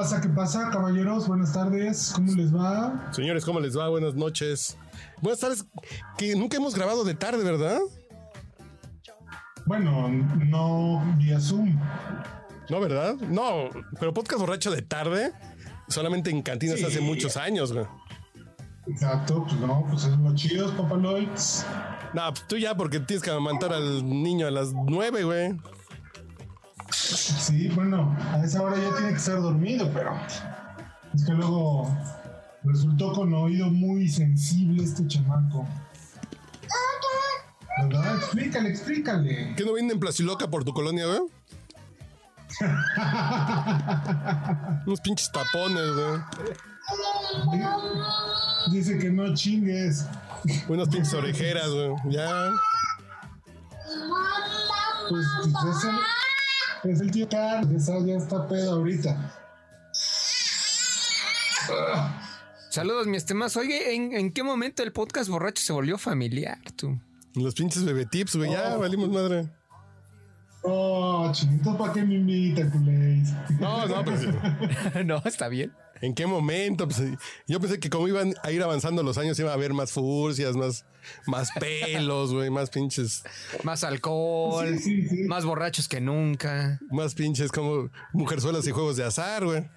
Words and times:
pasa? 0.00 0.18
¿Qué 0.22 0.28
pasa, 0.30 0.70
caballeros? 0.72 1.28
Buenas 1.28 1.52
tardes. 1.52 2.12
¿Cómo 2.14 2.32
les 2.32 2.54
va? 2.54 3.10
Señores, 3.12 3.44
¿cómo 3.44 3.60
les 3.60 3.76
va? 3.76 3.86
Buenas 3.90 4.14
noches. 4.14 4.78
Buenas 5.20 5.40
tardes. 5.40 5.66
Que 6.16 6.34
nunca 6.36 6.56
hemos 6.56 6.74
grabado 6.74 7.04
de 7.04 7.12
tarde, 7.14 7.44
¿verdad? 7.44 7.78
Bueno, 9.66 10.08
no 10.08 11.04
vía 11.18 11.38
Zoom. 11.38 11.78
No, 12.70 12.80
¿verdad? 12.80 13.14
No, 13.28 13.68
pero 13.98 14.14
podcast 14.14 14.40
borracho 14.40 14.70
de 14.70 14.80
tarde 14.80 15.32
solamente 15.88 16.30
en 16.30 16.40
cantinas 16.40 16.78
Sí. 16.78 16.86
hace 16.86 17.00
muchos 17.02 17.36
años, 17.36 17.70
güey. 17.74 17.84
Exacto, 18.86 19.44
pues 19.46 19.60
no, 19.60 19.84
pues 19.90 20.04
es 20.04 20.16
lo 20.16 20.34
chido, 20.34 20.74
papaloids. 20.78 21.66
No, 22.14 22.22
pues 22.32 22.48
tú 22.48 22.56
ya 22.56 22.74
porque 22.74 23.00
tienes 23.00 23.22
que 23.22 23.30
amamantar 23.30 23.74
al 23.74 24.02
niño 24.08 24.46
a 24.46 24.50
las 24.50 24.72
nueve, 24.72 25.24
güey. 25.24 25.58
Sí, 26.92 27.68
bueno, 27.68 28.16
a 28.32 28.44
esa 28.44 28.62
hora 28.62 28.76
ya 28.76 28.92
tiene 28.94 29.10
que 29.10 29.18
estar 29.18 29.40
dormido, 29.40 29.90
pero 29.92 30.12
es 31.14 31.24
que 31.24 31.32
luego 31.32 31.88
resultó 32.64 33.12
con 33.12 33.32
oído 33.34 33.70
muy 33.70 34.08
sensible 34.08 34.82
este 34.84 35.06
chamaco. 35.06 35.66
¿Verdad? 37.82 38.16
Explícale, 38.16 38.68
explícale. 38.68 39.54
¿Qué 39.56 39.64
no 39.64 39.72
viene 39.72 39.92
en 39.92 40.00
Placiloca 40.00 40.50
por 40.50 40.64
tu 40.64 40.72
colonia, 40.72 41.06
güey? 41.06 41.20
Unos 44.86 45.00
pinches 45.00 45.30
tapones, 45.32 45.94
güey. 45.94 46.20
Dice 48.70 48.98
que 48.98 49.10
no 49.10 49.34
chingues. 49.34 50.06
Unas 50.68 50.88
pinches 50.88 51.14
orejeras, 51.14 51.70
güey. 51.70 51.94
Ya. 52.10 52.50
Pues, 55.08 55.26
pues 55.42 55.84
es, 56.84 57.00
el, 57.00 57.10
tío 57.10 57.28
Carlos, 57.28 57.86
ya 57.86 58.16
está 58.16 58.46
pedo 58.48 58.72
ahorita. 58.72 59.36
Saludos, 62.70 63.06
mi 63.06 63.16
estimado. 63.16 63.60
Oye, 63.60 63.94
¿en, 63.94 64.14
en 64.14 64.32
qué 64.32 64.42
momento 64.42 64.82
el 64.82 64.92
podcast 64.92 65.28
borracho 65.28 65.62
se 65.62 65.72
volvió 65.72 65.98
familiar, 65.98 66.58
tú? 66.76 66.98
Los 67.34 67.54
pinches 67.54 67.84
bebé 67.84 68.06
tips, 68.06 68.36
güey. 68.36 68.50
Ya 68.50 68.76
valimos 68.76 69.08
madre. 69.08 69.48
Oh, 70.62 71.30
chinito, 71.32 71.76
¿para 71.76 71.92
qué 71.92 72.02
me 72.02 72.14
invita, 72.14 72.70
culéis? 72.70 73.32
No, 73.58 73.86
no, 73.86 74.04
pues. 74.04 74.26
no, 75.06 75.22
está 75.24 75.48
bien. 75.48 75.72
¿En 76.02 76.14
qué 76.14 76.26
momento? 76.26 76.86
Pues, 76.88 77.02
yo 77.46 77.60
pensé 77.60 77.78
que 77.78 77.90
como 77.90 78.08
iban 78.08 78.34
a 78.42 78.50
ir 78.50 78.62
avanzando 78.62 79.02
los 79.02 79.18
años 79.18 79.38
iba 79.38 79.50
a 79.50 79.54
haber 79.54 79.74
más 79.74 79.92
furcias, 79.92 80.56
más, 80.56 80.84
más 81.26 81.50
pelos, 81.60 82.32
güey, 82.32 82.48
más 82.50 82.70
pinches, 82.70 83.22
Más 83.64 83.84
alcohol, 83.84 84.78
Sí, 84.78 85.02
sí, 85.02 85.08
sí. 85.08 85.22
más 85.24 85.44
borrachos 85.44 85.88
que 85.88 86.00
nunca. 86.00 86.78
más 86.90 87.14
pinches 87.14 87.52
como 87.52 87.90
mujerzuelas 88.12 88.66
y 88.66 88.70
juegos 88.70 88.96
de 88.96 89.04
azar, 89.04 89.44
güey. 89.44 89.68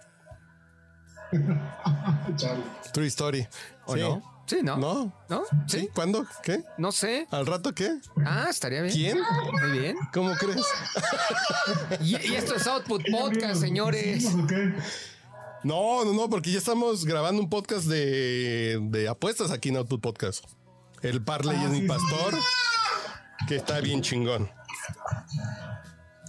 True 2.93 3.07
story. 3.07 3.47
¿O 3.85 3.95
Sí. 3.95 3.99
no? 4.01 4.33
Sí, 4.45 4.57
¿no? 4.61 4.77
¿No? 4.77 5.23
¿No? 5.29 5.43
¿Sí? 5.67 5.79
¿Sí? 5.79 5.89
¿Cuándo? 5.95 6.25
¿Qué? 6.43 6.63
No 6.77 6.91
sé. 6.91 7.27
¿Al 7.31 7.45
rato 7.45 7.73
qué? 7.73 7.89
Ah, 8.25 8.47
estaría 8.49 8.81
bien. 8.81 8.93
¿Quién? 8.93 9.17
Muy 9.51 9.79
bien. 9.79 9.97
¿Cómo 10.13 10.33
crees? 10.35 10.65
Y, 12.01 12.17
y 12.27 12.35
esto 12.35 12.55
es 12.55 12.67
Output 12.67 13.03
Podcast, 13.09 13.61
señores. 13.61 14.23
¿Sí, 14.25 14.35
qué? 14.49 14.73
No, 15.63 16.03
no, 16.03 16.13
no, 16.13 16.29
porque 16.29 16.51
ya 16.51 16.57
estamos 16.57 17.05
grabando 17.05 17.41
un 17.41 17.49
podcast 17.49 17.85
de, 17.85 18.79
de 18.81 19.07
apuestas 19.07 19.51
aquí 19.51 19.69
en 19.69 19.77
Output 19.77 20.01
Podcast. 20.01 20.43
El 21.01 21.23
Parley 21.23 21.55
Ah, 21.57 21.63
es 21.65 21.69
mi 21.69 21.75
sí, 21.77 21.81
sí, 21.83 21.87
pastor, 21.87 22.33
que 23.47 23.55
está 23.55 23.79
bien 23.79 24.01
chingón. 24.01 24.49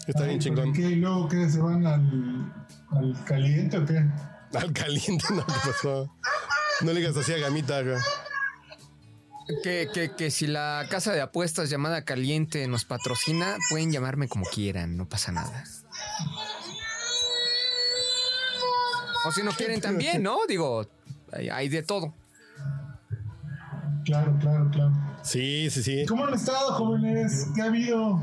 Está 0.07 0.25
Ay, 0.25 0.29
bien 0.31 0.39
¿pero 0.41 0.55
chingón. 0.57 0.73
¿Qué? 0.73 0.83
¿Y 0.83 0.95
luego 0.97 1.29
qué? 1.29 1.49
¿Se 1.51 1.61
van 1.61 1.87
al, 1.87 2.53
al 2.91 3.25
caliente 3.25 3.79
o 3.79 3.87
qué? 3.87 4.05
Al 4.55 4.73
caliente, 4.73 5.25
no, 5.35 5.45
¿qué 5.45 5.53
pasó? 5.65 6.09
No 6.83 6.93
le 6.93 7.01
digas 7.01 7.17
así 7.17 7.33
a 7.33 7.39
Gamita, 7.39 7.83
güey. 7.83 7.97
Que, 9.65 9.89
que, 9.93 10.13
que 10.17 10.31
si 10.31 10.47
la 10.47 10.87
casa 10.89 11.13
de 11.13 11.21
apuestas 11.21 11.69
llamada 11.71 12.05
Caliente 12.05 12.67
nos 12.69 12.85
patrocina, 12.85 13.57
pueden 13.69 13.91
llamarme 13.91 14.29
como 14.29 14.45
quieran, 14.47 14.97
no 14.97 15.09
pasa 15.09 15.33
nada. 15.33 15.65
O 19.27 19.33
si 19.33 19.43
no 19.43 19.51
quieren 19.53 19.81
también, 19.81 20.23
¿no? 20.23 20.39
Digo, 20.49 20.87
hay, 21.33 21.49
hay 21.49 21.69
de 21.69 21.83
todo. 21.83 22.15
Claro, 24.05 24.37
claro, 24.41 24.71
claro. 24.71 24.93
Sí, 25.23 25.71
sí, 25.71 25.83
sí. 25.83 26.05
¿Cómo 26.07 26.27
han 26.27 26.35
estado, 26.35 26.73
jóvenes? 26.75 27.47
¿Qué 27.55 27.63
ha 27.63 27.67
habido? 27.67 28.23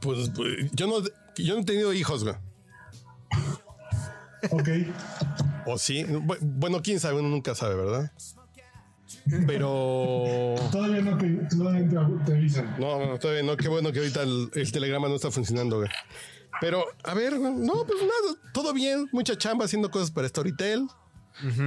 Pues, 0.00 0.30
pues, 0.34 0.70
yo 0.72 0.86
no, 0.86 0.94
yo 1.36 1.54
no 1.54 1.60
he 1.60 1.64
tenido 1.64 1.92
hijos, 1.94 2.22
güey. 2.24 2.34
Ok. 4.50 4.68
O 5.66 5.78
sí. 5.78 6.04
Bu- 6.04 6.38
Bueno, 6.40 6.80
quién 6.82 7.00
sabe, 7.00 7.18
uno 7.18 7.28
nunca 7.28 7.54
sabe, 7.54 7.74
¿verdad? 7.74 8.12
Pero. 9.46 10.54
Todavía 10.72 11.02
no 11.02 11.16
te, 11.18 11.28
todavía 11.54 11.88
te, 11.88 12.24
te 12.24 12.32
avisan. 12.36 12.76
No, 12.78 13.06
no, 13.06 13.18
todavía 13.18 13.42
no. 13.42 13.56
Qué 13.56 13.68
bueno 13.68 13.92
que 13.92 14.00
ahorita 14.00 14.22
el, 14.22 14.50
el 14.54 14.72
telegrama 14.72 15.08
no 15.08 15.16
está 15.16 15.30
funcionando, 15.30 15.78
güey. 15.78 15.90
Pero, 16.60 16.84
a 17.04 17.14
ver, 17.14 17.38
no, 17.38 17.84
pues 17.86 18.00
nada, 18.00 18.40
todo 18.52 18.72
bien. 18.72 19.08
Mucha 19.12 19.36
chamba 19.36 19.64
haciendo 19.66 19.90
cosas 19.90 20.10
para 20.10 20.28
Storytel. 20.28 20.86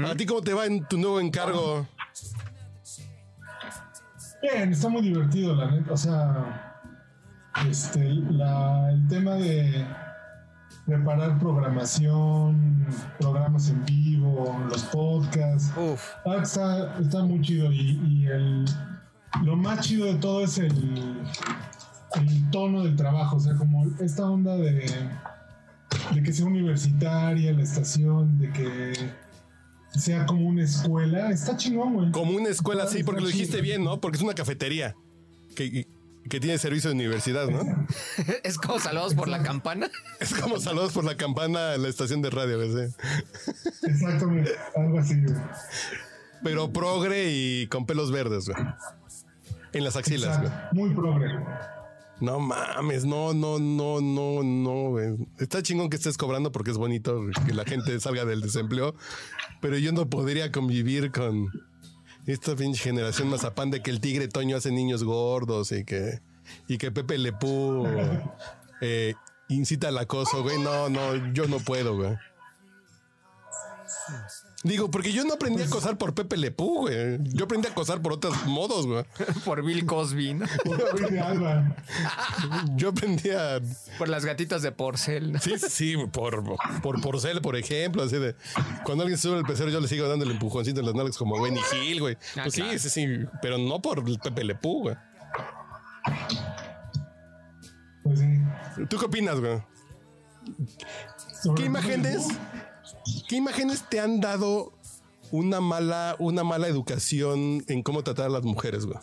¿A 0.05 0.15
ti 0.15 0.25
cómo 0.25 0.41
te 0.41 0.53
va 0.53 0.65
en 0.65 0.87
tu 0.87 0.97
nuevo 0.97 1.19
encargo? 1.19 1.87
Bien, 4.41 4.71
está 4.71 4.89
muy 4.89 5.01
divertido, 5.01 5.53
la 5.55 5.69
neta. 5.69 5.93
O 5.93 5.97
sea, 5.97 6.81
este, 7.69 8.03
la, 8.31 8.89
el 8.91 9.07
tema 9.07 9.35
de 9.35 9.85
preparar 10.89 11.37
programación, 11.37 12.87
programas 13.19 13.69
en 13.69 13.85
vivo, 13.85 14.57
los 14.69 14.83
podcasts. 14.85 15.71
Uf. 15.77 16.01
Ah, 16.25 16.37
está, 16.41 16.99
está 16.99 17.23
muy 17.23 17.41
chido 17.41 17.71
y, 17.71 17.99
y 18.07 18.25
el, 18.25 18.65
lo 19.43 19.55
más 19.55 19.85
chido 19.85 20.07
de 20.07 20.15
todo 20.15 20.43
es 20.43 20.57
el, 20.57 21.21
el 22.15 22.49
tono 22.49 22.83
del 22.83 22.95
trabajo, 22.95 23.35
o 23.35 23.39
sea, 23.39 23.55
como 23.55 23.85
esta 23.99 24.27
onda 24.27 24.55
de, 24.57 24.89
de 26.13 26.23
que 26.23 26.33
sea 26.33 26.47
universitaria 26.47 27.53
la 27.53 27.61
estación, 27.61 28.39
de 28.39 28.51
que 28.51 28.93
sea 29.95 30.25
como 30.25 30.47
una 30.47 30.63
escuela, 30.63 31.29
está 31.29 31.55
chingón, 31.55 31.93
güey. 31.93 32.11
Como 32.11 32.31
una 32.31 32.49
escuela, 32.49 32.87
sí, 32.87 33.03
porque 33.03 33.21
lo 33.21 33.27
dijiste 33.27 33.57
chido. 33.57 33.63
bien, 33.63 33.83
¿no? 33.83 34.01
Porque 34.01 34.17
es 34.17 34.23
una 34.23 34.33
cafetería 34.33 34.95
que, 35.55 35.85
que 36.29 36.39
tiene 36.39 36.57
servicio 36.57 36.89
de 36.89 36.95
universidad, 36.95 37.47
¿no? 37.47 37.61
Es 38.43 38.57
como 38.57 38.79
saludos 38.79 39.15
por 39.15 39.27
la 39.27 39.43
campana. 39.43 39.89
Es 40.19 40.33
como 40.33 40.59
saludos 40.59 40.93
por 40.93 41.03
la 41.03 41.17
campana 41.17 41.75
en 41.75 41.83
la 41.83 41.89
estación 41.89 42.21
de 42.21 42.29
radio, 42.29 42.59
¿ves? 42.59 42.95
Exactamente, 43.83 44.51
algo 44.75 44.99
así, 44.99 45.21
güey. 45.21 45.35
Pero 46.43 46.71
progre 46.71 47.29
y 47.31 47.67
con 47.67 47.85
pelos 47.85 48.11
verdes, 48.11 48.47
güey. 48.47 48.63
En 49.73 49.83
las 49.83 49.95
axilas, 49.95 50.39
güey. 50.39 50.51
Muy 50.71 50.95
progre. 50.95 51.27
No 52.21 52.39
mames, 52.39 53.05
no, 53.05 53.33
no, 53.33 53.59
no, 53.59 54.01
no, 54.01 54.43
no, 54.43 54.89
güey. 54.89 55.15
Está 55.37 55.63
chingón 55.63 55.89
que 55.89 55.95
estés 55.95 56.17
cobrando 56.17 56.51
porque 56.51 56.71
es 56.71 56.77
bonito 56.77 57.21
que 57.45 57.53
la 57.53 57.63
gente 57.63 57.97
salga 57.99 58.25
del 58.25 58.41
desempleo, 58.41 58.93
pero 59.61 59.77
yo 59.77 59.93
no 59.93 60.09
podría 60.09 60.51
convivir 60.51 61.11
con 61.11 61.49
esta 62.25 62.55
pinche 62.55 62.83
generación 62.83 63.29
mazapán 63.29 63.71
de 63.71 63.81
que 63.81 63.91
el 63.91 63.99
tigre 63.99 64.27
Toño 64.27 64.57
hace 64.57 64.71
niños 64.71 65.03
gordos 65.03 65.71
y 65.71 65.83
que, 65.83 66.21
y 66.67 66.77
que 66.77 66.91
Pepe 66.91 67.17
Lepú 67.17 67.87
eh, 68.81 69.13
incita 69.47 69.87
al 69.89 69.97
acoso, 69.97 70.43
güey. 70.43 70.59
No, 70.59 70.89
no, 70.89 71.33
yo 71.33 71.47
no 71.47 71.59
puedo, 71.59 71.95
güey. 71.95 72.15
Digo, 74.63 74.91
porque 74.91 75.13
yo 75.13 75.23
no 75.23 75.35
aprendí 75.35 75.61
a 75.61 75.65
acosar 75.67 75.97
por 75.97 76.13
Pepe 76.13 76.35
Lepú, 76.35 76.81
güey. 76.81 77.17
Yo 77.23 77.45
aprendí 77.45 77.67
a 77.67 77.71
acosar 77.71 78.01
por 78.01 78.11
otros 78.11 78.45
modos, 78.45 78.85
güey. 78.87 79.05
Por 79.45 79.63
Bill 79.63 79.85
Cosby, 79.85 80.33
¿no? 80.33 80.45
De 81.09 81.19
Alba. 81.21 81.77
Yo 82.75 82.89
aprendí 82.89 83.29
a 83.29 83.61
Por 83.97 84.09
las 84.09 84.25
gatitas 84.25 84.61
de 84.61 84.73
porcel. 84.73 85.31
¿no? 85.31 85.39
Sí, 85.39 85.57
sí, 85.57 85.95
por, 86.11 86.43
por 86.81 86.99
porcel, 86.99 87.39
por 87.39 87.55
ejemplo, 87.55 88.03
así 88.03 88.17
de 88.17 88.35
cuando 88.83 89.03
alguien 89.03 89.17
sube 89.17 89.37
el 89.37 89.45
pecero, 89.45 89.69
yo 89.69 89.79
le 89.79 89.87
sigo 89.87 90.09
dando 90.09 90.25
el 90.25 90.31
empujoncito 90.31 90.81
en 90.81 90.87
las 90.87 90.95
nalgas 90.95 91.17
como 91.17 91.41
Benny 91.41 91.61
Hill, 91.71 92.01
güey. 92.01 92.15
Ah, 92.35 92.41
Pues 92.43 92.55
claro. 92.55 92.71
sí, 92.73 92.79
sí, 92.79 92.89
sí, 92.89 93.07
pero 93.41 93.57
no 93.57 93.81
por 93.81 94.03
Pepe 94.19 94.43
Le 94.43 94.55
Pew, 94.55 94.81
güey. 94.81 94.95
Pues 98.03 98.19
sí. 98.19 98.85
¿Tú 98.89 98.97
qué 98.97 99.05
opinas, 99.05 99.39
güey? 99.39 99.59
¿Qué 100.45 101.25
todo 101.43 101.65
imágenes? 101.65 102.27
¿Qué 103.27 103.35
imágenes 103.37 103.83
te 103.89 103.99
han 103.99 104.19
dado 104.19 104.73
una 105.31 105.61
mala, 105.61 106.15
una 106.19 106.43
mala 106.43 106.67
educación 106.67 107.63
en 107.67 107.83
cómo 107.83 108.03
tratar 108.03 108.25
a 108.25 108.29
las 108.29 108.43
mujeres, 108.43 108.85
güey. 108.85 108.97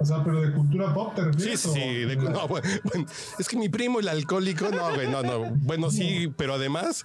O 0.00 0.04
sea, 0.04 0.22
pero 0.22 0.40
de 0.40 0.52
cultura 0.52 0.94
pop 0.94 1.12
te 1.14 1.22
Sí, 1.22 1.26
refieres. 1.28 1.60
sí, 1.60 1.70
sí. 1.74 1.80
de- 1.80 2.16
no, 2.16 2.46
bueno, 2.46 2.68
bueno, 2.84 3.06
es 3.38 3.48
que 3.48 3.56
mi 3.56 3.68
primo, 3.68 3.98
el 3.98 4.08
alcohólico, 4.08 4.68
no, 4.70 4.94
güey, 4.94 5.10
no, 5.10 5.22
no. 5.22 5.50
Bueno, 5.56 5.90
sí, 5.90 6.32
pero 6.36 6.54
además, 6.54 7.04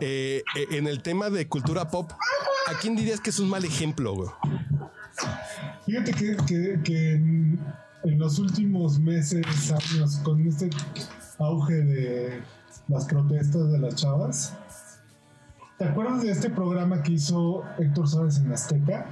eh, 0.00 0.42
eh, 0.56 0.66
en 0.70 0.86
el 0.86 1.02
tema 1.02 1.28
de 1.28 1.46
cultura 1.48 1.88
pop, 1.90 2.10
¿a 2.66 2.78
quién 2.80 2.96
dirías 2.96 3.20
que 3.20 3.28
es 3.30 3.38
un 3.40 3.50
mal 3.50 3.64
ejemplo, 3.64 4.14
güey? 4.14 4.30
Fíjate 5.86 6.12
que, 6.12 6.36
que- 6.46 6.80
que 6.82 7.12
en, 7.12 7.60
en 8.04 8.18
los 8.18 8.38
últimos 8.38 8.98
meses, 8.98 9.44
años, 9.70 10.16
con 10.24 10.46
este 10.46 10.70
auge 11.38 11.74
de 11.74 12.42
las 12.88 13.04
protestas 13.04 13.70
de 13.70 13.78
las 13.78 13.94
chavas, 13.96 14.54
¿te 15.80 15.86
acuerdas 15.86 16.22
de 16.22 16.30
este 16.30 16.50
programa 16.50 17.02
que 17.02 17.12
hizo 17.12 17.64
Héctor 17.78 18.06
Suárez 18.06 18.36
en 18.36 18.52
Azteca? 18.52 19.06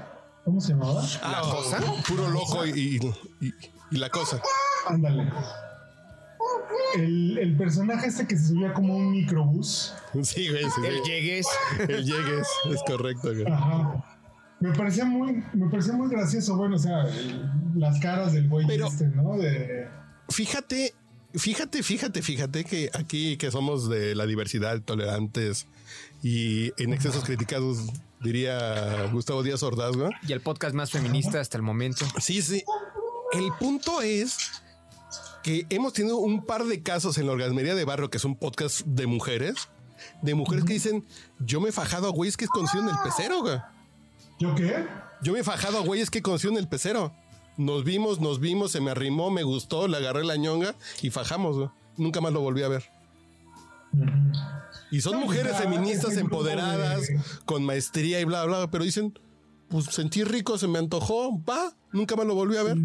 ¿Cómo 0.45 0.61
se 0.61 0.75
llamaba? 0.75 1.03
¿La 1.23 1.41
cosa? 1.41 1.79
Puro 2.07 2.29
loco 2.29 2.65
y, 2.67 2.71
y- 3.01 3.47
y- 3.47 3.55
y 3.91 3.97
la 3.97 4.11
cosa. 4.11 4.41
Ándale. 4.87 5.33
El, 6.97 7.39
el 7.39 7.57
personaje 7.57 8.07
este 8.07 8.27
que 8.27 8.37
se 8.37 8.49
subía 8.49 8.73
como 8.75 8.97
un 8.97 9.11
microbús. 9.13 9.95
Sí, 10.23 10.49
güey, 10.51 10.65
sí, 10.65 10.87
El 10.87 11.03
llegues. 11.03 11.47
El 11.89 12.05
llegues, 12.05 12.47
es 12.71 12.83
correcto, 12.87 13.29
güey. 13.35 13.47
Ajá. 13.51 14.05
Me 14.61 14.73
parecía 14.73 15.05
muy, 15.05 15.43
me 15.55 15.69
parecía 15.71 15.93
muy 15.95 16.09
gracioso, 16.11 16.57
bueno, 16.57 16.77
o 16.77 16.79
sea, 16.79 17.03
el- 17.05 17.51
las 17.79 17.99
caras 18.01 18.33
del 18.35 18.49
güey 18.49 18.67
Pero- 18.67 18.89
este, 18.89 19.07
¿no? 19.09 19.37
De, 19.39 19.89
Fíjate, 20.31 20.95
fíjate, 21.35 21.83
fíjate, 21.83 22.23
fíjate 22.23 22.65
que 22.65 22.91
aquí 22.95 23.37
que 23.37 23.51
somos 23.51 23.89
de 23.89 24.15
la 24.15 24.27
diversidad, 24.27 24.81
tolerantes 24.83 25.67
y 26.23 26.73
en 26.83 26.93
excesos 26.93 27.25
criticados, 27.25 27.79
diría 28.21 29.09
Gustavo 29.13 29.43
Díaz 29.43 29.63
Ordaz, 29.63 29.97
güey. 29.97 30.11
Y 30.27 30.33
el 30.33 30.41
podcast 30.41 30.75
más 30.75 30.91
feminista 30.91 31.41
hasta 31.41 31.57
el 31.57 31.63
momento. 31.63 32.07
Sí, 32.21 32.43
sí. 32.43 32.65
El 33.33 33.51
punto 33.59 34.01
es 34.01 34.37
que 35.43 35.67
hemos 35.71 35.93
tenido 35.93 36.17
un 36.17 36.45
par 36.45 36.65
de 36.65 36.83
casos 36.83 37.19
en 37.19 37.27
la 37.27 37.33
Orgasmería 37.33 37.75
de 37.75 37.85
Barrio, 37.85 38.11
que 38.11 38.19
es 38.19 38.25
un 38.25 38.37
podcast 38.37 38.81
de 38.87 39.07
mujeres, 39.07 39.69
de 40.23 40.35
mujeres 40.35 40.65
que 40.65 40.73
dicen, 40.73 41.05
yo 41.39 41.61
me 41.61 41.69
he 41.69 41.73
fajado 41.73 42.09
a 42.09 42.11
güeyes 42.11 42.37
que 42.37 42.47
conocieron 42.49 42.89
el 42.89 42.97
pecero, 43.05 43.43
güey. 43.43 43.59
¿Yo 44.41 44.55
qué? 44.55 44.87
Yo 45.23 45.33
me 45.33 45.41
he 45.41 45.45
fajado 45.45 45.79
a 45.79 45.81
güeyes 45.83 46.11
que 46.11 46.23
conocieron 46.23 46.59
el 46.59 46.69
pecero. 46.69 47.13
Nos 47.59 47.85
vimos, 47.85 48.21
nos 48.21 48.41
vimos, 48.41 48.71
se 48.73 48.81
me 48.81 48.91
arrimó, 48.93 49.31
me 49.31 49.43
gustó, 49.43 49.87
le 49.89 49.97
agarré 49.99 50.25
la 50.25 50.37
ñonga 50.37 50.75
y 51.03 51.11
fajamos, 51.11 51.57
güey. 51.57 51.69
Nunca 51.99 52.21
más 52.23 52.33
lo 52.33 52.41
volví 52.41 52.63
a 52.63 52.69
ver. 52.69 52.85
Y 54.91 55.01
son 55.01 55.19
mujeres 55.21 55.57
feministas 55.57 56.17
empoderadas, 56.17 57.09
de- 57.09 57.21
con 57.45 57.65
maestría 57.65 58.21
y 58.21 58.25
bla, 58.25 58.45
bla, 58.45 58.71
pero 58.71 58.85
dicen, 58.85 59.19
pues 59.69 59.87
sentí 59.87 60.25
rico, 60.25 60.57
se 60.57 60.69
me 60.69 60.79
antojó, 60.79 61.43
va, 61.45 61.75
nunca 61.93 62.17
más 62.17 62.27
lo 62.27 62.35
volví 62.35 62.57
a 62.57 62.63
ver. 62.63 62.79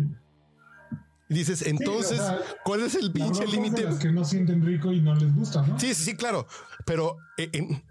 Y 1.30 1.34
dices, 1.36 1.62
entonces, 1.62 2.20
o 2.20 2.24
sea, 2.24 2.40
¿cuál 2.66 2.82
es 2.82 2.96
el 2.96 3.12
pinche 3.12 3.46
límite? 3.48 3.88
que 4.02 4.12
no 4.12 4.26
sienten 4.26 4.66
rico 4.66 4.92
y 4.92 5.02
no 5.02 5.16
les 5.16 5.34
gusta, 5.34 5.62
¿no? 5.66 5.80
Sí, 5.80 5.94
sí, 5.94 6.04
sí, 6.04 6.16
claro. 6.16 6.48
Pero 6.86 7.18
eh, 7.38 7.50
en- 7.54 7.84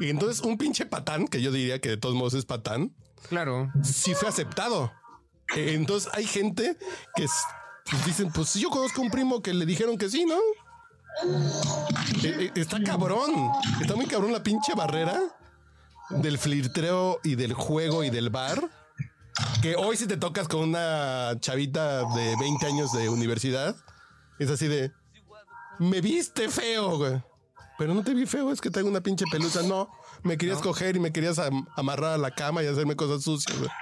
entonces 0.00 0.40
un 0.42 0.56
pinche 0.56 0.86
patán, 0.86 1.26
que 1.28 1.42
yo 1.42 1.52
diría 1.52 1.80
que 1.80 1.90
de 1.90 1.96
todos 1.98 2.14
modos 2.14 2.34
es 2.34 2.46
patán, 2.46 2.94
Claro. 3.28 3.70
sí 3.82 4.14
fue 4.14 4.28
aceptado. 4.28 4.92
Eh, 5.56 5.74
Entonces 5.74 6.10
hay 6.14 6.26
gente 6.26 6.76
que 7.14 7.26
pues, 7.90 8.04
dicen, 8.06 8.30
pues 8.32 8.54
yo 8.54 8.70
conozco 8.70 9.02
un 9.02 9.10
primo 9.10 9.42
que 9.42 9.52
le 9.52 9.66
dijeron 9.66 9.98
que 9.98 10.08
sí, 10.08 10.24
¿no? 10.24 10.38
Eh, 12.22 12.36
eh, 12.38 12.52
está 12.54 12.82
cabrón, 12.82 13.50
está 13.80 13.96
muy 13.96 14.06
cabrón 14.06 14.32
la 14.32 14.42
pinche 14.42 14.74
barrera 14.74 15.20
del 16.10 16.38
flirteo 16.38 17.20
y 17.24 17.34
del 17.34 17.52
juego 17.52 18.04
y 18.04 18.10
del 18.10 18.30
bar. 18.30 18.70
Que 19.62 19.76
hoy 19.76 19.96
si 19.96 20.06
te 20.06 20.16
tocas 20.16 20.48
con 20.48 20.60
una 20.60 21.34
chavita 21.40 22.04
de 22.14 22.36
20 22.36 22.66
años 22.66 22.92
de 22.92 23.08
universidad, 23.08 23.76
es 24.38 24.50
así 24.50 24.68
de, 24.68 24.92
me 25.78 26.00
viste 26.00 26.48
feo, 26.48 26.96
güey. 26.98 27.22
Pero 27.78 27.94
no 27.94 28.02
te 28.02 28.12
vi 28.12 28.26
feo, 28.26 28.52
es 28.52 28.60
que 28.60 28.70
tengo 28.70 28.90
una 28.90 29.00
pinche 29.00 29.24
pelusa. 29.30 29.62
No, 29.62 29.88
me 30.22 30.38
querías 30.38 30.58
coger 30.60 30.96
y 30.96 31.00
me 31.00 31.12
querías 31.12 31.38
am- 31.38 31.66
amarrar 31.76 32.12
a 32.14 32.18
la 32.18 32.30
cama 32.30 32.62
y 32.62 32.66
hacerme 32.66 32.96
cosas 32.96 33.22
sucias, 33.24 33.56
güey. 33.58 33.70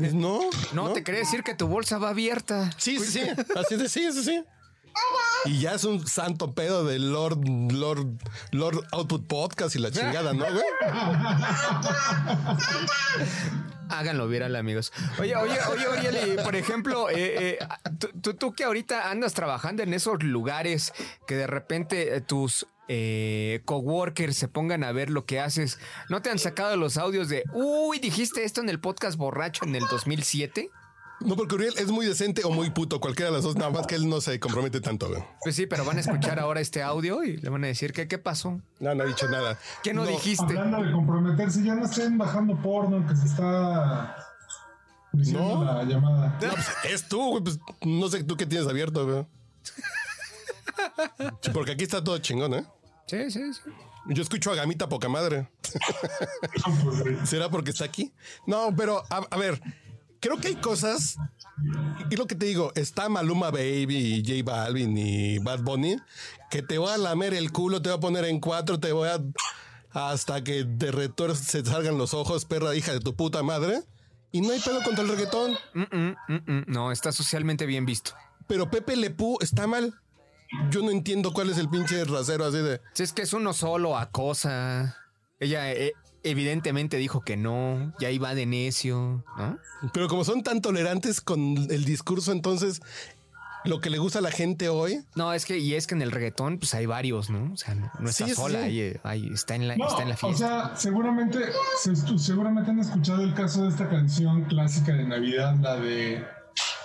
Es, 0.00 0.14
No, 0.14 0.38
No, 0.72 0.92
te 0.92 1.02
quería 1.02 1.20
decir 1.20 1.42
que 1.42 1.52
tu 1.54 1.66
bolsa 1.66 1.98
va 1.98 2.10
abierta. 2.10 2.70
Sí, 2.76 2.98
sí, 3.00 3.06
sí. 3.06 3.22
Así 3.56 3.76
de 3.76 3.88
sí, 3.88 4.08
sí, 4.12 4.22
sí. 4.22 4.44
Y 5.44 5.60
ya 5.60 5.74
es 5.74 5.84
un 5.84 6.06
santo 6.06 6.54
pedo 6.54 6.84
de 6.84 6.98
Lord, 6.98 7.38
Lord, 7.72 8.06
Lord 8.52 8.84
Output 8.92 9.26
Podcast 9.26 9.74
y 9.76 9.78
la 9.80 9.90
chingada, 9.92 10.32
¿no, 10.32 10.44
güey? 10.44 10.58
Háganlo 13.90 14.28
viral, 14.28 14.54
amigos. 14.56 14.92
Oye, 15.18 15.34
oye, 15.36 15.58
oye, 15.70 15.86
oye, 15.88 16.08
Eli, 16.08 16.42
por 16.42 16.54
ejemplo, 16.56 17.08
eh, 17.10 17.52
eh, 17.52 17.58
tú, 17.98 18.08
tú- 18.20 18.34
tú 18.34 18.52
que 18.52 18.64
ahorita 18.64 19.10
andas 19.10 19.32
trabajando 19.34 19.82
en 19.82 19.94
esos 19.94 20.22
lugares 20.22 20.92
que 21.26 21.34
de 21.36 21.46
repente 21.46 22.14
eh, 22.16 22.20
tus 22.20 22.66
eh, 22.88 23.60
coworkers 23.64 24.36
se 24.36 24.48
pongan 24.48 24.82
a 24.82 24.92
ver 24.92 25.10
lo 25.10 25.24
que 25.26 25.40
haces, 25.40 25.78
¿no 26.08 26.22
te 26.22 26.30
han 26.30 26.38
sacado 26.38 26.76
los 26.76 26.96
audios 26.96 27.28
de, 27.28 27.44
uy, 27.52 27.98
dijiste 27.98 28.44
esto 28.44 28.60
en 28.60 28.68
el 28.68 28.80
podcast 28.80 29.16
borracho 29.18 29.64
en 29.64 29.74
el 29.76 29.84
2007? 29.90 30.70
No, 31.20 31.34
porque 31.34 31.56
Uriel 31.56 31.74
es 31.78 31.90
muy 31.90 32.06
decente 32.06 32.44
o 32.44 32.50
muy 32.50 32.70
puto, 32.70 33.00
cualquiera 33.00 33.30
de 33.30 33.36
las 33.36 33.44
dos, 33.44 33.56
nada 33.56 33.70
más 33.70 33.88
que 33.88 33.96
él 33.96 34.08
no 34.08 34.20
se 34.20 34.38
compromete 34.38 34.80
tanto, 34.80 35.08
güey. 35.08 35.20
Pues 35.42 35.56
sí, 35.56 35.66
pero 35.66 35.84
van 35.84 35.96
a 35.96 36.00
escuchar 36.00 36.38
ahora 36.38 36.60
este 36.60 36.80
audio 36.80 37.24
y 37.24 37.36
le 37.38 37.50
van 37.50 37.64
a 37.64 37.66
decir 37.66 37.92
que 37.92 38.06
qué 38.06 38.18
pasó. 38.18 38.60
No, 38.78 38.94
no 38.94 39.02
ha 39.02 39.06
dicho 39.06 39.28
nada. 39.28 39.58
¿Qué 39.82 39.92
no, 39.92 40.06
dijiste? 40.06 40.44
Hablando 40.44 40.80
de 40.80 40.92
comprometerse, 40.92 41.64
ya 41.64 41.74
no 41.74 41.86
estén 41.86 42.18
bajando 42.18 42.56
porno 42.62 43.04
que 43.04 43.16
se 43.16 43.26
está 43.26 44.16
diciendo 45.12 45.64
No. 45.64 45.64
la 45.64 45.82
llamada. 45.82 46.38
No, 46.40 46.50
pues, 46.50 46.68
es 46.84 47.08
tú, 47.08 47.30
güey. 47.30 47.42
Pues, 47.42 47.58
no 47.84 48.08
sé 48.08 48.22
tú 48.22 48.36
qué 48.36 48.46
tienes 48.46 48.68
abierto, 48.68 49.04
güey. 49.04 49.26
Sí, 51.42 51.50
porque 51.52 51.72
aquí 51.72 51.84
está 51.84 52.02
todo 52.02 52.18
chingón, 52.18 52.54
¿eh? 52.54 52.64
Sí, 53.08 53.30
sí, 53.30 53.40
sí. 53.54 53.60
Yo 54.06 54.22
escucho 54.22 54.50
a 54.50 54.54
Gamita 54.54 54.88
poca 54.88 55.08
madre. 55.08 55.48
¿Será 57.24 57.50
porque 57.50 57.70
está 57.70 57.84
aquí? 57.84 58.12
No, 58.46 58.74
pero 58.76 59.02
a, 59.10 59.16
a 59.30 59.36
ver, 59.36 59.60
creo 60.20 60.38
que 60.38 60.48
hay 60.48 60.56
cosas. 60.56 61.16
Y 62.10 62.16
lo 62.16 62.26
que 62.26 62.34
te 62.34 62.46
digo, 62.46 62.72
está 62.74 63.08
Maluma 63.08 63.50
Baby 63.50 63.96
y 63.96 64.22
J 64.24 64.50
Balvin 64.50 64.96
y 64.96 65.38
Bad 65.38 65.60
Bunny, 65.62 65.96
que 66.50 66.62
te 66.62 66.78
voy 66.78 66.90
a 66.90 66.96
lamer 66.96 67.34
el 67.34 67.52
culo, 67.52 67.82
te 67.82 67.88
voy 67.90 67.98
a 67.98 68.00
poner 68.00 68.24
en 68.24 68.40
cuatro, 68.40 68.78
te 68.78 68.92
voy 68.92 69.08
a. 69.08 69.20
hasta 69.90 70.42
que 70.44 70.64
de 70.64 70.92
retuerce 70.92 71.44
se 71.44 71.64
salgan 71.68 71.98
los 71.98 72.14
ojos, 72.14 72.44
perra 72.44 72.74
hija 72.76 72.92
de 72.92 73.00
tu 73.00 73.14
puta 73.14 73.42
madre. 73.42 73.82
Y 74.30 74.42
no 74.42 74.52
hay 74.52 74.60
pedo 74.60 74.82
contra 74.82 75.02
el 75.02 75.10
reggaetón. 75.10 75.52
Mm, 75.74 75.80
mm, 75.80 76.16
mm, 76.28 76.52
mm. 76.52 76.64
No, 76.66 76.92
está 76.92 77.12
socialmente 77.12 77.64
bien 77.66 77.86
visto. 77.86 78.12
Pero 78.46 78.70
Pepe 78.70 78.94
Lepú 78.96 79.38
está 79.40 79.66
mal. 79.66 79.94
Yo 80.70 80.82
no 80.82 80.90
entiendo 80.90 81.32
cuál 81.32 81.50
es 81.50 81.58
el 81.58 81.68
pinche 81.68 82.04
rasero 82.04 82.44
así 82.46 82.58
de. 82.58 82.80
Si 82.94 83.02
es 83.02 83.12
que 83.12 83.22
es 83.22 83.32
uno 83.32 83.52
solo, 83.52 83.96
acosa. 83.98 84.96
Ella 85.40 85.70
eh, 85.72 85.92
evidentemente 86.22 86.96
dijo 86.96 87.20
que 87.20 87.36
no, 87.36 87.92
ya 88.00 88.10
iba 88.10 88.34
de 88.34 88.46
necio, 88.46 89.24
¿no? 89.36 89.58
Pero 89.92 90.08
como 90.08 90.24
son 90.24 90.42
tan 90.42 90.60
tolerantes 90.60 91.20
con 91.20 91.40
el 91.70 91.84
discurso, 91.84 92.32
entonces 92.32 92.80
lo 93.64 93.80
que 93.80 93.90
le 93.90 93.98
gusta 93.98 94.20
a 94.20 94.22
la 94.22 94.30
gente 94.30 94.68
hoy. 94.68 95.00
No, 95.14 95.32
es 95.32 95.44
que, 95.44 95.58
y 95.58 95.74
es 95.74 95.86
que 95.86 95.94
en 95.94 96.02
el 96.02 96.10
reggaetón, 96.10 96.58
pues 96.58 96.72
hay 96.74 96.86
varios, 96.86 97.28
¿no? 97.28 97.52
O 97.52 97.56
sea, 97.56 97.74
no, 97.74 97.90
no 98.00 98.08
está 98.08 98.26
Sí, 98.26 98.34
sola, 98.34 98.60
sí. 98.60 98.64
ahí, 98.64 98.96
ahí 99.02 99.30
está, 99.34 99.54
en 99.56 99.68
la, 99.68 99.76
No, 99.76 99.86
está 99.88 100.02
en 100.02 100.08
la 100.08 100.14
o 100.14 100.18
fiesta. 100.18 100.38
sea, 100.68 100.76
seguramente, 100.76 101.38
se- 101.82 102.18
seguramente 102.18 102.70
han 102.70 102.78
escuchado 102.78 103.22
el 103.22 103.34
caso 103.34 103.64
de 103.64 103.68
esta 103.68 103.88
canción 103.88 104.44
clásica 104.44 104.92
de 104.94 105.04
Navidad, 105.04 105.54
la 105.60 105.76
de 105.76 106.24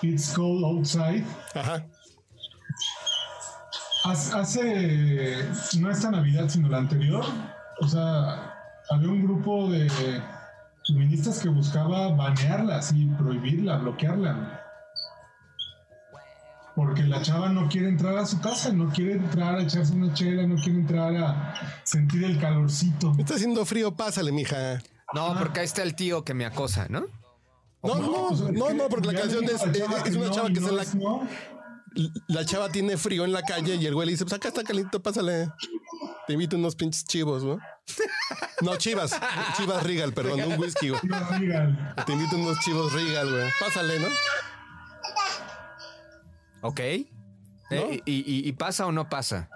It's 0.01 0.31
Cold 0.35 0.63
Outside. 0.65 1.23
Ajá. 1.55 1.85
Hace, 4.05 4.35
hace- 4.35 5.49
no 5.79 5.89
esta 5.89 6.11
Navidad, 6.11 6.49
sino 6.49 6.67
la 6.67 6.77
anterior, 6.79 7.23
o 7.79 7.87
sea, 7.87 8.53
había 8.89 9.07
un 9.09 9.23
grupo 9.23 9.69
de 9.69 9.89
feministas 10.85 11.39
que 11.39 11.47
buscaba 11.49 12.09
banearla, 12.09 12.77
así, 12.77 13.05
prohibirla, 13.17 13.77
bloquearla. 13.77 14.59
Porque 16.75 17.03
la 17.03 17.21
chava 17.21 17.49
no 17.49 17.69
quiere 17.69 17.87
entrar 17.87 18.17
a 18.17 18.25
su 18.25 18.41
casa, 18.41 18.73
no 18.73 18.89
quiere 18.91 19.13
entrar 19.13 19.55
a 19.55 19.61
echarse 19.61 19.93
una 19.93 20.11
chela, 20.13 20.45
no 20.47 20.55
quiere 20.55 20.79
entrar 20.79 21.15
a 21.15 21.53
sentir 21.83 22.23
el 22.23 22.39
calorcito. 22.39 23.13
Está 23.17 23.35
haciendo 23.35 23.63
frío, 23.63 23.95
pásale, 23.95 24.31
mija. 24.31 24.81
No, 25.13 25.35
porque 25.37 25.59
ahí 25.59 25.65
está 25.65 25.83
el 25.83 25.95
tío 25.95 26.23
que 26.25 26.33
me 26.33 26.45
acosa, 26.45 26.87
¿no? 26.89 27.01
No, 27.83 27.95
no, 27.95 28.31
no, 28.31 28.67
que 28.67 28.73
no, 28.73 28.89
porque 28.89 29.07
la 29.11 29.19
canción 29.21 29.43
es, 29.43 29.51
es- 29.61 30.07
es 30.07 30.15
una 30.15 30.31
chava 30.31 30.47
que 30.49 30.59
no 30.61 30.67
se 30.69 30.73
la. 30.73 30.83
La 32.27 32.45
chava 32.45 32.69
tiene 32.69 32.97
frío 32.97 33.23
en 33.25 33.31
la 33.31 33.41
calle 33.43 33.75
y 33.75 33.85
el 33.85 33.93
güey 33.93 34.07
le 34.07 34.11
dice, 34.13 34.23
pues 34.25 34.33
acá 34.33 34.47
está 34.47 34.63
caliente, 34.63 34.99
pásale. 34.99 35.49
Te 36.27 36.33
invito 36.33 36.55
unos 36.55 36.75
pinches 36.75 37.05
chivos, 37.05 37.43
¿no? 37.43 37.59
No, 38.61 38.77
chivas, 38.77 39.19
chivas 39.57 39.83
Regal, 39.83 40.13
perdón, 40.13 40.41
un 40.43 40.59
whisky, 40.59 40.89
güey. 40.89 41.01
No. 41.03 42.03
Te 42.05 42.13
invito 42.13 42.35
unos 42.37 42.59
chivos 42.61 42.93
Regal, 42.93 43.29
güey. 43.29 43.49
Pásale, 43.59 43.99
¿no? 43.99 44.07
Ok. 46.61 46.79
Eh, 46.79 47.07
y, 47.69 48.01
y- 48.05 48.47
y 48.47 48.51
pasa 48.53 48.85
o 48.85 48.91
no 48.91 49.09
pasa? 49.09 49.49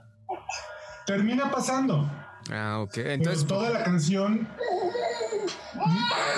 Termina 1.06 1.50
pasando. 1.50 2.10
Ah, 2.51 2.79
ok. 2.82 2.98
Entonces, 2.98 3.13
Entonces, 3.44 3.48
toda 3.48 3.70
la 3.70 3.84
canción 3.84 4.48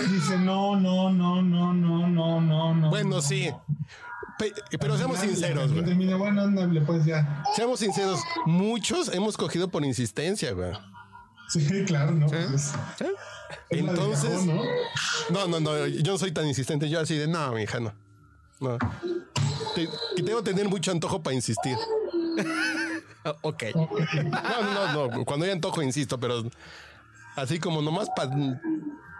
Dice, 0.10 0.38
no, 0.38 0.76
no, 0.76 1.10
no, 1.10 1.42
no, 1.42 1.74
no, 1.74 2.08
no, 2.08 2.42
no, 2.42 2.74
no. 2.76 2.90
Bueno, 2.90 3.22
sí. 3.22 3.52
Pero 4.80 4.98
seamos 4.98 5.20
sinceros, 5.20 5.72
güey. 5.74 5.86
Termina, 5.86 6.16
bueno, 6.18 6.42
ándale, 6.42 6.82
pues 6.82 7.06
ya. 7.06 7.44
Seamos 7.56 7.80
sinceros. 7.80 8.20
Muchos 8.46 9.14
hemos 9.14 9.38
cogido 9.38 9.70
por 9.70 9.84
insistencia, 9.86 10.52
güey. 10.54 10.72
Sí, 11.50 11.68
claro, 11.86 12.12
¿no? 12.12 12.28
Pues, 12.28 12.74
Entonces- 13.70 14.30
cajón, 14.30 14.48
¿no? 14.48 14.64
No, 15.30 15.48
no, 15.48 15.60
no. 15.60 15.88
Yo 15.88 16.14
no 16.14 16.18
soy 16.18 16.32
tan 16.32 16.46
insistente. 16.48 16.90
Yo 16.90 17.00
así 17.00 17.16
de, 17.18 17.28
no, 17.28 17.52
mi 17.54 17.64
hija, 17.64 17.80
no. 17.80 17.94
No. 18.60 18.78
Te- 19.76 19.90
que 20.16 20.24
tengo 20.24 20.44
que 20.44 20.52
tener 20.52 20.70
mucho 20.70 20.92
antojo 20.92 21.22
para 21.24 21.36
insistir. 21.36 21.76
Ok. 23.42 23.64
No, 23.76 23.90
no, 24.74 24.94
no, 24.94 25.08
no. 25.18 25.26
Cuando 25.26 25.46
hay 25.46 25.52
antojo, 25.52 25.82
insisto, 25.84 26.20
pero 26.20 26.50
así 27.36 27.60
como 27.60 27.82
nomás 27.82 28.10
para. 28.16 28.32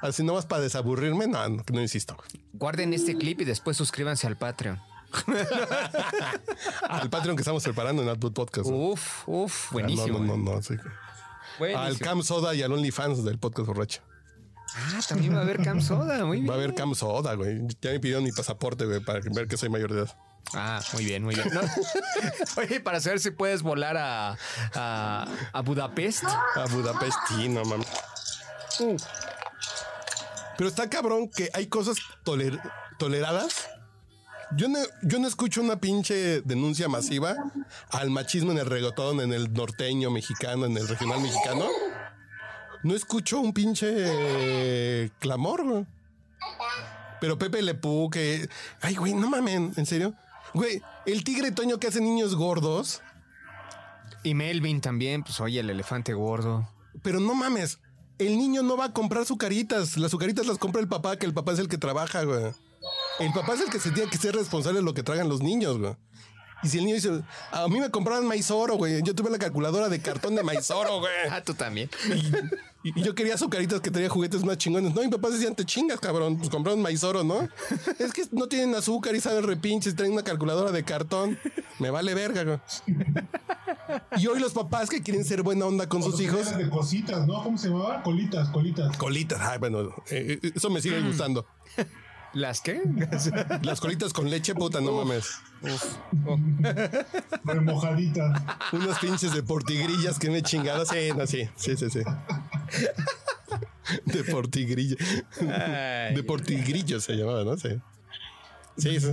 Así 0.02 0.24
nomás 0.24 0.46
para 0.46 0.62
desaburrirme, 0.62 1.28
no, 1.28 1.48
no, 1.50 1.64
no 1.72 1.82
insisto. 1.82 2.16
Guarden 2.54 2.94
este 2.94 3.18
clip 3.18 3.42
y 3.42 3.46
después 3.46 3.76
suscríbanse 3.76 4.26
al 4.26 4.38
Patreon. 4.38 4.80
Al 6.90 7.10
Patreon 7.10 7.36
que 7.36 7.42
estamos 7.42 7.64
preparando 7.64 8.02
en 8.02 8.10
Output 8.10 8.34
Podcast. 8.34 8.70
¿no? 8.70 8.76
Uf, 8.76 9.28
uf, 9.28 9.66
Ah, 9.66 9.70
buenísimo. 9.74 10.20
No, 10.20 10.26
no, 10.26 10.38
no, 10.38 10.56
no, 10.56 10.62
sí. 10.62 10.76
Al 11.76 11.98
Cam 12.00 12.24
Soda 12.24 12.56
y 12.56 12.62
al 12.64 12.72
OnlyFans 12.72 13.24
del 13.26 13.38
podcast 13.40 13.68
borracho. 13.68 14.02
Ah, 14.76 15.00
también 15.08 15.34
va 15.36 15.40
a 15.40 15.42
haber 15.42 15.62
Cam 15.64 15.82
Soda, 15.82 16.24
muy 16.26 16.38
bien. 16.38 16.50
Va 16.50 16.54
a 16.54 16.58
haber 16.58 16.74
Cam 16.76 16.94
Soda, 16.96 17.34
güey. 17.34 17.60
Ya 17.82 17.92
me 17.92 18.00
pidieron 18.00 18.24
mi 18.24 18.32
pasaporte, 18.32 18.86
güey, 18.86 19.00
para 19.00 19.20
ver 19.20 19.48
que 19.48 19.58
soy 19.58 19.68
mayor 19.70 19.92
de 19.94 20.02
edad. 20.02 20.16
Ah, 20.54 20.80
muy 20.94 21.06
bien, 21.06 21.24
muy 21.24 21.36
bien. 21.36 21.50
No. 21.54 21.62
Oye, 22.62 22.80
para 22.80 23.02
saber 23.02 23.20
si 23.20 23.32
puedes 23.32 23.62
volar 23.62 23.98
a, 23.98 24.38
a, 24.76 25.28
a 25.54 25.62
Budapest. 25.62 26.24
A 26.24 26.66
Budapest, 26.72 27.18
sí, 27.30 27.50
no 27.50 27.64
mames. 27.66 27.88
Pero 30.58 30.70
está 30.70 30.90
cabrón 30.90 31.30
que 31.30 31.50
hay 31.54 31.68
cosas 31.68 31.98
toler- 32.24 32.62
toleradas. 32.98 33.68
Yo 34.56 34.68
no, 34.68 34.80
yo 35.04 35.20
no 35.20 35.28
escucho 35.28 35.62
una 35.62 35.80
pinche 35.80 36.42
denuncia 36.42 36.88
masiva 36.88 37.36
al 37.92 38.10
machismo 38.10 38.52
en 38.52 38.58
el 38.58 38.66
reggaetón, 38.66 39.22
en 39.22 39.32
el 39.32 39.54
norteño 39.54 40.10
mexicano, 40.10 40.66
en 40.66 40.76
el 40.76 40.88
regional 40.88 41.22
mexicano. 41.22 41.66
No 42.84 42.96
escucho 42.96 43.40
un 43.40 43.54
pinche 43.54 45.12
clamor, 45.20 45.64
güey. 45.66 45.86
Pero 47.20 47.38
Pepe 47.38 47.62
Le 47.62 47.76
Pew, 47.76 48.10
que. 48.10 48.50
Ay, 48.82 48.96
güey, 48.96 49.14
no 49.14 49.30
mamen, 49.30 49.74
en 49.76 49.86
serio. 49.86 50.16
Güey, 50.54 50.82
el 51.06 51.24
tigre 51.24 51.52
Toño 51.52 51.80
que 51.80 51.88
hace 51.88 52.02
niños 52.02 52.36
gordos. 52.36 53.02
Y 54.24 54.34
Melvin 54.34 54.82
también, 54.82 55.24
pues 55.24 55.40
oye, 55.40 55.60
el 55.60 55.70
elefante 55.70 56.14
gordo. 56.14 56.70
Pero 57.04 57.20
no 57.20 57.36
mames, 57.36 57.80
el 58.18 58.38
niño 58.38 58.64
no 58.64 58.78
va 58.78 58.86
a 58.86 58.94
comprar 58.94 59.26
sucaritas. 59.26 59.98
Las 59.98 60.12
sucaritas 60.12 60.46
las 60.48 60.58
compra 60.58 60.82
el 60.82 60.88
papá, 60.88 61.18
que 61.18 61.26
el 61.26 61.34
papá 61.34 61.54
es 61.54 61.60
el 61.60 61.68
que 61.68 61.78
trabaja, 61.78 62.24
güey. 62.24 62.52
El 63.20 63.34
papá 63.34 63.54
es 63.54 63.62
el 63.62 63.70
que 63.70 63.80
se 63.80 63.92
tiene 63.92 64.10
que 64.10 64.18
ser 64.18 64.36
responsable 64.36 64.80
de 64.80 64.86
lo 64.86 64.94
que 64.94 65.04
tragan 65.04 65.30
los 65.30 65.42
niños, 65.42 65.78
güey. 65.78 65.96
Y 66.62 66.68
si 66.68 66.78
el 66.78 66.86
niño 66.86 66.96
dice, 66.96 67.22
a 67.52 67.68
mí 67.70 67.80
me 67.80 67.90
compraron 67.90 68.28
maizoro, 68.28 68.76
güey. 68.76 69.02
Yo 69.04 69.16
tuve 69.16 69.30
la 69.30 69.38
calculadora 69.38 69.88
de 69.88 70.02
cartón 70.02 70.36
de 70.36 70.44
maizoro, 70.44 71.00
güey. 71.00 71.12
Ah, 71.32 71.42
tú 71.42 71.54
también. 71.54 71.90
Y, 72.84 73.00
y 73.00 73.04
yo 73.04 73.16
quería 73.16 73.38
sucaritas 73.38 73.80
que 73.80 73.92
traía 73.92 74.10
juguetes 74.10 74.44
más 74.44 74.58
chingones. 74.58 74.94
No, 74.94 75.02
mi 75.02 75.08
papá 75.08 75.30
decía, 75.30 75.54
te 75.54 75.64
chingas, 75.64 76.00
cabrón. 76.00 76.38
Pues 76.38 76.50
compraron 76.50 76.82
maizoro, 76.82 77.24
¿no? 77.24 77.48
Es 78.00 78.12
que 78.12 78.24
no 78.32 78.48
tienen 78.48 78.76
azúcar 78.76 79.16
y 79.16 79.22
saben 79.22 79.44
repinches, 79.44 79.96
traen 79.96 80.12
una 80.12 80.24
calculadora 80.24 80.72
de 80.72 80.84
cartón. 80.84 81.40
Me 81.80 81.92
vale 81.92 82.14
verga, 82.14 82.44
güey. 82.44 82.60
Y 84.18 84.28
hoy 84.28 84.40
los 84.40 84.52
papás 84.54 84.90
que 84.90 85.02
quieren 85.02 85.24
ser 85.24 85.44
buena 85.44 85.66
onda 85.66 85.88
con 85.88 86.04
sus 86.04 86.20
hijos. 86.20 86.58
De 86.58 86.70
cositas, 86.70 87.26
¿no? 87.26 87.42
¿Cómo 87.42 87.58
se 87.58 87.70
llamaba? 87.70 88.04
Colitas, 88.04 88.50
colitas. 88.50 88.98
Colitas, 88.98 89.40
ay, 89.42 89.60
bueno, 89.60 89.94
eh, 90.10 90.40
eh, 90.42 90.52
eso 90.56 90.70
me 90.70 90.82
sigue 90.82 91.00
gustando. 91.02 91.46
¿Las 92.34 92.62
qué? 92.62 92.82
Las 93.64 93.80
colitas 93.80 94.14
con 94.14 94.30
leche, 94.30 94.54
puta, 94.54 94.82
no 94.82 94.92
mames. 94.92 95.40
Remojaditas. 97.44 98.42
Unas 98.72 99.00
pinches 99.00 99.34
de 99.34 99.44
portigrillas 99.44 100.20
que 100.20 100.30
me 100.30 100.42
chingada. 100.42 100.86
Sí, 100.86 101.10
no, 101.16 101.26
sí, 101.26 101.50
sí, 101.56 101.76
sí, 101.76 101.90
sí. 101.90 102.02
De 104.06 104.24
portigrilla. 104.24 104.96
Ay. 105.42 106.16
De 106.16 106.24
portigrillo 106.24 107.00
se 107.00 107.14
llamaba, 107.14 107.44
¿no? 107.44 107.58
Sí. 107.58 107.70
Sí, 108.78 109.00
sí. 109.00 109.12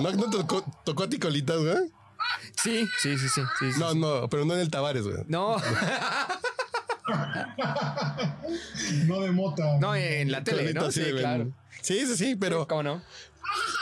¿No, 0.00 0.12
no 0.12 0.30
tocó, 0.30 0.64
tocó 0.84 1.04
a 1.04 1.08
ti 1.08 1.18
colitas, 1.18 1.58
güey? 1.58 1.92
Sí, 2.56 2.86
sí, 2.98 3.18
sí, 3.18 3.28
sí. 3.28 3.42
sí, 3.58 3.72
sí. 3.72 3.80
No, 3.80 3.94
no, 3.94 4.28
pero 4.28 4.44
no 4.44 4.54
en 4.54 4.60
el 4.60 4.70
Tavares, 4.70 5.04
güey. 5.04 5.18
No, 5.26 5.56
No 9.06 9.20
de 9.20 9.30
mota. 9.30 9.78
no, 9.78 9.94
en 9.94 10.30
la 10.30 10.42
tele, 10.42 10.72
¿no? 10.72 10.90
Sí, 10.90 11.02
claro. 11.16 11.52
Sí, 11.82 12.06
sí, 12.06 12.16
sí, 12.16 12.36
pero, 12.36 12.66
¿Cómo 12.66 12.82
no? 12.82 13.02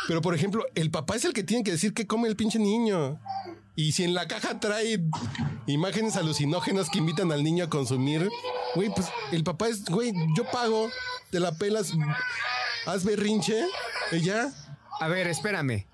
pero 0.08 0.20
por 0.20 0.34
ejemplo, 0.34 0.64
el 0.74 0.90
papá 0.90 1.16
es 1.16 1.24
el 1.24 1.32
que 1.32 1.44
tiene 1.44 1.62
que 1.62 1.72
decir 1.72 1.94
qué 1.94 2.06
come 2.06 2.28
el 2.28 2.36
pinche 2.36 2.58
niño. 2.58 3.20
Y 3.74 3.92
si 3.92 4.04
en 4.04 4.12
la 4.12 4.28
caja 4.28 4.60
trae 4.60 5.00
imágenes 5.66 6.16
alucinógenas 6.16 6.90
que 6.90 6.98
invitan 6.98 7.32
al 7.32 7.42
niño 7.42 7.64
a 7.64 7.70
consumir, 7.70 8.28
güey, 8.74 8.90
pues 8.94 9.06
el 9.30 9.44
papá 9.44 9.68
es, 9.68 9.84
güey, 9.84 10.12
yo 10.36 10.44
pago, 10.50 10.90
te 11.30 11.40
la 11.40 11.52
pelas, 11.52 11.92
haz 12.84 13.04
berrinche, 13.04 13.64
y 14.10 14.20
ya. 14.20 14.52
A 15.00 15.08
ver, 15.08 15.26
espérame. 15.28 15.86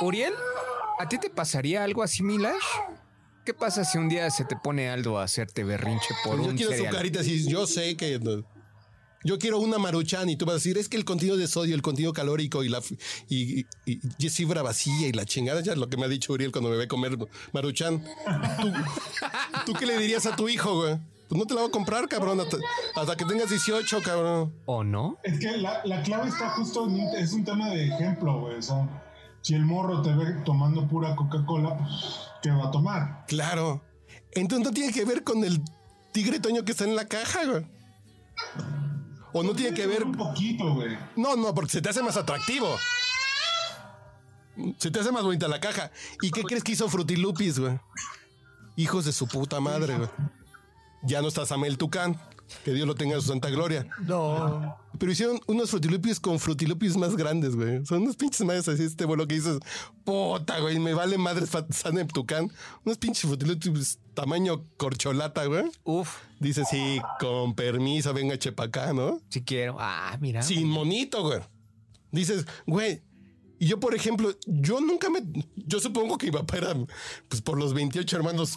Uriel, 0.00 0.34
¿a 1.00 1.08
ti 1.08 1.18
te 1.18 1.30
pasaría 1.30 1.82
algo 1.82 2.02
así, 2.02 2.22
Milash? 2.22 2.62
¿Qué 3.44 3.54
pasa 3.54 3.84
si 3.84 3.98
un 3.98 4.08
día 4.08 4.30
se 4.30 4.44
te 4.44 4.56
pone 4.56 4.88
Aldo 4.90 5.18
a 5.18 5.24
hacerte 5.24 5.64
berrinche 5.64 6.08
por 6.24 6.36
yo 6.36 6.48
un 6.50 6.56
quiero 6.56 6.70
cereal? 6.72 6.88
azucaritas 6.88 7.26
y 7.26 7.48
yo 7.48 7.66
sé 7.66 7.96
que 7.96 8.18
no. 8.20 8.44
yo 9.24 9.38
quiero 9.38 9.58
una 9.58 9.78
maruchan 9.78 10.28
y 10.28 10.36
tú 10.36 10.44
vas 10.46 10.52
a 10.52 10.56
decir 10.56 10.78
es 10.78 10.88
que 10.88 10.96
el 10.96 11.04
contenido 11.04 11.36
de 11.36 11.46
sodio, 11.48 11.74
el 11.74 11.82
contenido 11.82 12.12
calórico 12.12 12.62
y 12.64 12.68
la 12.68 12.80
y, 13.28 13.60
y, 13.60 13.66
y- 13.86 14.00
y 14.18 14.26
es 14.26 14.34
fibra 14.36 14.62
vacía 14.62 15.08
y 15.08 15.12
la 15.12 15.24
chingada 15.24 15.60
ya 15.62 15.72
es 15.72 15.78
lo 15.78 15.88
que 15.88 15.96
me 15.96 16.04
ha 16.04 16.08
dicho 16.08 16.32
Uriel 16.32 16.52
cuando 16.52 16.70
me 16.70 16.76
ve 16.76 16.86
comer 16.86 17.16
maruchan. 17.52 18.04
¿Tú, 18.60 18.72
tú 19.66 19.72
qué 19.78 19.86
le 19.86 19.98
dirías 19.98 20.26
a 20.26 20.36
tu 20.36 20.48
hijo, 20.48 20.74
güey? 20.82 20.98
Pues 21.28 21.38
no 21.38 21.46
te 21.46 21.54
la 21.54 21.60
voy 21.60 21.68
a 21.68 21.72
comprar, 21.72 22.08
cabrón, 22.08 22.40
hasta, 22.40 22.56
hasta 22.96 23.16
que 23.16 23.24
tengas 23.24 23.48
18, 23.50 24.00
cabrón. 24.02 24.52
¿O 24.66 24.82
no? 24.82 25.16
Es 25.22 25.38
que 25.38 25.56
la, 25.58 25.80
la 25.84 26.02
clave 26.02 26.28
está 26.28 26.50
justo 26.50 26.86
en 26.88 26.94
un, 26.94 27.16
es 27.16 27.32
un 27.32 27.44
tema 27.44 27.70
de 27.70 27.86
ejemplo, 27.86 28.40
güey. 28.40 28.56
O 28.56 28.62
sea, 28.62 28.88
si 29.40 29.54
el 29.54 29.64
morro 29.64 30.02
te 30.02 30.12
ve 30.12 30.26
tomando 30.44 30.88
pura 30.88 31.14
Coca-Cola, 31.14 31.76
pues, 31.78 31.90
¿qué 32.42 32.50
va 32.50 32.68
a 32.68 32.70
tomar? 32.70 33.24
Claro. 33.26 33.82
Entonces 34.32 34.66
no 34.66 34.72
tiene 34.72 34.92
que 34.92 35.04
ver 35.04 35.24
con 35.24 35.44
el 35.44 35.62
tigre 36.12 36.40
toño 36.40 36.64
que 36.64 36.72
está 36.72 36.84
en 36.84 36.96
la 36.96 37.06
caja, 37.06 37.44
güey. 37.44 37.66
O 39.32 39.42
no 39.42 39.54
tiene 39.54 39.74
que 39.74 39.86
ver 39.86 40.04
Un 40.04 40.12
poquito, 40.12 40.74
güey. 40.74 40.98
No, 41.16 41.36
no, 41.36 41.54
porque 41.54 41.72
se 41.72 41.82
te 41.82 41.88
hace 41.88 42.02
más 42.02 42.16
atractivo. 42.16 42.76
Se 44.78 44.90
te 44.90 45.00
hace 45.00 45.12
más 45.12 45.22
bonita 45.22 45.48
la 45.48 45.60
caja. 45.60 45.90
¿Y 46.20 46.30
qué 46.30 46.42
crees 46.42 46.64
que 46.64 46.72
hizo 46.72 46.88
Frutilupis, 46.88 47.58
güey? 47.58 47.78
Hijos 48.76 49.04
de 49.04 49.12
su 49.12 49.28
puta 49.28 49.60
madre, 49.60 49.96
güey. 49.96 50.08
Ya 51.02 51.22
no 51.22 51.28
está 51.28 51.46
Samuel 51.46 51.78
Tucán. 51.78 52.20
Que 52.64 52.72
Dios 52.72 52.86
lo 52.86 52.94
tenga 52.94 53.14
en 53.14 53.22
su 53.22 53.28
santa 53.28 53.50
gloria. 53.50 53.86
No. 54.06 54.76
Pero 54.98 55.12
hicieron 55.12 55.40
unos 55.46 55.70
frutilupis 55.70 56.20
con 56.20 56.38
frutilupis 56.38 56.96
más 56.96 57.16
grandes, 57.16 57.56
güey. 57.56 57.84
Son 57.86 58.02
unos 58.02 58.16
pinches 58.16 58.44
madres 58.46 58.68
así, 58.68 58.84
este 58.84 59.04
vuelo 59.04 59.26
que 59.26 59.36
dices, 59.36 59.58
puta, 60.04 60.58
güey, 60.60 60.78
me 60.78 60.94
vale 60.94 61.16
madre 61.18 61.46
Samuel 61.70 62.08
Tucán. 62.08 62.50
Unos 62.84 62.98
pinches 62.98 63.28
frutilupis 63.28 63.98
tamaño 64.14 64.64
corcholata, 64.76 65.46
güey. 65.46 65.64
Uf, 65.84 66.16
Dice, 66.38 66.64
sí, 66.64 67.00
con 67.18 67.54
permiso, 67.54 68.12
venga, 68.14 68.38
chepa 68.38 68.64
acá, 68.64 68.92
¿no? 68.92 69.20
si 69.28 69.42
quiero. 69.42 69.76
Ah, 69.78 70.16
mira. 70.20 70.42
sin 70.42 70.68
monito, 70.68 71.22
güey. 71.22 71.40
Dices, 72.12 72.46
güey. 72.66 73.02
Y 73.58 73.66
yo, 73.66 73.78
por 73.78 73.94
ejemplo, 73.94 74.34
yo 74.46 74.80
nunca 74.80 75.10
me. 75.10 75.20
Yo 75.54 75.80
supongo 75.80 76.16
que 76.16 76.26
mi 76.26 76.32
papá 76.32 76.56
era, 76.56 76.74
pues 77.28 77.42
por 77.42 77.58
los 77.58 77.74
28 77.74 78.16
hermanos, 78.16 78.54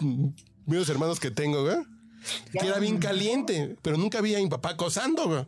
medios 0.65 0.87
hermanos 0.87 1.19
que 1.19 1.29
tengo, 1.29 1.63
güey. 1.63 1.75
Que 2.51 2.67
era 2.67 2.79
bien 2.79 2.97
caliente, 2.97 3.75
pero 3.81 3.97
nunca 3.97 4.21
vi 4.21 4.35
a 4.35 4.39
mi 4.39 4.47
papá 4.47 4.71
acosando, 4.71 5.27
güey. 5.27 5.41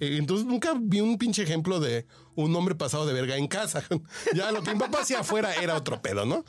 Eh, 0.00 0.16
Entonces 0.18 0.46
nunca 0.46 0.74
vi 0.78 1.00
un 1.00 1.18
pinche 1.18 1.42
ejemplo 1.42 1.78
de 1.80 2.06
un 2.34 2.54
hombre 2.56 2.74
pasado 2.74 3.06
de 3.06 3.12
verga 3.12 3.36
en 3.36 3.46
casa. 3.48 3.82
Ya 4.34 4.50
lo 4.52 4.62
que 4.62 4.72
mi 4.72 4.78
papá 4.78 5.00
hacía 5.02 5.20
afuera 5.20 5.54
era 5.54 5.76
otro 5.76 6.00
pedo, 6.00 6.24
¿no? 6.24 6.44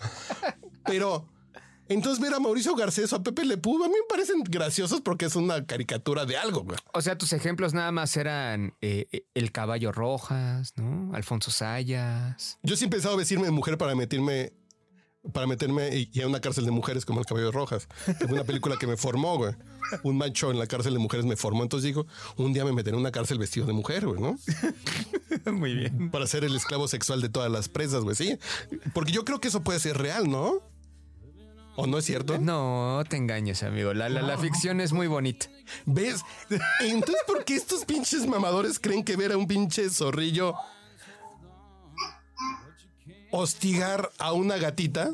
Pero 0.86 1.28
entonces 1.90 2.22
ver 2.22 2.34
a 2.34 2.40
Mauricio 2.40 2.74
Garcés 2.76 3.12
o 3.12 3.18
a 3.18 3.24
Pepe 3.24 3.44
Le 3.44 3.58
Pew 3.58 3.84
a 3.84 3.88
mí 3.88 3.94
me 3.94 4.08
parecen 4.08 4.42
graciosos 4.44 5.02
porque 5.02 5.26
es 5.26 5.36
una 5.36 5.66
caricatura 5.66 6.26
de 6.26 6.38
algo, 6.38 6.64
güey. 6.64 6.78
O 6.94 7.02
sea, 7.02 7.18
tus 7.18 7.34
ejemplos 7.34 7.74
nada 7.74 7.92
más 7.92 8.16
eran 8.16 8.76
eh, 8.82 9.08
eh, 9.12 9.26
el 9.34 9.52
caballo 9.52 9.92
Rojas, 9.92 10.74
¿no? 10.78 11.14
Alfonso 11.14 11.52
Sayas. 11.52 12.58
Yo 12.64 12.78
sí 12.78 12.86
he 12.86 12.88
pensado 12.88 13.18
vestirme 13.18 13.46
de 13.46 13.52
mujer 13.52 13.78
para 13.78 13.94
meterme 13.96 14.54
para 15.34 15.46
meterme 15.46 15.96
y, 15.96 16.10
y 16.12 16.22
a 16.22 16.28
una 16.28 16.42
cárcel 16.42 16.66
de 16.66 16.72
mujeres 16.72 17.06
como 17.06 17.20
el 17.20 17.26
Cabello 17.26 17.48
de 17.48 17.52
Rojas. 17.52 17.88
Es 18.08 18.30
una 18.30 18.44
película 18.44 18.78
que 18.78 18.88
me 18.88 18.98
formó, 18.98 19.38
güey. 19.38 19.54
Un 20.04 20.18
macho 20.18 20.52
en 20.52 20.58
la 20.58 20.68
cárcel 20.68 20.94
de 20.94 21.00
mujeres 21.00 21.26
me 21.26 21.36
formó. 21.36 21.64
Entonces 21.64 21.86
digo, 21.86 22.08
un 22.38 22.54
día 22.54 22.66
me 22.66 22.72
meteré 22.72 22.96
en 22.96 23.02
una 23.02 23.12
cárcel 23.12 23.38
vestido 23.38 23.66
de 23.66 23.74
mujer, 23.74 24.08
güey, 24.08 24.20
¿no? 24.20 24.38
Muy 25.52 25.76
bien. 25.76 26.10
Para 26.10 26.26
ser 26.28 26.44
el 26.44 26.56
esclavo 26.56 26.88
sexual 26.88 27.22
de 27.22 27.30
todas 27.30 27.52
las 27.52 27.70
presas, 27.70 28.04
güey, 28.04 28.16
sí. 28.16 28.38
Porque 28.94 29.12
yo 29.12 29.24
creo 29.26 29.40
que 29.40 29.50
eso 29.50 29.64
puede 29.64 29.80
ser 29.80 29.98
real, 29.98 30.30
¿no? 30.30 30.62
¿O 31.76 31.88
no 31.88 31.98
es 31.98 32.06
cierto? 32.06 32.38
No 32.38 33.02
te 33.08 33.16
engañes, 33.16 33.64
amigo. 33.64 33.94
La, 33.94 34.10
la, 34.10 34.22
la 34.22 34.38
ficción 34.38 34.82
es 34.82 34.92
muy 34.92 35.08
bonita. 35.08 35.48
¿Ves? 35.86 36.22
Entonces, 36.82 37.24
¿por 37.26 37.46
qué 37.46 37.56
estos 37.56 37.86
pinches 37.86 38.28
mamadores 38.28 38.80
creen 38.80 39.04
que 39.04 39.16
ver 39.16 39.32
a 39.32 39.38
un 39.38 39.48
pinche 39.48 39.90
zorrillo 39.90 40.54
hostigar 43.32 44.12
a 44.20 44.34
una 44.34 44.58
gatita 44.58 45.12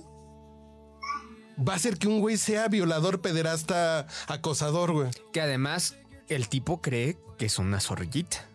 va 1.68 1.74
a 1.74 1.76
hacer 1.76 1.98
que 1.98 2.08
un 2.08 2.20
güey 2.20 2.38
sea 2.38 2.68
violador, 2.68 3.22
pederasta, 3.22 4.08
acosador, 4.28 4.92
güey? 4.92 5.10
Que 5.34 5.42
además 5.42 5.96
el 6.28 6.50
tipo 6.50 6.82
cree 6.82 7.18
que 7.38 7.46
es 7.46 7.58
una 7.60 7.80
zorrillita. 7.80 8.48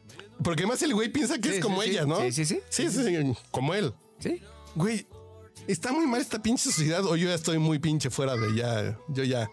Porque 0.42 0.62
además 0.62 0.83
el 0.83 0.95
güey 0.95 1.09
piensa 1.11 1.38
que 1.38 1.50
Sí, 1.50 1.54
es 1.57 1.61
como 1.62 1.83
sí, 1.83 1.88
sí. 1.88 1.95
ella, 1.95 2.07
¿no? 2.07 2.21
Sí, 2.21 2.33
sí, 2.33 2.45
sí. 2.45 2.61
Sí, 2.69 2.90
sí, 2.90 3.04
sí, 3.04 3.35
como 3.50 3.75
él. 3.75 3.92
¿Sí? 4.19 4.40
Güey, 4.75 5.07
está 5.66 5.92
muy 5.92 6.07
mal 6.07 6.21
esta 6.21 6.42
pinche 6.42 6.71
sociedad 6.71 7.04
o 7.04 7.16
yo 7.16 7.28
ya 7.28 7.35
estoy 7.35 7.59
muy 7.59 7.78
pinche 7.78 8.11
fuera 8.11 8.37
de 8.37 8.54
ya. 8.54 8.99
Yo 9.09 9.25
ya. 9.25 9.49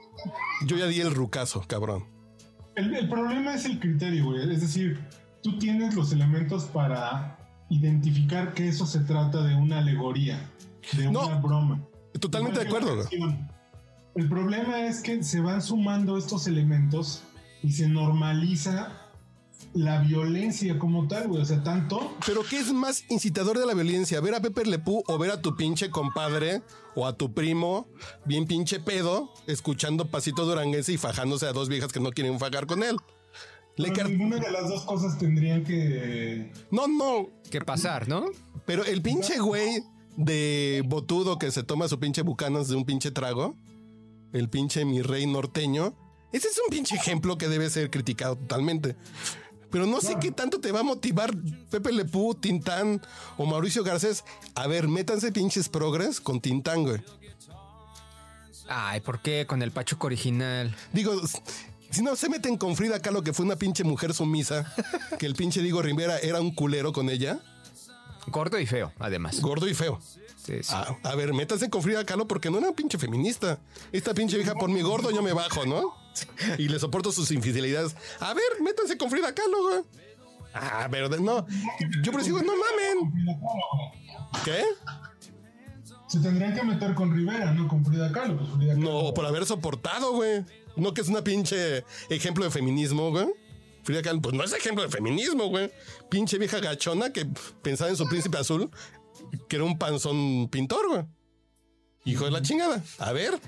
Yo 0.65 0.77
ya 0.77 0.85
di 0.87 1.01
el 1.01 1.13
rucazo, 1.13 1.63
cabrón. 1.67 2.05
El, 2.75 2.95
el 2.95 3.09
problema 3.09 3.55
es 3.55 3.65
el 3.65 3.79
criterio, 3.79 4.25
güey. 4.25 4.51
Es 4.51 4.61
decir, 4.61 4.99
tú 5.43 5.57
tienes 5.59 5.95
los 5.95 6.11
elementos 6.11 6.65
para 6.65 7.38
identificar 7.69 8.53
que 8.53 8.67
eso 8.67 8.85
se 8.85 8.99
trata 8.99 9.43
de 9.43 9.55
una 9.55 9.79
alegoría, 9.79 10.39
de 10.93 11.11
No, 11.11 11.27
una 11.27 11.35
broma. 11.37 11.81
Totalmente 12.19 12.59
de 12.59 12.67
acuerdo. 12.67 13.07
El 14.15 14.27
problema 14.27 14.87
es 14.87 15.01
que 15.01 15.23
se 15.23 15.39
van 15.39 15.61
sumando 15.61 16.17
estos 16.17 16.47
elementos 16.47 17.23
y 17.61 17.71
se 17.71 17.87
normaliza 17.87 19.09
la 19.73 20.01
violencia 20.01 20.79
como 20.79 21.07
tal, 21.07 21.27
güey. 21.27 21.41
O 21.41 21.45
sea, 21.45 21.63
tanto 21.63 22.17
Pero 22.25 22.41
¿qué 22.43 22.59
es 22.59 22.73
más 22.73 23.03
incitador 23.09 23.59
de 23.59 23.65
la 23.65 23.73
violencia? 23.73 24.19
¿Ver 24.19 24.35
a 24.35 24.41
Pepe 24.41 24.65
Lepú 24.65 25.03
o 25.07 25.17
ver 25.17 25.31
a 25.31 25.41
tu 25.41 25.55
pinche 25.55 25.89
compadre 25.89 26.61
o 26.95 27.05
a 27.05 27.13
tu 27.13 27.33
primo 27.33 27.87
bien 28.25 28.45
pinche 28.45 28.79
pedo 28.79 29.31
escuchando 29.47 30.05
pasito 30.05 30.45
duranguense 30.45 30.91
y 30.91 30.97
fajándose 30.97 31.45
a 31.45 31.53
dos 31.53 31.69
viejas 31.69 31.91
que 31.91 31.99
no 31.99 32.11
quieren 32.11 32.39
fajar 32.39 32.65
con 32.65 32.83
él? 32.83 32.97
Pero 33.81 34.09
ninguna 34.09 34.37
de 34.37 34.51
las 34.51 34.69
dos 34.69 34.83
cosas 34.85 35.17
tendrían 35.17 35.63
que 35.63 36.51
No, 36.71 36.87
no, 36.87 37.29
¿Qué 37.49 37.61
pasar, 37.61 38.07
no? 38.07 38.25
pero 38.65 38.83
el 38.85 39.01
pinche 39.01 39.39
güey 39.39 39.83
de 40.17 40.83
botudo 40.85 41.39
que 41.39 41.49
se 41.51 41.63
toma 41.63 41.87
su 41.87 41.99
pinche 41.99 42.21
bucanas 42.21 42.67
de 42.67 42.75
un 42.75 42.85
pinche 42.85 43.09
trago, 43.11 43.55
el 44.33 44.49
pinche 44.49 44.85
mi 44.85 45.01
rey 45.01 45.25
norteño, 45.25 45.95
ese 46.31 46.49
es 46.49 46.59
un 46.59 46.69
pinche 46.69 46.95
ejemplo 46.95 47.37
que 47.37 47.47
debe 47.47 47.69
ser 47.69 47.89
criticado 47.89 48.35
totalmente. 48.35 48.95
Pero 49.71 49.85
no 49.85 50.01
sé 50.01 50.17
qué 50.19 50.31
tanto 50.31 50.59
te 50.59 50.71
va 50.71 50.79
a 50.79 50.83
motivar 50.83 51.31
Pepe 51.69 51.91
Lepú, 51.91 52.33
Tintán 52.35 53.01
o 53.37 53.45
Mauricio 53.45 53.83
Garcés. 53.83 54.23
A 54.55 54.65
ver, 54.67 54.87
métanse 54.87 55.31
pinches 55.31 55.69
progres 55.69 56.19
con 56.19 56.41
Tintán, 56.41 56.83
güey. 56.83 57.01
Ay, 58.67 58.99
¿por 59.01 59.19
qué? 59.21 59.45
Con 59.47 59.61
el 59.61 59.71
pachuco 59.71 60.07
original. 60.07 60.75
Digo, 60.93 61.13
si 61.91 62.01
no 62.01 62.15
se 62.15 62.29
meten 62.29 62.57
con 62.57 62.75
Frida 62.75 62.99
Kahlo, 63.01 63.23
que 63.23 63.33
fue 63.33 63.45
una 63.45 63.55
pinche 63.55 63.83
mujer 63.83 64.13
sumisa, 64.13 64.71
que 65.17 65.25
el 65.25 65.35
pinche 65.35 65.61
Diego 65.61 65.81
Rivera 65.81 66.17
era 66.19 66.39
un 66.41 66.53
culero 66.53 66.91
con 66.93 67.09
ella, 67.09 67.39
Gordo 68.27 68.59
y 68.59 68.65
feo, 68.67 68.91
además. 68.99 69.41
gordo 69.41 69.67
y 69.67 69.73
feo. 69.73 69.99
Sí, 70.45 70.61
sí. 70.63 70.73
A, 70.73 70.95
a 71.03 71.15
ver, 71.15 71.33
métanse 71.33 71.69
con 71.69 71.81
Frida 71.81 72.05
Kahlo 72.05 72.27
porque 72.27 72.49
no 72.51 72.57
era 72.59 72.69
un 72.69 72.75
pinche 72.75 72.97
feminista. 72.97 73.59
Esta 73.91 74.13
pinche 74.13 74.35
vieja 74.37 74.53
por 74.55 74.69
mi 74.69 74.81
gordo 74.81 75.09
yo 75.11 75.21
me 75.23 75.33
bajo, 75.33 75.65
¿no? 75.65 75.93
Y 76.57 76.67
le 76.69 76.79
soporto 76.79 77.11
sus 77.11 77.31
infidelidades. 77.31 77.95
A 78.19 78.33
ver, 78.33 78.43
métanse 78.63 78.97
con 78.97 79.09
Frida 79.09 79.33
Kahlo, 79.33 79.61
güey. 79.63 79.79
Ah, 80.53 80.87
pero 80.89 81.09
de- 81.09 81.19
no. 81.21 81.45
Yo 82.03 82.11
presigo, 82.11 82.39
no 82.41 82.53
mamen. 82.53 83.37
¿Qué? 84.45 84.63
se 86.07 86.19
tendrían 86.19 86.55
que 86.55 86.63
meter 86.63 86.95
con 86.95 87.13
Rivera, 87.15 87.51
no 87.53 87.67
con 87.67 87.85
Frida 87.85 88.11
Kahlo. 88.11 88.37
Pues 88.37 88.49
Frida 88.51 88.73
Kahlo- 88.73 89.03
No, 89.07 89.13
por 89.13 89.25
haber 89.27 89.45
soportado, 89.45 90.13
güey. 90.13 90.43
No 90.75 90.93
que 90.93 91.01
es 91.01 91.07
una 91.09 91.23
pinche 91.23 91.83
ejemplo 92.09 92.43
de 92.45 92.51
feminismo, 92.51 93.11
güey. 93.11 93.27
Frida 93.83 94.01
Kahlo, 94.01 94.21
pues 94.21 94.35
no 94.35 94.43
es 94.43 94.53
ejemplo 94.53 94.83
de 94.83 94.89
feminismo, 94.89 95.47
güey. 95.47 95.71
Pinche 96.09 96.37
vieja 96.37 96.59
gachona 96.59 97.11
que 97.11 97.27
pensaba 97.61 97.89
en 97.89 97.95
su 97.97 98.07
príncipe 98.07 98.37
azul, 98.37 98.69
que 99.47 99.55
era 99.55 99.65
un 99.65 99.77
panzón 99.77 100.47
pintor, 100.49 100.87
güey. 100.89 101.03
Hijo 102.05 102.25
de 102.25 102.31
la 102.31 102.41
chingada. 102.41 102.83
A 102.99 103.11
ver, 103.11 103.39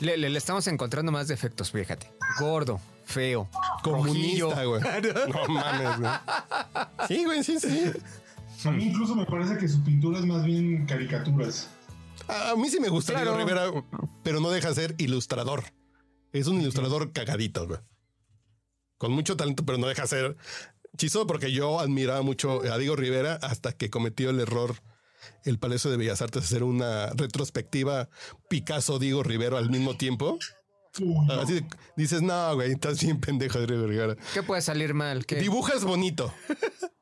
Le, 0.00 0.16
le- 0.16 0.30
le 0.30 0.38
estamos 0.38 0.66
encontrando 0.66 1.12
más 1.12 1.28
defectos, 1.28 1.70
fíjate. 1.70 2.10
Gordo, 2.38 2.80
feo, 3.04 3.48
comunista, 3.82 4.64
güey. 4.64 4.80
No 5.28 5.48
mames, 5.48 5.98
güey. 5.98 6.10
Sí, 7.08 7.24
güey, 7.24 7.44
sí, 7.44 7.58
sí. 7.60 7.92
A 8.64 8.70
mí 8.70 8.84
incluso 8.84 9.14
me 9.14 9.26
parece 9.26 9.56
que 9.58 9.68
su 9.68 9.82
pintura 9.84 10.18
es 10.18 10.26
más 10.26 10.44
bien 10.44 10.86
caricaturas. 10.86 11.68
A 12.28 12.54
mí 12.56 12.68
sí 12.70 12.78
me 12.80 12.88
gusta 12.88 13.12
Claro. 13.12 13.34
Diego 13.34 13.46
Rivera, 13.48 13.84
pero 14.22 14.40
no 14.40 14.50
deja 14.50 14.68
de 14.68 14.74
ser 14.74 14.94
ilustrador. 14.98 15.64
Es 16.32 16.46
un 16.46 16.60
ilustrador 16.60 17.12
cagadito, 17.12 17.66
güey. 17.66 17.80
Con 18.98 19.12
mucho 19.12 19.36
talento, 19.36 19.64
pero 19.64 19.78
no 19.78 19.86
deja 19.86 20.02
de 20.02 20.08
ser 20.08 20.36
chistoso 20.96 21.26
porque 21.26 21.52
yo 21.52 21.80
admiraba 21.80 22.22
mucho 22.22 22.62
a 22.70 22.76
Diego 22.78 22.96
Rivera 22.96 23.34
hasta 23.42 23.72
que 23.72 23.90
cometió 23.90 24.30
el 24.30 24.40
error 24.40 24.74
el 25.44 25.58
Palacio 25.58 25.90
de 25.90 25.96
Bellas 25.96 26.22
Artes 26.22 26.42
de 26.42 26.46
hacer 26.46 26.62
una 26.64 27.06
retrospectiva 27.10 28.08
Picasso-Diego 28.48 29.22
Rivera 29.22 29.58
al 29.58 29.70
mismo 29.70 29.96
tiempo. 29.96 30.38
Uy, 30.98 31.26
no. 31.26 31.32
Así 31.34 31.54
de- 31.54 31.66
dices, 31.96 32.22
no, 32.22 32.54
güey, 32.54 32.72
estás 32.72 33.00
bien 33.02 33.20
pendejo, 33.20 33.58
Diego 33.66 33.86
Rivera. 33.86 34.16
¿Qué 34.34 34.42
puede 34.42 34.60
salir 34.62 34.94
mal? 34.94 35.24
¿Qué? 35.26 35.36
Dibujas 35.36 35.84
bonito. 35.84 36.32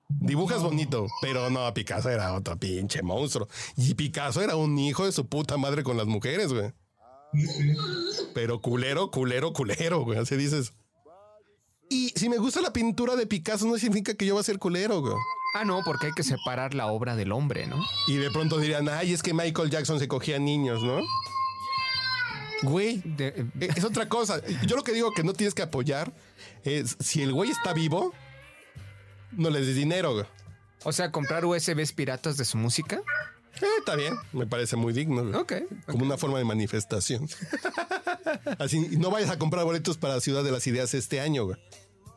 Dibujas 0.08 0.62
bonito, 0.62 1.06
pero 1.20 1.48
no, 1.50 1.72
Picasso 1.74 2.10
era 2.10 2.34
otro 2.34 2.58
pinche 2.58 3.02
monstruo. 3.02 3.48
Y 3.76 3.94
Picasso 3.94 4.40
era 4.42 4.56
un 4.56 4.78
hijo 4.78 5.04
de 5.06 5.12
su 5.12 5.28
puta 5.28 5.56
madre 5.56 5.82
con 5.82 5.96
las 5.96 6.06
mujeres, 6.06 6.52
güey. 6.52 6.72
Pero 8.34 8.60
culero, 8.60 9.10
culero, 9.10 9.52
culero, 9.52 10.00
güey. 10.04 10.18
Así 10.18 10.36
dices. 10.36 10.72
Y 11.90 12.10
si 12.16 12.28
me 12.28 12.36
gusta 12.38 12.60
la 12.60 12.72
pintura 12.72 13.16
de 13.16 13.26
Picasso, 13.26 13.66
no 13.66 13.76
significa 13.78 14.14
que 14.14 14.26
yo 14.26 14.34
voy 14.34 14.40
a 14.40 14.44
ser 14.44 14.58
culero, 14.58 15.00
güey. 15.00 15.14
Ah, 15.54 15.64
no, 15.64 15.80
porque 15.84 16.06
hay 16.08 16.12
que 16.12 16.22
separar 16.22 16.74
la 16.74 16.86
obra 16.88 17.16
del 17.16 17.32
hombre, 17.32 17.66
¿no? 17.66 17.82
Y 18.06 18.16
de 18.16 18.30
pronto 18.30 18.58
dirían, 18.58 18.88
ay, 18.90 19.12
es 19.14 19.22
que 19.22 19.32
Michael 19.32 19.70
Jackson 19.70 19.98
se 19.98 20.06
cogía 20.06 20.38
niños, 20.38 20.82
¿no? 20.82 21.00
Güey, 22.62 23.00
De- 23.04 23.28
eh, 23.60 23.68
es 23.76 23.84
otra 23.84 24.08
cosa. 24.08 24.42
Yo 24.66 24.76
lo 24.76 24.82
que 24.82 24.92
digo 24.92 25.12
que 25.12 25.22
no 25.22 25.32
tienes 25.32 25.54
que 25.54 25.62
apoyar 25.62 26.12
es 26.64 26.96
si 27.00 27.22
el 27.22 27.32
güey 27.32 27.50
está 27.50 27.72
vivo, 27.72 28.12
no 29.32 29.48
le 29.48 29.60
des 29.64 29.76
dinero, 29.76 30.12
güey. 30.12 30.26
o 30.84 30.92
sea, 30.92 31.10
comprar 31.12 31.44
USBs 31.44 31.92
piratas 31.92 32.36
de 32.36 32.44
su 32.44 32.56
música. 32.58 33.00
Eh, 33.60 33.66
está 33.78 33.96
bien, 33.96 34.14
me 34.32 34.46
parece 34.46 34.76
muy 34.76 34.92
digno. 34.92 35.24
güey. 35.24 35.34
Ok. 35.34 35.52
Como 35.86 36.04
una 36.04 36.16
forma 36.16 36.38
de 36.38 36.44
manifestación. 36.44 37.28
Así, 38.58 38.96
no 38.98 39.10
vayas 39.10 39.30
a 39.30 39.38
comprar 39.38 39.64
boletos 39.64 39.98
para 39.98 40.20
Ciudad 40.20 40.44
de 40.44 40.52
las 40.52 40.66
Ideas 40.66 40.94
este 40.94 41.20
año, 41.20 41.44
güey. 41.44 41.56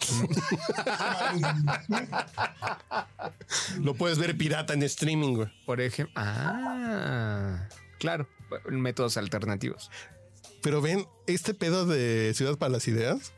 Lo 3.80 3.96
puedes 3.96 4.18
ver 4.18 4.38
pirata 4.38 4.74
en 4.74 4.84
streaming, 4.84 5.36
güey. 5.36 5.50
Por 5.66 5.82
ejemplo. 5.82 6.14
Ah, 6.16 7.68
claro. 8.00 8.28
Métodos 8.70 9.18
alternativos. 9.18 9.90
Pero 10.62 10.82
ven, 10.82 11.06
este 11.28 11.54
pedo 11.54 11.86
de 11.86 12.34
Ciudad 12.36 12.58
para 12.58 12.74
las 12.74 12.88
Ideas. 12.88 13.34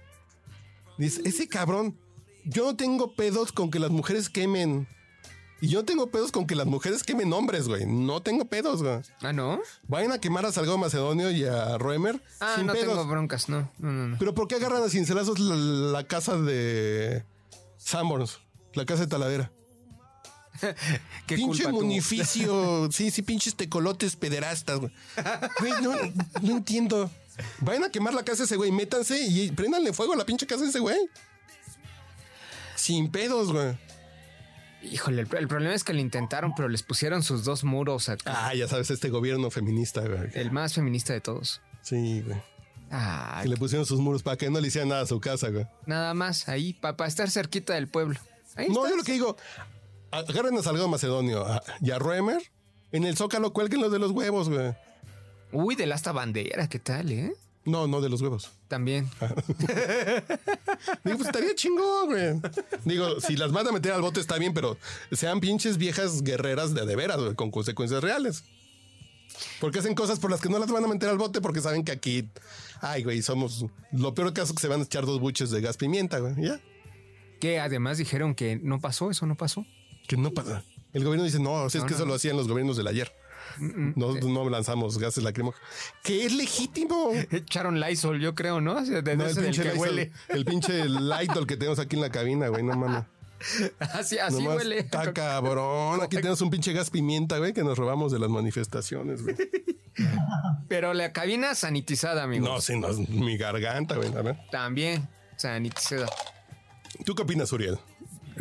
Dice, 0.97 1.21
ese 1.25 1.47
cabrón, 1.47 1.97
yo 2.45 2.65
no 2.65 2.75
tengo 2.75 3.15
pedos 3.15 3.51
con 3.51 3.71
que 3.71 3.79
las 3.79 3.91
mujeres 3.91 4.29
quemen. 4.29 4.87
Y 5.63 5.69
yo 5.69 5.79
no 5.79 5.85
tengo 5.85 6.07
pedos 6.07 6.33
con 6.33 6.45
que 6.45 6.55
las 6.55 6.67
mujeres 6.67 7.03
quemen 7.03 7.31
hombres, 7.31 7.69
güey. 7.69 7.85
No 7.85 8.21
tengo 8.21 8.43
pedos, 8.43 8.83
güey. 8.83 8.99
Ah, 9.21 9.31
¿no? 9.31 9.61
Vayan 9.87 10.11
a 10.11 10.19
quemar 10.19 10.45
a 10.45 10.51
Salgado 10.51 10.77
Macedonio 10.77 11.31
y 11.31 11.45
a 11.45 11.77
Roemer 11.77 12.21
Ah, 12.41 12.55
sin 12.57 12.65
no 12.67 12.73
pedos. 12.73 12.89
tengo 12.89 13.05
broncas, 13.07 13.47
no. 13.47 13.71
No, 13.77 13.91
no, 13.93 14.07
no. 14.09 14.17
Pero 14.19 14.33
¿por 14.35 14.49
qué 14.49 14.55
agarran 14.55 14.83
a 14.83 14.89
cincelazos 14.89 15.39
la, 15.39 15.55
la 15.55 16.03
casa 16.05 16.35
de 16.37 17.23
Sanborns? 17.77 18.39
La 18.73 18.85
casa 18.85 19.03
de 19.03 19.07
Talavera. 19.07 19.53
¿Qué 21.27 21.35
Pinche 21.35 21.69
munificio. 21.69 22.89
sí, 22.91 23.09
sí, 23.09 23.21
pinches 23.21 23.55
tecolotes 23.55 24.17
pederastas, 24.17 24.81
güey. 24.81 24.91
Güey, 25.61 25.73
no, 25.81 25.93
no 26.41 26.57
entiendo. 26.57 27.09
Vayan 27.61 27.85
a 27.85 27.89
quemar 27.89 28.13
la 28.13 28.23
casa 28.25 28.39
de 28.39 28.45
ese 28.47 28.57
güey, 28.57 28.73
métanse 28.73 29.17
y 29.17 29.49
préndanle 29.51 29.93
fuego 29.93 30.11
a 30.11 30.17
la 30.17 30.25
pinche 30.25 30.45
casa 30.45 30.63
de 30.63 30.71
ese 30.71 30.79
güey. 30.79 30.97
Sin 32.75 33.09
pedos, 33.09 33.53
güey. 33.53 33.77
Híjole, 34.83 35.21
el, 35.21 35.27
el 35.37 35.47
problema 35.47 35.73
es 35.73 35.83
que 35.83 35.93
lo 35.93 35.99
intentaron, 35.99 36.53
pero 36.55 36.67
les 36.69 36.83
pusieron 36.83 37.23
sus 37.23 37.43
dos 37.43 37.63
muros 37.63 38.09
acá. 38.09 38.47
Ah, 38.47 38.53
ya 38.53 38.67
sabes, 38.67 38.91
este 38.91 39.09
gobierno 39.09 39.49
feminista, 39.49 40.01
güey. 40.01 40.29
El 40.33 40.51
más 40.51 40.73
feminista 40.73 41.13
de 41.13 41.21
todos. 41.21 41.61
Sí, 41.81 42.21
güey. 42.21 42.37
Ah, 42.91 43.39
Que 43.41 43.49
le 43.49 43.57
pusieron 43.57 43.85
sus 43.85 43.99
muros 43.99 44.21
para 44.23 44.37
que 44.37 44.49
no 44.49 44.59
le 44.59 44.67
hicieran 44.67 44.89
nada 44.89 45.01
a 45.01 45.05
su 45.07 45.19
casa, 45.19 45.49
güey. 45.49 45.65
nada 45.87 46.13
más 46.13 46.47
ahí, 46.49 46.73
para 46.73 47.07
estar 47.07 47.29
cerquita 47.29 47.73
del 47.73 47.87
pueblo. 47.87 48.19
Ahí 48.55 48.67
No, 48.67 48.75
estás. 48.85 48.91
yo 48.91 48.97
lo 48.97 49.03
que 49.03 49.13
digo, 49.13 49.37
agarren 50.11 50.57
a 50.57 50.61
Salgado 50.61 50.87
Macedonio 50.87 51.45
a- 51.45 51.63
y 51.81 51.89
a 51.91 51.97
Roemer. 51.97 52.41
En 52.91 53.03
el 53.05 53.17
Zócalo 53.17 53.51
cuelguen 53.53 53.81
los 53.81 53.91
de 53.91 53.97
los 53.99 54.11
huevos, 54.11 54.49
güey. 54.49 54.75
Uy, 55.51 55.75
del 55.75 55.91
asta 55.91 56.11
bandera, 56.11 56.67
¿qué 56.69 56.77
tal, 56.79 57.11
eh? 57.11 57.33
No, 57.65 57.87
no 57.87 58.01
de 58.01 58.09
los 58.09 58.21
huevos. 58.21 58.51
También. 58.67 59.09
Digo, 61.03 61.17
pues 61.17 61.27
estaría 61.27 61.55
chingón, 61.55 62.07
güey. 62.07 62.41
Digo, 62.85 63.21
si 63.21 63.35
las 63.37 63.51
van 63.51 63.67
a 63.67 63.71
meter 63.71 63.93
al 63.93 64.01
bote 64.01 64.19
está 64.19 64.37
bien, 64.37 64.53
pero 64.53 64.77
sean 65.11 65.39
pinches 65.39 65.77
viejas 65.77 66.23
guerreras 66.23 66.73
de 66.73 66.85
de 66.85 66.95
veras, 66.95 67.19
güey, 67.19 67.35
con 67.35 67.51
consecuencias 67.51 68.01
reales. 68.03 68.43
Porque 69.59 69.79
hacen 69.79 69.95
cosas 69.95 70.19
por 70.19 70.29
las 70.29 70.41
que 70.41 70.49
no 70.49 70.59
las 70.59 70.69
van 70.71 70.83
a 70.83 70.87
meter 70.87 71.09
al 71.09 71.17
bote 71.17 71.41
porque 71.41 71.61
saben 71.61 71.83
que 71.83 71.91
aquí, 71.91 72.29
ay, 72.81 73.03
güey, 73.03 73.21
somos 73.21 73.65
lo 73.91 74.13
peor 74.13 74.33
caso 74.33 74.53
que 74.53 74.61
se 74.61 74.67
van 74.67 74.81
a 74.81 74.83
echar 74.83 75.05
dos 75.05 75.19
buches 75.19 75.49
de 75.49 75.61
gas 75.61 75.77
pimienta, 75.77 76.19
güey. 76.19 76.35
Ya. 76.37 76.59
Que 77.39 77.59
además 77.59 77.97
dijeron 77.97 78.35
que 78.35 78.57
no 78.57 78.79
pasó, 78.79 79.09
eso 79.09 79.25
no 79.25 79.35
pasó. 79.35 79.65
Que 80.07 80.17
no 80.17 80.31
pasa. 80.31 80.63
El 80.93 81.03
gobierno 81.03 81.23
dice, 81.25 81.39
no, 81.39 81.53
o 81.53 81.69
sea, 81.69 81.79
es 81.79 81.83
No, 81.83 81.87
que 81.87 81.91
no, 81.93 81.95
eso 81.97 82.05
no. 82.05 82.09
lo 82.09 82.15
hacían 82.15 82.37
los 82.37 82.47
gobiernos 82.47 82.77
del 82.77 82.87
ayer. 82.87 83.11
No, 83.59 84.13
no 84.15 84.49
lanzamos 84.49 84.97
gases 84.97 85.23
lacrimógenos. 85.23 85.67
Que 86.03 86.25
es 86.25 86.33
legítimo. 86.33 87.11
Echaron 87.31 87.79
Lysol, 87.79 88.19
yo 88.19 88.33
creo, 88.35 88.61
¿no? 88.61 88.75
O 88.77 88.85
sea, 88.85 89.01
de 89.01 89.15
No, 89.15 89.23
del 89.25 89.35
que 89.55 89.63
Lysol- 89.63 89.77
huele. 89.77 90.11
el 90.29 90.45
pinche 90.45 90.85
Lightol 90.89 91.45
que 91.47 91.57
tenemos 91.57 91.79
aquí 91.79 91.95
en 91.95 92.01
la 92.01 92.09
cabina, 92.09 92.47
güey, 92.47 92.63
no 92.63 92.75
mames. 92.75 93.03
Así, 93.79 94.17
así 94.19 94.37
Nomás 94.41 94.57
huele. 94.59 94.79
Está 94.79 95.11
cabrón. 95.11 96.01
Aquí 96.01 96.15
tenemos 96.15 96.39
un 96.41 96.49
pinche 96.49 96.71
gas 96.71 96.89
pimienta, 96.89 97.39
güey, 97.39 97.51
que 97.51 97.61
nos 97.63 97.77
robamos 97.77 98.11
de 98.13 98.19
las 98.19 98.29
manifestaciones, 98.29 99.21
güey. 99.21 99.35
Pero 100.69 100.93
la 100.93 101.11
cabina 101.11 101.53
sanitizada, 101.53 102.23
amigo. 102.23 102.47
No, 102.47 102.61
sí, 102.61 102.77
no, 102.79 102.87
es 102.87 102.97
mi 103.09 103.37
garganta, 103.37 103.95
güey. 103.95 104.15
A 104.15 104.21
ver. 104.21 104.37
También 104.49 105.07
sanitizada. 105.35 106.07
¿Tú 107.05 107.15
qué 107.15 107.23
opinas, 107.23 107.51
Uriel? 107.51 107.77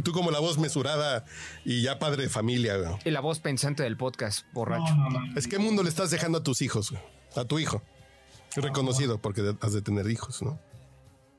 Tú 0.02 0.12
como 0.12 0.30
la 0.30 0.40
voz 0.40 0.58
mesurada 0.58 1.24
y 1.64 1.82
ya 1.82 1.98
padre 1.98 2.24
de 2.24 2.28
familia, 2.28 2.76
güey. 2.76 2.92
Y 3.04 3.10
la 3.10 3.20
voz 3.20 3.40
pensante 3.40 3.82
del 3.82 3.96
podcast, 3.96 4.46
borracho. 4.52 4.94
No, 4.94 5.10
no, 5.10 5.20
no. 5.20 5.38
Es 5.38 5.46
que 5.46 5.58
mundo 5.58 5.82
le 5.82 5.88
estás 5.88 6.10
dejando 6.10 6.38
a 6.38 6.42
tus 6.42 6.62
hijos, 6.62 6.90
güey? 6.90 7.02
A 7.36 7.44
tu 7.44 7.58
hijo. 7.58 7.82
Reconocido, 8.56 9.20
porque 9.20 9.54
has 9.60 9.72
de 9.72 9.82
tener 9.82 10.10
hijos, 10.10 10.42
¿no? 10.42 10.58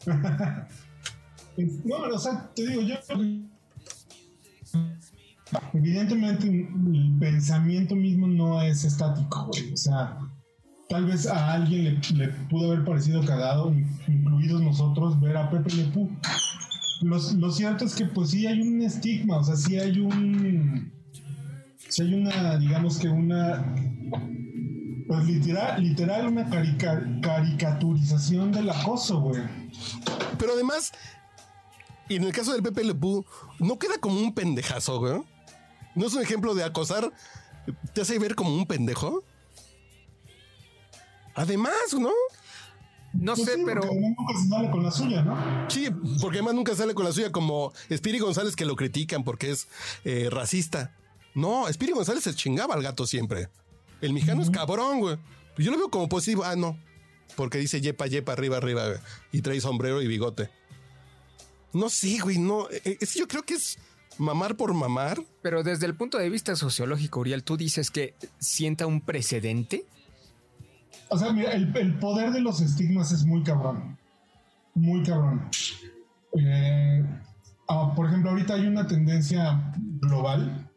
No, 1.85 1.97
o 1.97 2.17
sea, 2.17 2.49
te 2.55 2.67
digo, 2.67 2.81
yo. 2.81 2.95
Evidentemente, 5.73 6.47
el 6.47 7.15
pensamiento 7.19 7.95
mismo 7.95 8.27
no 8.27 8.59
es 8.61 8.83
estático, 8.83 9.45
güey. 9.45 9.71
O 9.71 9.77
sea, 9.77 10.17
tal 10.89 11.05
vez 11.05 11.27
a 11.27 11.53
alguien 11.53 11.83
le, 11.83 12.17
le 12.17 12.27
pudo 12.49 12.71
haber 12.71 12.85
parecido 12.85 13.23
cagado, 13.23 13.71
incluidos 14.07 14.61
nosotros, 14.61 15.19
ver 15.21 15.37
a 15.37 15.49
Pepe 15.51 15.75
Le 15.75 15.83
Pew. 15.85 16.09
Lo 17.03 17.51
cierto 17.51 17.85
es 17.85 17.95
que, 17.95 18.05
pues 18.05 18.29
sí 18.31 18.47
hay 18.47 18.61
un 18.61 18.81
estigma, 18.81 19.37
o 19.37 19.43
sea, 19.43 19.55
sí 19.55 19.77
hay 19.77 19.99
un. 19.99 20.91
Sí 21.89 22.01
hay 22.01 22.13
una, 22.13 22.57
digamos 22.57 22.97
que 22.97 23.09
una. 23.09 23.75
Pues 25.07 25.25
literal, 25.25 25.83
literal 25.83 26.27
una 26.27 26.49
carica- 26.49 27.05
caricaturización 27.21 28.51
del 28.51 28.69
acoso, 28.69 29.19
güey. 29.21 29.41
Pero 30.39 30.53
además, 30.53 30.91
y 32.07 32.15
en 32.15 32.23
el 32.23 32.31
caso 32.31 32.53
del 32.53 32.63
Pepe 32.63 32.83
Le 32.83 32.93
no 33.59 33.77
queda 33.79 33.97
como 33.99 34.19
un 34.19 34.33
pendejazo, 34.33 34.99
güey. 34.99 35.21
¿No 35.95 36.07
es 36.07 36.13
un 36.13 36.21
ejemplo 36.21 36.55
de 36.55 36.63
acosar? 36.63 37.11
¿Te 37.93 38.01
hace 38.01 38.17
ver 38.17 38.35
como 38.35 38.55
un 38.55 38.65
pendejo? 38.65 39.23
Además, 41.35 41.73
¿no? 41.99 42.11
No 43.13 43.35
Pues 43.35 43.47
sé, 43.47 43.55
sí, 43.55 43.61
pero 43.65 43.81
porque 43.81 43.95
además 43.95 44.15
nunca 44.17 44.33
se 44.41 44.47
sale 44.49 44.71
con 44.71 44.83
la 44.83 44.91
suya, 44.91 45.21
¿no? 45.21 45.69
Sí, 45.69 45.87
porque 46.21 46.37
además 46.39 46.55
nunca 46.55 46.75
sale 46.75 46.93
con 46.93 47.05
la 47.05 47.11
suya 47.11 47.31
como 47.31 47.71
Spiri 47.91 48.19
González 48.19 48.55
que 48.55 48.65
lo 48.65 48.75
critican 48.75 49.23
porque 49.23 49.51
es 49.51 49.67
eh, 50.03 50.29
racista. 50.31 50.95
No, 51.35 51.71
Spiri 51.71 51.91
González 51.93 52.23
se 52.23 52.33
chingaba 52.33 52.73
al 52.75 52.81
gato 52.83 53.05
siempre. 53.05 53.49
El 54.01 54.13
mexicano 54.13 54.41
es 54.41 54.49
cabrón, 54.49 54.99
güey. 54.99 55.17
Yo 55.57 55.71
lo 55.71 55.77
veo 55.77 55.89
como 55.89 56.09
positivo. 56.09 56.43
Ah, 56.43 56.55
no. 56.55 56.77
Porque 57.35 57.57
dice 57.57 57.81
yepa, 57.81 58.07
yepa, 58.07 58.33
arriba, 58.33 58.57
arriba, 58.57 58.85
güey. 58.87 58.99
Y 59.31 59.41
trae 59.41 59.61
sombrero 59.61 60.01
y 60.01 60.07
bigote. 60.07 60.49
No, 61.71 61.89
sí, 61.89 62.19
güey, 62.19 62.37
no. 62.37 62.67
Eh, 62.69 62.97
Es 62.99 63.13
que 63.13 63.19
yo 63.19 63.27
creo 63.27 63.43
que 63.43 63.53
es 63.55 63.77
mamar 64.17 64.57
por 64.57 64.73
mamar. 64.73 65.23
Pero 65.41 65.63
desde 65.63 65.85
el 65.85 65.95
punto 65.95 66.17
de 66.17 66.29
vista 66.29 66.55
sociológico, 66.55 67.19
Uriel, 67.21 67.43
tú 67.43 67.57
dices 67.57 67.89
que 67.89 68.15
sienta 68.39 68.85
un 68.85 69.01
precedente. 69.01 69.85
O 71.13 71.17
sea, 71.19 71.31
mira, 71.31 71.51
el, 71.51 71.99
poder 71.99 72.31
de 72.31 72.41
los 72.41 72.59
estigmas 72.59 73.11
es 73.11 73.23
muy 73.23 73.43
cabrón. 73.43 73.99
Muy 74.73 75.03
cabrón. 75.03 75.47
Eh, 76.39 77.05
ah, 77.69 77.93
por 77.95 78.07
ejemplo, 78.07 78.31
ahorita 78.31 78.55
hay 78.55 78.65
una 78.65 78.87
tendencia 78.87 79.71
global, 79.77 80.67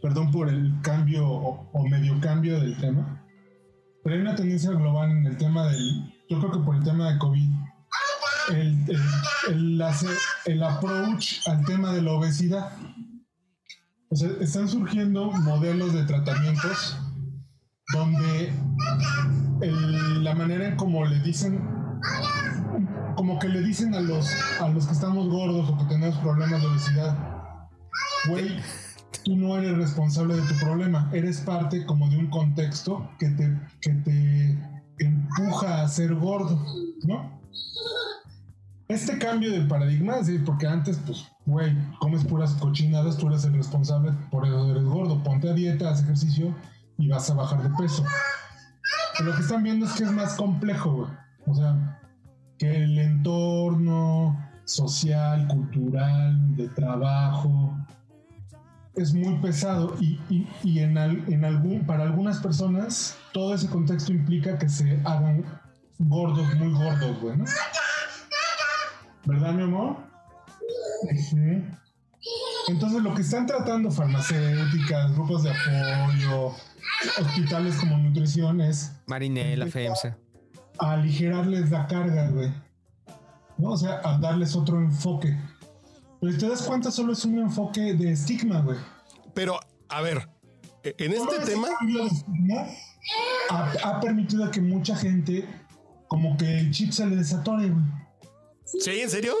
perdón 0.00 0.30
por 0.30 0.48
el 0.48 0.72
cambio 0.82 1.26
o, 1.28 1.88
medio 1.88 2.20
cambio 2.20 2.60
del 2.60 2.76
tema, 2.76 3.20
pero 4.04 4.14
hay 4.14 4.22
una 4.22 4.36
tendencia 4.36 4.70
global 4.70 5.10
en 5.10 5.26
el 5.26 5.36
tema 5.36 5.66
del, 5.66 6.14
yo 6.28 6.38
creo 6.38 6.52
que 6.52 6.60
por 6.60 6.76
el 6.76 6.84
tema 6.84 7.10
de 7.10 7.18
COVID, 7.18 7.50
el, 8.50 8.84
el, 9.48 9.80
el 9.80 9.82
el 10.44 10.62
approach 10.62 11.48
al 11.48 11.64
tema 11.64 11.92
de 11.92 12.02
la 12.02 12.12
obesidad. 12.12 12.70
O 14.08 14.14
sea, 14.14 14.30
están 14.40 14.68
surgiendo 14.68 15.32
modelos 15.32 15.92
de 15.94 16.04
tratamientos 16.04 16.96
donde 17.92 18.52
la 19.60 20.34
manera 20.34 20.68
en 20.68 20.76
como 20.76 21.04
le 21.04 21.20
dicen, 21.20 21.60
como 23.16 23.38
que 23.38 23.48
le 23.48 23.60
dicen 23.60 23.94
a 23.94 24.00
los, 24.00 24.30
a 24.60 24.68
los 24.68 24.86
que 24.86 24.92
estamos 24.92 25.28
gordos 25.28 25.70
o 25.70 25.78
que 25.78 25.84
tenemos 25.84 26.16
problemas 26.18 26.60
de 26.60 26.66
obesidad, 26.66 27.18
güey, 28.28 28.60
tú 29.24 29.36
no 29.36 29.56
eres 29.58 29.76
responsable 29.76 30.36
de 30.36 30.42
tu 30.42 30.54
problema, 30.64 31.10
eres 31.12 31.40
parte 31.40 31.84
como 31.84 32.08
de 32.08 32.18
un 32.18 32.30
contexto 32.30 33.10
que 33.18 33.28
te, 33.30 33.60
que 33.80 33.90
te 33.90 34.58
empuja 34.98 35.82
a 35.82 35.88
ser 35.88 36.14
gordo, 36.14 36.64
¿no? 37.04 37.40
Este 38.88 39.18
cambio 39.18 39.52
de 39.52 39.60
paradigma, 39.60 40.16
decir, 40.16 40.44
porque 40.44 40.66
antes, 40.66 40.98
pues, 41.06 41.24
güey, 41.46 41.76
comes 42.00 42.24
puras 42.24 42.54
cochinadas, 42.54 43.16
tú 43.16 43.28
eres 43.28 43.44
el 43.44 43.54
responsable, 43.54 44.12
por 44.32 44.46
eso 44.46 44.70
eres 44.70 44.84
gordo, 44.84 45.22
ponte 45.22 45.48
a 45.48 45.52
dieta, 45.52 45.90
haz 45.90 46.02
ejercicio 46.02 46.54
y 46.98 47.08
vas 47.08 47.30
a 47.30 47.34
bajar 47.34 47.62
de 47.62 47.70
peso. 47.76 48.04
Lo 49.24 49.34
que 49.34 49.42
están 49.42 49.62
viendo 49.62 49.86
es 49.86 49.92
que 49.92 50.04
es 50.04 50.12
más 50.12 50.34
complejo, 50.34 50.92
güey. 50.92 51.10
O 51.46 51.54
sea, 51.54 52.00
que 52.58 52.84
el 52.84 52.98
entorno 52.98 54.38
social, 54.64 55.46
cultural, 55.48 56.56
de 56.56 56.68
trabajo, 56.68 57.76
es 58.94 59.14
muy 59.14 59.38
pesado 59.38 59.94
y, 60.00 60.20
y- 60.28 60.48
y 60.62 60.78
en, 60.80 60.98
al- 60.98 61.24
en 61.32 61.44
algún, 61.44 61.86
para 61.86 62.04
algunas 62.04 62.38
personas 62.38 63.16
todo 63.32 63.54
ese 63.54 63.68
contexto 63.68 64.12
implica 64.12 64.58
que 64.58 64.68
se 64.68 65.00
hagan 65.04 65.44
gordos, 65.98 66.54
muy 66.56 66.72
gordos, 66.72 67.20
güey, 67.20 67.36
¿no? 67.36 67.44
¿Verdad, 69.26 69.52
mi 69.52 69.62
amor? 69.62 69.96
Ujú. 71.04 71.64
Entonces 72.68 73.02
lo 73.02 73.14
que 73.14 73.22
están 73.22 73.46
tratando 73.46 73.90
farmacéuticas, 73.90 75.12
grupos 75.14 75.42
de 75.42 75.50
apoyo, 75.50 76.54
hospitales 77.20 77.76
como 77.76 77.98
nutrición 77.98 78.60
es 78.60 78.92
Marinela, 79.06 79.66
FEMSA. 79.66 80.16
a 80.78 80.92
aligerarles 80.92 81.70
la 81.70 81.86
carga, 81.86 82.28
güey. 82.30 82.52
¿No? 83.58 83.70
O 83.70 83.76
sea, 83.76 84.00
a 84.04 84.18
darles 84.18 84.54
otro 84.56 84.78
enfoque. 84.78 85.36
Pero 86.20 86.32
si 86.32 86.38
te 86.38 86.48
das 86.48 86.62
cuenta, 86.62 86.90
solo 86.90 87.12
es 87.12 87.24
un 87.24 87.38
enfoque 87.38 87.94
de 87.94 88.12
estigma, 88.12 88.60
güey. 88.60 88.78
Pero, 89.34 89.58
a 89.88 90.00
ver, 90.02 90.28
e- 90.82 90.94
en 90.98 91.12
este 91.12 91.38
tema, 91.44 91.68
cambio 91.78 92.04
de 92.04 92.08
estigma 92.10 92.66
ha, 93.50 93.72
ha 93.84 94.00
permitido 94.00 94.50
que 94.50 94.60
mucha 94.60 94.96
gente, 94.96 95.46
como 96.08 96.36
que 96.36 96.60
el 96.60 96.70
chip 96.70 96.92
se 96.92 97.06
le 97.06 97.16
desatore, 97.16 97.68
güey. 97.70 97.84
¿sí? 98.64 99.00
¿En 99.00 99.10
serio? 99.10 99.34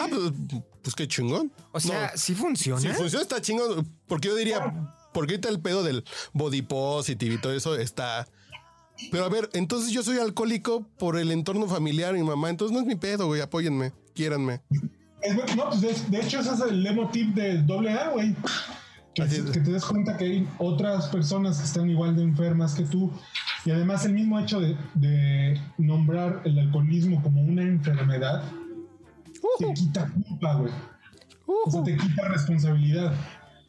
Ah, 0.00 0.06
pues, 0.08 0.32
pues 0.82 0.94
qué 0.94 1.06
chingón. 1.06 1.52
O 1.72 1.80
sea, 1.80 2.10
No. 2.12 2.18
sí 2.18 2.34
funciona. 2.34 2.80
Si 2.80 2.88
funciona 2.88 3.22
está 3.22 3.40
chingón, 3.40 3.86
porque 4.06 4.28
yo 4.28 4.34
diría, 4.36 4.60
porque 5.12 5.34
ahorita 5.34 5.48
el 5.48 5.60
pedo 5.60 5.82
del 5.82 6.04
body 6.32 6.62
positive 6.62 7.34
y 7.34 7.38
todo 7.38 7.52
eso 7.52 7.76
está. 7.76 8.26
Pero 9.10 9.24
a 9.24 9.28
ver, 9.28 9.50
entonces 9.52 9.90
yo 9.90 10.02
soy 10.02 10.18
alcohólico 10.18 10.86
por 10.98 11.18
el 11.18 11.30
entorno 11.32 11.66
familiar, 11.66 12.14
mi 12.14 12.22
mamá, 12.22 12.50
entonces 12.50 12.74
no 12.74 12.80
es 12.80 12.86
mi 12.86 12.94
pedo, 12.94 13.26
güey, 13.26 13.40
apóyenme, 13.40 13.92
quiéranme. 14.14 14.60
No, 15.56 15.68
pues 15.70 15.80
de, 15.80 15.94
de 16.18 16.24
hecho 16.24 16.40
ese 16.40 16.52
es 16.54 16.60
el 16.60 16.82
lemo 16.82 17.08
tip 17.10 17.34
del 17.34 17.66
doble 17.66 17.92
A, 17.92 18.10
güey. 18.10 18.34
Que, 19.14 19.24
te 19.24 19.60
des 19.60 19.84
cuenta 19.84 20.16
que 20.16 20.24
hay 20.24 20.48
otras 20.58 21.06
personas 21.08 21.58
que 21.58 21.64
están 21.64 21.90
igual 21.90 22.16
de 22.16 22.22
enfermas 22.22 22.74
que 22.74 22.84
tú. 22.84 23.10
Y 23.64 23.70
además 23.70 24.04
el 24.06 24.14
mismo 24.14 24.40
hecho 24.40 24.58
de, 24.58 24.76
de 24.94 25.60
nombrar 25.78 26.40
el 26.44 26.58
alcoholismo 26.58 27.22
como 27.22 27.42
una 27.42 27.62
enfermedad 27.62 28.42
te 29.58 29.74
quita 29.74 30.10
culpa, 30.28 30.54
güey. 30.54 30.72
O 31.46 31.70
sea, 31.70 31.82
te 31.84 31.96
quita 31.96 32.28
responsabilidad. 32.28 33.14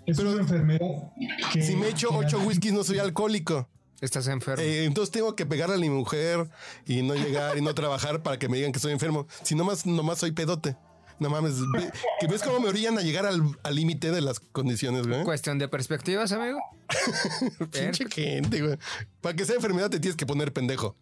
Es 0.05 0.17
Pero- 0.17 0.31
una 0.31 0.41
enfermedad 0.41 1.11
que... 1.51 1.61
Si 1.61 1.75
me 1.75 1.89
echo 1.89 2.09
ocho 2.11 2.39
whiskies 2.39 2.73
no 2.73 2.83
soy 2.83 2.99
alcohólico. 2.99 3.67
Estás 4.01 4.27
enfermo. 4.27 4.61
Eh, 4.61 4.83
entonces 4.83 5.11
tengo 5.11 5.33
que 5.35 5.45
pegarle 5.45 5.75
a 5.75 5.79
mi 5.79 5.89
mujer 5.89 6.49
y 6.85 7.01
no 7.03 7.15
llegar 7.15 7.57
y 7.57 7.61
no 7.61 7.73
trabajar 7.73 8.21
para 8.21 8.37
que 8.37 8.49
me 8.49 8.57
digan 8.57 8.73
que 8.73 8.77
estoy 8.79 8.91
enfermo. 8.91 9.27
Si 9.43 9.55
nomás, 9.55 9.85
nomás 9.85 10.19
soy 10.19 10.31
pedote. 10.33 10.75
No 11.19 11.29
mames, 11.29 11.53
ve- 11.71 11.89
que 12.19 12.27
ves 12.27 12.41
cómo 12.43 12.59
me 12.59 12.67
orillan 12.67 12.97
a 12.97 13.01
llegar 13.01 13.25
al 13.25 13.41
al 13.63 13.75
límite 13.75 14.11
de 14.11 14.19
las 14.19 14.41
condiciones, 14.41 15.07
güey. 15.07 15.23
Cuestión 15.23 15.57
de 15.57 15.69
perspectivas, 15.69 16.33
amigo. 16.33 16.59
Pinche 17.71 18.05
gente, 18.09 18.61
güey. 18.61 18.77
Para 19.21 19.35
que 19.35 19.45
sea 19.45 19.55
enfermedad 19.55 19.89
te 19.89 19.99
tienes 20.01 20.17
que 20.17 20.25
poner 20.25 20.51
pendejo. 20.51 20.97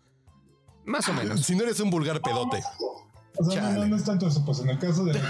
Más 0.86 1.08
o 1.10 1.14
menos. 1.14 1.42
Si 1.42 1.56
no 1.56 1.64
eres 1.64 1.80
un 1.80 1.90
vulgar 1.90 2.22
pedote. 2.22 2.62
O 3.38 3.50
sea, 3.50 3.62
no, 3.62 3.72
no, 3.80 3.86
no 3.88 3.96
es 3.96 4.04
tanto 4.04 4.28
eso, 4.28 4.44
pues 4.46 4.60
en 4.60 4.70
el 4.70 4.80
caso 4.80 5.04
güey. 5.04 5.16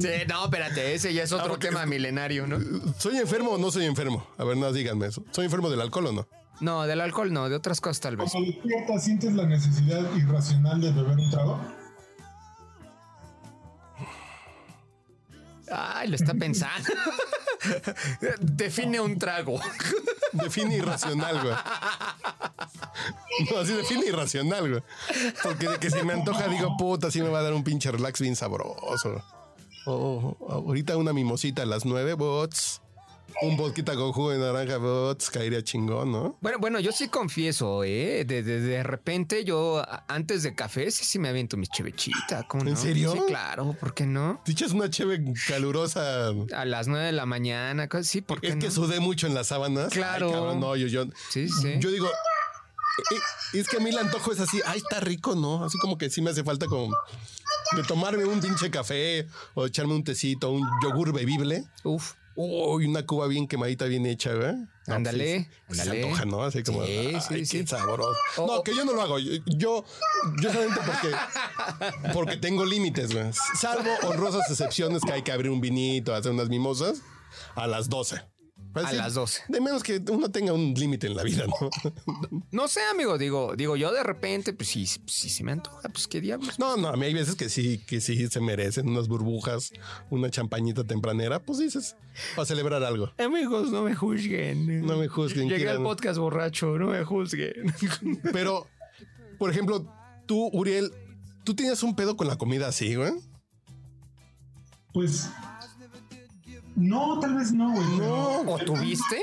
Sí, 0.00 0.08
no, 0.28 0.44
espérate, 0.44 0.94
ese 0.94 1.12
ya 1.14 1.22
es 1.22 1.32
otro 1.32 1.48
porque- 1.50 1.68
tema 1.68 1.86
milenario, 1.86 2.46
¿no? 2.46 2.58
¿Soy 2.98 3.16
enfermo 3.16 3.50
o 3.52 3.58
no 3.58 3.70
soy 3.70 3.84
enfermo? 3.86 4.26
A 4.38 4.44
ver, 4.44 4.56
no, 4.56 4.72
díganme 4.72 5.06
eso. 5.06 5.22
¿Soy 5.30 5.44
enfermo 5.44 5.70
del 5.70 5.80
alcohol 5.80 6.06
o 6.06 6.12
no? 6.12 6.28
No, 6.60 6.84
del 6.86 7.00
alcohol 7.00 7.32
no, 7.32 7.48
de 7.48 7.54
otras 7.56 7.80
cosas 7.80 8.00
tal 8.00 8.16
vez. 8.16 8.32
Cuando 8.32 8.50
despiertas, 8.50 9.04
¿sientes 9.04 9.32
la 9.34 9.46
necesidad 9.46 10.00
irracional 10.16 10.80
de 10.80 10.90
beber 10.92 11.18
un 11.18 11.30
trago? 11.30 11.60
Ay, 15.70 16.08
lo 16.08 16.16
está 16.16 16.34
pensando. 16.34 16.88
Define 18.40 19.00
un 19.00 19.18
trago. 19.18 19.60
Define 20.32 20.76
irracional, 20.76 21.40
güey. 21.42 21.54
No, 23.50 23.58
así 23.58 23.72
define 23.72 24.06
irracional, 24.06 24.68
güey. 24.68 24.82
Porque 25.42 25.68
de 25.68 25.78
que 25.78 25.90
se 25.90 26.02
me 26.04 26.12
antoja, 26.12 26.48
digo, 26.48 26.76
puta, 26.76 27.10
sí 27.10 27.22
me 27.22 27.28
va 27.28 27.40
a 27.40 27.42
dar 27.42 27.54
un 27.54 27.64
pinche 27.64 27.90
relax 27.90 28.20
bien 28.20 28.36
sabroso. 28.36 29.22
Oh, 29.86 30.36
ahorita 30.48 30.96
una 30.96 31.12
mimosita 31.12 31.62
a 31.62 31.66
las 31.66 31.84
nueve, 31.84 32.14
bots. 32.14 32.82
Un 33.42 33.56
vodka 33.56 33.94
con 33.94 34.12
jugo 34.12 34.30
de 34.30 34.38
naranja, 34.38 34.78
bots. 34.78 35.28
Caería 35.30 35.62
chingón, 35.62 36.10
¿no? 36.10 36.38
Bueno, 36.40 36.58
bueno, 36.58 36.80
yo 36.80 36.90
sí 36.92 37.08
confieso, 37.08 37.84
¿eh? 37.84 38.24
De, 38.24 38.42
de, 38.42 38.60
de 38.60 38.82
repente 38.82 39.44
yo 39.44 39.82
antes 40.08 40.42
de 40.42 40.54
café 40.54 40.90
sí, 40.90 41.04
sí 41.04 41.18
me 41.18 41.28
aviento 41.28 41.56
mi 41.56 41.66
chevechita. 41.66 42.46
¿cómo 42.48 42.62
¿En 42.64 42.70
no? 42.70 42.76
serio? 42.76 43.12
Sí, 43.12 43.20
claro, 43.26 43.76
¿por 43.78 43.92
qué 43.92 44.06
no? 44.06 44.40
Te 44.44 44.52
echas 44.52 44.72
una 44.72 44.88
cheve 44.88 45.22
calurosa. 45.48 46.28
A 46.54 46.64
las 46.64 46.88
nueve 46.88 47.06
de 47.06 47.12
la 47.12 47.26
mañana, 47.26 47.88
sí, 48.02 48.22
¿por 48.22 48.40
qué 48.40 48.48
Es 48.48 48.54
no? 48.56 48.60
que 48.62 48.70
sudé 48.70 49.00
mucho 49.00 49.26
en 49.26 49.34
las 49.34 49.48
sábanas. 49.48 49.92
Claro. 49.92 50.28
Ay, 50.28 50.32
cabrón, 50.32 50.60
no, 50.60 50.76
yo, 50.76 50.86
yo, 50.86 51.04
Sí, 51.30 51.48
sí. 51.48 51.74
yo 51.78 51.90
digo, 51.90 52.06
eh, 52.06 53.18
es 53.58 53.68
que 53.68 53.76
a 53.76 53.80
mí 53.80 53.90
el 53.90 53.98
antojo 53.98 54.32
es 54.32 54.40
así, 54.40 54.60
ay, 54.66 54.78
está 54.78 55.00
rico, 55.00 55.34
¿no? 55.34 55.64
Así 55.64 55.76
como 55.78 55.98
que 55.98 56.08
sí 56.08 56.22
me 56.22 56.30
hace 56.30 56.42
falta 56.42 56.66
como 56.66 56.94
de 57.76 57.82
tomarme 57.82 58.24
un 58.24 58.40
pinche 58.40 58.70
café 58.70 59.26
o 59.54 59.66
echarme 59.66 59.94
un 59.94 60.04
tecito, 60.04 60.50
un 60.50 60.66
yogur 60.82 61.12
bebible. 61.12 61.64
Uf. 61.84 62.14
Uy, 62.36 62.84
una 62.86 63.04
cuba 63.06 63.26
bien 63.28 63.48
quemadita, 63.48 63.86
bien 63.86 64.04
hecha, 64.06 64.34
güey. 64.34 64.54
No, 64.86 64.94
Ándale, 64.94 65.48
pues, 65.66 65.78
sí, 65.78 65.82
ándale. 65.82 66.00
Se 66.02 66.06
antoja, 66.06 66.24
¿no? 66.26 66.42
Así 66.42 66.62
como, 66.62 66.84
Sí, 66.84 66.92
ay, 66.92 67.20
sí, 67.20 67.34
qué 67.38 67.46
sí. 67.46 67.66
sabroso. 67.66 68.16
No, 68.46 68.62
que 68.62 68.74
yo 68.76 68.84
no 68.84 68.92
lo 68.92 69.02
hago. 69.02 69.18
Yo, 69.18 69.32
yo, 69.46 69.84
yo 70.42 70.52
solamente 70.52 70.80
porque, 70.86 71.16
porque 72.12 72.36
tengo 72.36 72.64
límites, 72.66 73.12
güey. 73.12 73.24
Salvo 73.58 73.90
honrosas 74.04 74.42
excepciones 74.50 75.02
que 75.02 75.12
hay 75.12 75.22
que 75.22 75.32
abrir 75.32 75.50
un 75.50 75.60
vinito, 75.60 76.14
hacer 76.14 76.30
unas 76.32 76.48
mimosas 76.50 77.00
a 77.54 77.66
las 77.66 77.88
12. 77.88 78.20
Pues 78.76 78.88
A 78.88 78.90
sí, 78.90 78.96
las 78.96 79.14
12. 79.14 79.44
De 79.48 79.58
menos 79.58 79.82
que 79.82 80.02
uno 80.10 80.30
tenga 80.30 80.52
un 80.52 80.74
límite 80.74 81.06
en 81.06 81.16
la 81.16 81.22
vida, 81.22 81.46
¿no? 81.46 81.70
No 82.50 82.68
sé, 82.68 82.80
amigo, 82.92 83.16
digo, 83.16 83.56
digo, 83.56 83.74
yo 83.74 83.90
de 83.90 84.02
repente, 84.02 84.52
pues 84.52 84.68
sí, 84.68 84.84
sí 84.84 85.30
se 85.30 85.42
me 85.44 85.52
antoja, 85.52 85.88
pues 85.88 86.06
qué 86.06 86.20
diablos. 86.20 86.58
No, 86.58 86.76
no, 86.76 86.88
a 86.88 86.96
mí 86.98 87.06
hay 87.06 87.14
veces 87.14 87.36
que 87.36 87.48
sí, 87.48 87.78
que 87.78 88.02
sí 88.02 88.28
se 88.28 88.38
merecen 88.38 88.86
unas 88.86 89.08
burbujas, 89.08 89.72
una 90.10 90.28
champañita 90.28 90.84
tempranera, 90.84 91.40
pues 91.40 91.58
dices, 91.58 91.96
para 92.34 92.44
celebrar 92.44 92.84
algo. 92.84 93.10
Amigos, 93.16 93.70
no 93.70 93.80
me 93.80 93.94
juzguen. 93.94 94.84
No 94.84 94.98
me 94.98 95.08
juzguen, 95.08 95.48
Llegué 95.48 95.70
al 95.70 95.82
podcast 95.82 96.18
borracho, 96.18 96.76
no 96.76 96.88
me 96.88 97.02
juzguen. 97.02 97.74
Pero, 98.34 98.66
por 99.38 99.50
ejemplo, 99.50 99.90
tú, 100.26 100.50
Uriel, 100.52 100.92
tú 101.44 101.54
tienes 101.54 101.82
un 101.82 101.96
pedo 101.96 102.14
con 102.18 102.28
la 102.28 102.36
comida 102.36 102.68
así, 102.68 102.94
güey. 102.94 103.12
Pues. 104.92 105.30
No, 106.76 107.18
tal 107.20 107.34
vez 107.34 107.52
no, 107.52 107.72
güey. 107.72 107.86
No, 107.98 108.40
¿O 108.42 108.58
tuviste? 108.58 109.18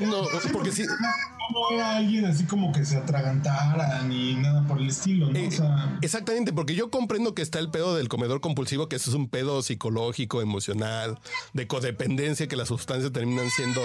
no, 0.00 0.24
porque 0.52 0.70
sí. 0.70 0.84
No 0.84 1.70
era 1.70 1.96
alguien 1.96 2.24
así 2.24 2.44
como 2.44 2.72
que 2.72 2.84
se 2.84 2.96
atragantara 2.96 4.02
ni 4.02 4.34
nada 4.34 4.66
por 4.66 4.78
el 4.78 4.88
estilo, 4.88 5.30
¿no? 5.30 5.38
eh, 5.38 5.48
o 5.48 5.50
sea, 5.50 5.98
exactamente, 6.00 6.52
porque 6.52 6.74
yo 6.74 6.90
comprendo 6.90 7.34
que 7.34 7.42
está 7.42 7.58
el 7.58 7.70
pedo 7.70 7.94
del 7.94 8.08
comedor 8.08 8.40
compulsivo, 8.40 8.88
que 8.88 8.96
eso 8.96 9.10
es 9.10 9.16
un 9.16 9.28
pedo 9.28 9.62
psicológico, 9.62 10.40
emocional, 10.40 11.18
de 11.52 11.66
codependencia, 11.66 12.46
que 12.46 12.56
las 12.56 12.68
sustancias 12.68 13.12
terminan 13.12 13.50
siendo 13.50 13.82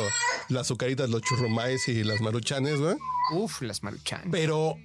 las 0.49 0.61
azucaritas, 0.61 1.09
los 1.09 1.21
churrumais 1.23 1.87
y 1.87 2.03
las 2.03 2.21
maruchanes, 2.21 2.79
güey. 2.79 2.95
Uf, 3.33 3.61
las 3.61 3.83
maruchan. 3.83 4.21
Pero 4.31 4.77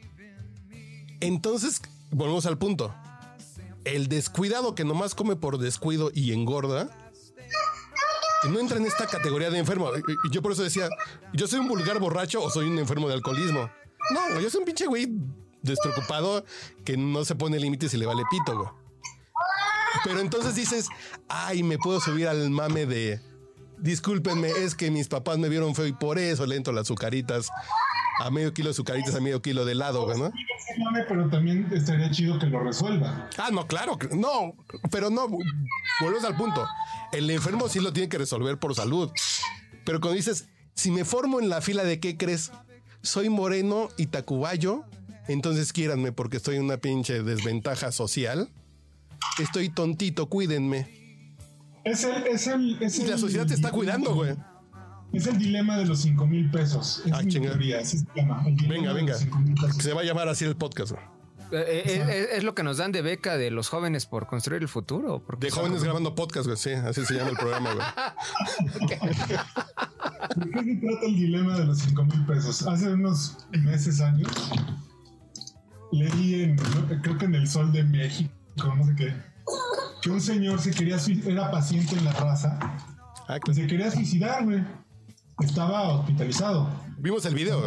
entonces, 1.20 1.82
volvemos 2.10 2.46
al 2.46 2.58
punto. 2.58 2.94
El 3.84 4.08
descuidado 4.08 4.74
que 4.74 4.84
nomás 4.84 5.14
come 5.14 5.36
por 5.36 5.58
descuido 5.58 6.10
y 6.14 6.32
engorda, 6.32 6.90
no 8.44 8.58
entra 8.58 8.76
en 8.76 8.86
esta 8.86 9.06
categoría 9.06 9.50
de 9.50 9.58
enfermo. 9.58 9.90
Yo 10.30 10.42
por 10.42 10.52
eso 10.52 10.62
decía, 10.62 10.88
¿yo 11.32 11.46
soy 11.46 11.60
un 11.60 11.68
vulgar 11.68 11.98
borracho 11.98 12.42
o 12.42 12.50
soy 12.50 12.66
un 12.66 12.78
enfermo 12.78 13.08
de 13.08 13.14
alcoholismo? 13.14 13.70
No, 14.10 14.40
yo 14.40 14.50
soy 14.50 14.60
un 14.60 14.64
pinche 14.64 14.86
güey 14.86 15.08
despreocupado 15.62 16.44
que 16.84 16.96
no 16.96 17.24
se 17.24 17.34
pone 17.34 17.58
límites 17.58 17.94
y 17.94 17.96
le 17.96 18.06
vale 18.06 18.22
pito, 18.30 18.56
güey. 18.56 18.68
Pero 20.04 20.20
entonces 20.20 20.54
dices, 20.54 20.88
ay, 21.28 21.62
me 21.62 21.78
puedo 21.78 22.00
subir 22.00 22.26
al 22.26 22.50
mame 22.50 22.86
de, 22.86 23.20
discúlpenme, 23.78 24.48
es 24.50 24.74
que 24.74 24.90
mis 24.90 25.08
papás 25.08 25.38
me 25.38 25.48
vieron 25.48 25.74
feo 25.74 25.86
y 25.86 25.92
por 25.92 26.18
eso 26.18 26.46
le 26.46 26.56
entro 26.56 26.72
las 26.72 26.82
azucaritas 26.82 27.48
a 28.20 28.30
medio 28.30 28.52
kilo 28.54 28.68
de 28.68 28.72
azucaritas, 28.72 29.14
a 29.14 29.20
medio 29.20 29.42
kilo 29.42 29.64
de 29.64 29.72
helado, 29.72 30.04
güey, 30.04 30.18
¿no? 30.18 30.32
Pero 31.08 31.28
también 31.28 31.68
estaría 31.72 32.10
chido 32.10 32.38
que 32.38 32.46
lo 32.46 32.60
resuelva. 32.62 33.28
Ah, 33.38 33.50
no, 33.52 33.66
claro, 33.66 33.98
no, 34.12 34.54
pero 34.90 35.10
no, 35.10 35.28
volvemos 35.28 36.24
al 36.24 36.36
punto. 36.36 36.66
El 37.12 37.28
enfermo 37.30 37.68
sí 37.68 37.80
lo 37.80 37.92
tiene 37.92 38.08
que 38.08 38.18
resolver 38.18 38.58
por 38.58 38.74
salud. 38.74 39.10
Pero 39.84 40.00
cuando 40.00 40.16
dices, 40.16 40.48
si 40.74 40.90
me 40.90 41.04
formo 41.04 41.40
en 41.40 41.48
la 41.48 41.60
fila 41.60 41.84
de 41.84 42.00
qué 42.00 42.16
crees, 42.16 42.52
soy 43.02 43.28
moreno 43.28 43.88
y 43.96 44.06
tacubayo, 44.06 44.84
entonces 45.28 45.72
quiéranme 45.72 46.12
porque 46.12 46.36
estoy 46.38 46.56
en 46.56 46.64
una 46.64 46.76
pinche 46.78 47.22
desventaja 47.22 47.92
social. 47.92 48.48
Estoy 49.38 49.68
tontito, 49.68 50.26
cuídenme. 50.28 51.00
Es 51.84 52.04
el. 52.04 52.26
Es 52.26 52.46
el, 52.46 52.78
es 52.80 52.98
Y 52.98 53.06
la 53.06 53.14
el- 53.14 53.18
sociedad 53.18 53.46
te 53.46 53.54
está 53.54 53.70
cuidando, 53.70 54.14
güey. 54.14 54.34
Es 55.12 55.26
el 55.26 55.38
dilema 55.38 55.76
de 55.76 55.84
los 55.86 56.00
5 56.00 56.26
mil 56.26 56.50
pesos. 56.50 57.02
Es 57.04 57.12
Ah, 57.12 57.22
mi 57.22 57.34
el 57.34 57.40
dilema 57.42 58.42
Venga, 58.68 58.92
venga. 58.92 59.12
los 59.12 59.20
5,000 59.22 59.54
pesos. 59.54 59.76
Se 59.82 59.92
va 59.92 60.00
a 60.00 60.04
llamar 60.04 60.28
así 60.28 60.44
el 60.44 60.56
podcast. 60.56 60.92
güey. 60.92 61.02
Eh, 61.54 61.82
eh, 61.84 62.28
es, 62.32 62.38
es 62.38 62.44
lo 62.44 62.54
que 62.54 62.62
nos 62.62 62.78
dan 62.78 62.92
de 62.92 63.02
beca 63.02 63.36
de 63.36 63.50
los 63.50 63.68
jóvenes 63.68 64.06
por 64.06 64.26
construir 64.26 64.62
el 64.62 64.68
futuro. 64.68 65.22
De 65.38 65.50
jóvenes 65.50 65.84
grabando 65.84 66.14
podcast, 66.14 66.46
güey. 66.46 66.56
Sí, 66.56 66.70
así 66.70 67.04
se 67.04 67.14
llama 67.14 67.30
el 67.30 67.36
programa, 67.36 67.74
güey. 67.74 67.86
¿De 70.36 70.50
qué 70.50 70.64
se 70.64 70.76
trata 70.80 71.06
el 71.06 71.14
dilema 71.16 71.58
de 71.58 71.66
los 71.66 71.78
5 71.78 72.04
mil 72.04 72.24
pesos? 72.26 72.66
Hace 72.66 72.88
unos 72.90 73.36
meses, 73.50 74.00
años, 74.00 74.30
leí 75.92 76.42
en, 76.42 76.56
¿no? 76.56 77.02
creo 77.02 77.18
que 77.18 77.26
en 77.26 77.34
el 77.34 77.46
Sol 77.48 77.70
de 77.70 77.84
México, 77.84 78.32
no 78.74 78.86
sé 78.86 78.94
qué, 78.96 79.14
que 80.00 80.10
un 80.10 80.20
señor 80.22 80.58
se 80.60 80.70
quería 80.70 80.96
era 81.26 81.50
paciente 81.50 81.96
en 81.96 82.04
la 82.04 82.12
raza, 82.12 82.58
Ah, 83.28 83.38
que 83.38 83.54
se 83.54 83.66
quería 83.66 83.90
suicidar, 83.90 84.44
güey. 84.44 84.64
Estaba 85.40 85.88
hospitalizado. 85.94 86.68
Vimos 86.98 87.24
el 87.26 87.34
video. 87.34 87.60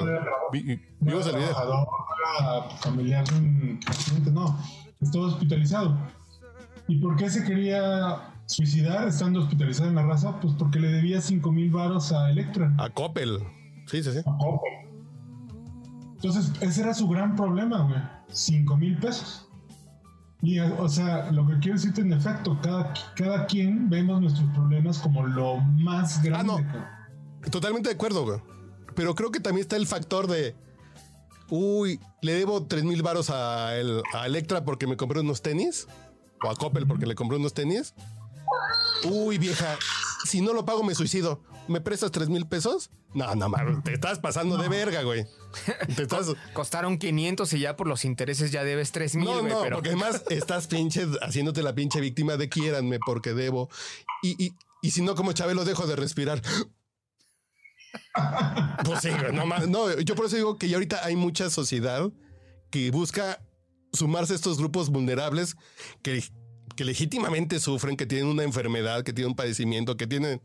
Vi- 0.52 0.64
No 1.02 1.12
Vimos 1.12 1.28
el 1.28 1.36
video. 1.36 1.50
no 1.52 2.70
familiar 2.80 3.26
de 3.28 3.36
un 3.38 3.80
paciente, 3.86 4.32
no. 4.32 4.58
Estaba 5.02 5.26
hospitalizado. 5.28 5.98
¿Y 6.88 6.98
por 7.00 7.16
qué 7.16 7.30
se 7.30 7.44
quería 7.44 8.32
suicidar 8.46 9.08
estando 9.08 9.42
hospitalizado 9.42 9.90
en 9.90 9.96
la 9.96 10.04
raza? 10.04 10.40
Pues 10.40 10.54
porque 10.54 10.80
le 10.80 10.88
debía 10.90 11.20
5 11.22 11.52
mil 11.52 11.70
varos 11.72 12.12
a 12.12 12.30
Electra. 12.30 12.74
A 12.78 12.90
Coppel. 12.90 13.40
Sí, 13.88 14.04
sí, 14.04 14.12
sí. 14.14 14.20
Entonces, 16.16 16.52
ese 16.62 16.82
era 16.82 16.94
su 16.94 17.08
gran 17.08 17.36
problema, 17.36 17.82
güey. 17.82 18.00
5 18.30 18.78
mil 18.78 18.98
pesos. 18.98 19.48
Y, 20.42 20.60
o 20.60 20.88
sea, 20.88 21.32
lo 21.32 21.46
que 21.48 21.58
quiero 21.60 21.78
decirte 21.78 22.02
en 22.02 22.14
efecto, 22.14 22.58
cada, 22.62 22.94
cada 23.16 23.46
quien 23.48 23.90
vemos 23.90 24.22
nuestros 24.22 24.48
problemas 24.52 25.00
como 25.00 25.24
lo 25.26 25.58
más 25.58 26.22
grande. 26.22 26.64
no. 26.64 26.95
Totalmente 27.52 27.90
de 27.90 27.96
acuerdo, 27.96 28.24
güey. 28.24 28.40
Pero 28.96 29.14
creo 29.16 29.32
que 29.32 29.40
también 29.40 29.62
está 29.64 29.76
el 29.76 29.88
factor 29.88 30.28
de. 30.28 30.56
Uy, 31.50 32.00
le 32.22 32.34
debo 32.34 32.66
3 32.66 32.84
mil 32.86 33.02
varos 33.04 33.30
a, 33.30 33.76
el- 33.78 34.02
a 34.14 34.26
Electra 34.26 34.66
porque 34.66 34.88
me 34.88 34.98
compré 34.98 35.20
unos 35.20 35.42
tenis. 35.42 35.88
O 36.44 36.50
a 36.50 36.56
Coppel 36.56 36.88
porque 36.88 37.06
le 37.06 37.16
compré 37.16 37.38
unos 37.38 37.54
tenis. 37.54 37.94
Uy, 39.04 39.38
vieja, 39.38 39.78
si 40.26 40.42
no 40.42 40.54
lo 40.54 40.66
pago 40.66 40.84
me 40.84 40.96
suicido. 40.96 41.42
¿Me 41.68 41.82
prestas 41.82 42.12
3 42.12 42.30
mil 42.30 42.46
pesos? 42.48 42.92
No, 43.16 43.34
no, 43.34 43.50
mames, 43.50 43.84
te 43.84 43.94
estás 43.94 44.20
pasando 44.20 44.56
de 44.58 44.70
verga, 44.70 45.02
güey. 45.02 45.26
Te 45.96 46.04
estás. 46.04 46.28
Costaron 46.54 47.00
500 47.00 47.52
y 47.54 47.60
ya 47.60 47.76
por 47.76 47.88
los 47.88 48.06
intereses 48.06 48.52
ya 48.52 48.64
debes 48.64 48.92
3 48.92 49.16
mil, 49.16 49.26
No, 49.26 49.40
güey. 49.40 49.52
no, 49.52 49.62
pero 49.62 49.78
porque 49.78 49.90
además 49.90 50.24
estás 50.30 50.68
pinche 50.68 51.08
haciéndote 51.22 51.64
la 51.64 51.74
pinche 51.74 52.00
víctima 52.02 52.38
de 52.38 52.50
quiéranme 52.50 53.00
porque 53.06 53.34
debo. 53.34 53.70
Y, 54.22 54.44
y, 54.44 54.54
y 54.84 54.92
si 54.92 55.02
no, 55.02 55.16
como 55.16 55.32
Chabelo, 55.34 55.66
dejo 55.66 55.88
de 55.88 55.96
respirar. 55.96 56.42
Pues 58.84 59.02
sí, 59.02 59.10
no, 59.34 59.46
ma- 59.46 59.60
no, 59.60 60.00
yo 60.02 60.16
por 60.16 60.26
eso 60.28 60.36
digo 60.36 60.58
que 60.58 60.70
ya 60.70 60.76
ahorita 60.78 61.04
hay 61.06 61.16
mucha 61.16 61.50
sociedad 61.50 62.10
que 62.70 62.92
busca 62.92 63.42
sumarse 63.94 64.34
a 64.34 64.36
estos 64.36 64.58
grupos 64.58 64.90
vulnerables 64.90 65.56
que, 66.02 66.24
que 66.76 66.86
legítimamente 66.86 67.60
sufren, 67.60 67.98
que 67.98 68.06
tienen 68.06 68.28
una 68.28 68.44
enfermedad, 68.44 69.04
que 69.04 69.14
tienen 69.14 69.32
un 69.32 69.36
padecimiento, 69.36 69.98
que 69.98 70.08
tienen... 70.08 70.42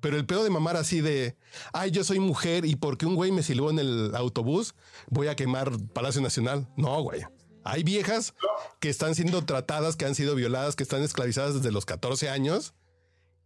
Pero 0.00 0.16
el 0.16 0.26
pedo 0.26 0.44
de 0.44 0.50
mamar 0.50 0.76
así 0.76 1.00
de, 1.00 1.36
ay, 1.72 1.90
yo 1.90 2.04
soy 2.04 2.20
mujer 2.20 2.64
y 2.66 2.76
porque 2.76 3.06
un 3.06 3.14
güey 3.16 3.32
me 3.32 3.42
silbó 3.42 3.70
en 3.70 3.78
el 3.78 4.14
autobús, 4.14 4.74
voy 5.08 5.26
a 5.28 5.36
quemar 5.36 5.72
Palacio 5.94 6.20
Nacional. 6.20 6.68
No, 6.76 7.02
güey. 7.02 7.22
Hay 7.64 7.82
viejas 7.82 8.34
que 8.78 8.88
están 8.88 9.14
siendo 9.14 9.44
tratadas, 9.44 9.96
que 9.96 10.04
han 10.04 10.14
sido 10.14 10.34
violadas, 10.36 10.76
que 10.76 10.82
están 10.84 11.02
esclavizadas 11.02 11.54
desde 11.54 11.72
los 11.72 11.86
14 11.86 12.28
años. 12.28 12.74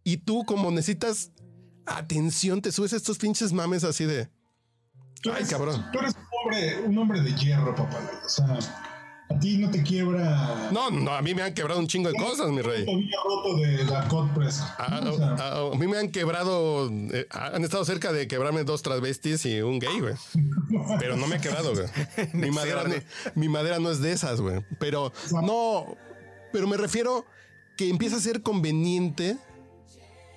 Y 0.03 0.17
tú, 0.17 0.43
como 0.45 0.69
necesitas 0.71 1.31
atención, 1.85 2.61
te 2.61 2.71
subes 2.71 2.93
a 2.93 2.97
estos 2.97 3.17
pinches 3.17 3.53
mames 3.53 3.83
así 3.83 4.05
de. 4.05 4.29
Tú 5.21 5.31
Ay, 5.33 5.45
cabrón. 5.45 5.85
Tú 5.93 5.99
eres 5.99 6.15
un 6.15 6.21
hombre, 6.43 6.79
un 6.87 6.97
hombre 6.97 7.21
de 7.21 7.33
hierro, 7.35 7.75
papá. 7.75 7.99
O 8.25 8.29
sea, 8.29 8.57
a 9.29 9.39
ti 9.39 9.57
no 9.59 9.69
te 9.69 9.81
quiebra. 9.83 10.69
No, 10.71 10.89
no, 10.89 11.11
a 11.13 11.21
mí 11.21 11.35
me 11.35 11.43
han 11.43 11.53
quebrado 11.53 11.79
un 11.79 11.87
chingo 11.87 12.09
de 12.09 12.15
cosas, 12.17 12.49
mi 12.49 12.61
rey. 12.61 12.85
Roto 12.85 13.55
de 13.57 13.83
la 13.85 14.33
Press. 14.33 14.61
A, 14.77 14.99
O 15.07 15.15
sea, 15.17 15.27
a- 15.35 15.71
a 15.73 15.77
mí 15.77 15.87
me 15.87 15.97
han 15.97 16.09
quebrado, 16.09 16.89
eh, 16.91 17.27
han 17.29 17.63
estado 17.63 17.85
cerca 17.85 18.11
de 18.11 18.27
quebrarme 18.27 18.63
dos 18.63 18.81
travestis 18.81 19.45
y 19.45 19.61
un 19.61 19.77
gay, 19.79 19.99
güey. 19.99 20.15
Pero 20.99 21.15
no 21.17 21.27
me 21.27 21.35
ha 21.35 21.39
quebrado, 21.39 21.73
güey. 21.73 21.85
Mi 22.33 22.49
madera, 22.51 22.83
no, 22.85 22.95
mi 23.35 23.47
madera 23.47 23.77
no 23.79 23.91
es 23.91 24.01
de 24.01 24.11
esas, 24.11 24.41
güey. 24.41 24.65
Pero 24.79 25.13
no, 25.43 25.95
pero 26.51 26.67
me 26.67 26.77
refiero 26.77 27.25
que 27.77 27.89
empieza 27.89 28.17
a 28.17 28.19
ser 28.19 28.41
conveniente 28.41 29.37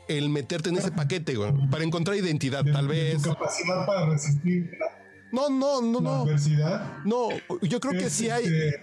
el 0.08 0.28
meterte 0.28 0.68
en 0.70 0.76
ese 0.76 0.90
paquete, 0.90 1.34
güey, 1.36 1.52
para 1.70 1.84
encontrar 1.84 2.16
identidad, 2.16 2.64
de- 2.64 2.72
tal 2.72 2.88
vez. 2.88 3.22
Tu 3.22 3.30
capacidad 3.30 3.86
para 3.86 4.06
resistir 4.06 4.70
No, 5.32 5.48
no, 5.50 5.80
no, 5.82 6.00
la 6.00 6.10
no. 6.10 6.22
adversidad. 6.22 7.02
No, 7.04 7.28
yo 7.62 7.80
creo 7.80 7.92
que 8.00 8.10
sí 8.10 8.28
hay. 8.30 8.44
este, 8.44 8.80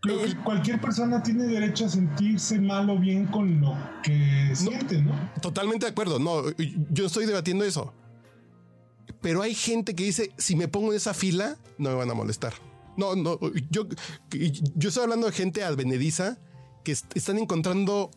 creo 0.00 0.22
que 0.22 0.36
cualquier 0.36 0.80
persona 0.80 1.22
tiene 1.22 1.44
derecho 1.44 1.86
a 1.86 1.88
sentirse 1.88 2.58
mal 2.60 2.88
o 2.90 2.98
bien 2.98 3.26
con 3.26 3.60
lo 3.60 3.76
que 4.02 4.50
siente, 4.54 5.02
¿no? 5.02 5.12
Totalmente 5.40 5.86
de 5.86 5.92
acuerdo. 5.92 6.18
No, 6.18 6.42
yo 6.90 7.06
estoy 7.06 7.26
debatiendo 7.26 7.64
eso. 7.64 7.92
Pero 9.20 9.42
hay 9.42 9.54
gente 9.54 9.94
que 9.94 10.04
dice, 10.04 10.32
si 10.38 10.56
me 10.56 10.68
pongo 10.68 10.90
en 10.92 10.96
esa 10.96 11.14
fila, 11.14 11.56
no 11.78 11.90
me 11.90 11.94
van 11.96 12.10
a 12.10 12.14
molestar. 12.14 12.52
No, 12.96 13.14
no, 13.14 13.38
yo, 13.70 13.86
yo 14.74 14.88
estoy 14.88 15.02
hablando 15.04 15.26
de 15.26 15.32
gente 15.32 15.62
advenediza 15.62 16.38
que 16.84 16.92
est- 16.92 17.16
están 17.16 17.38
encontrando, 17.38 18.10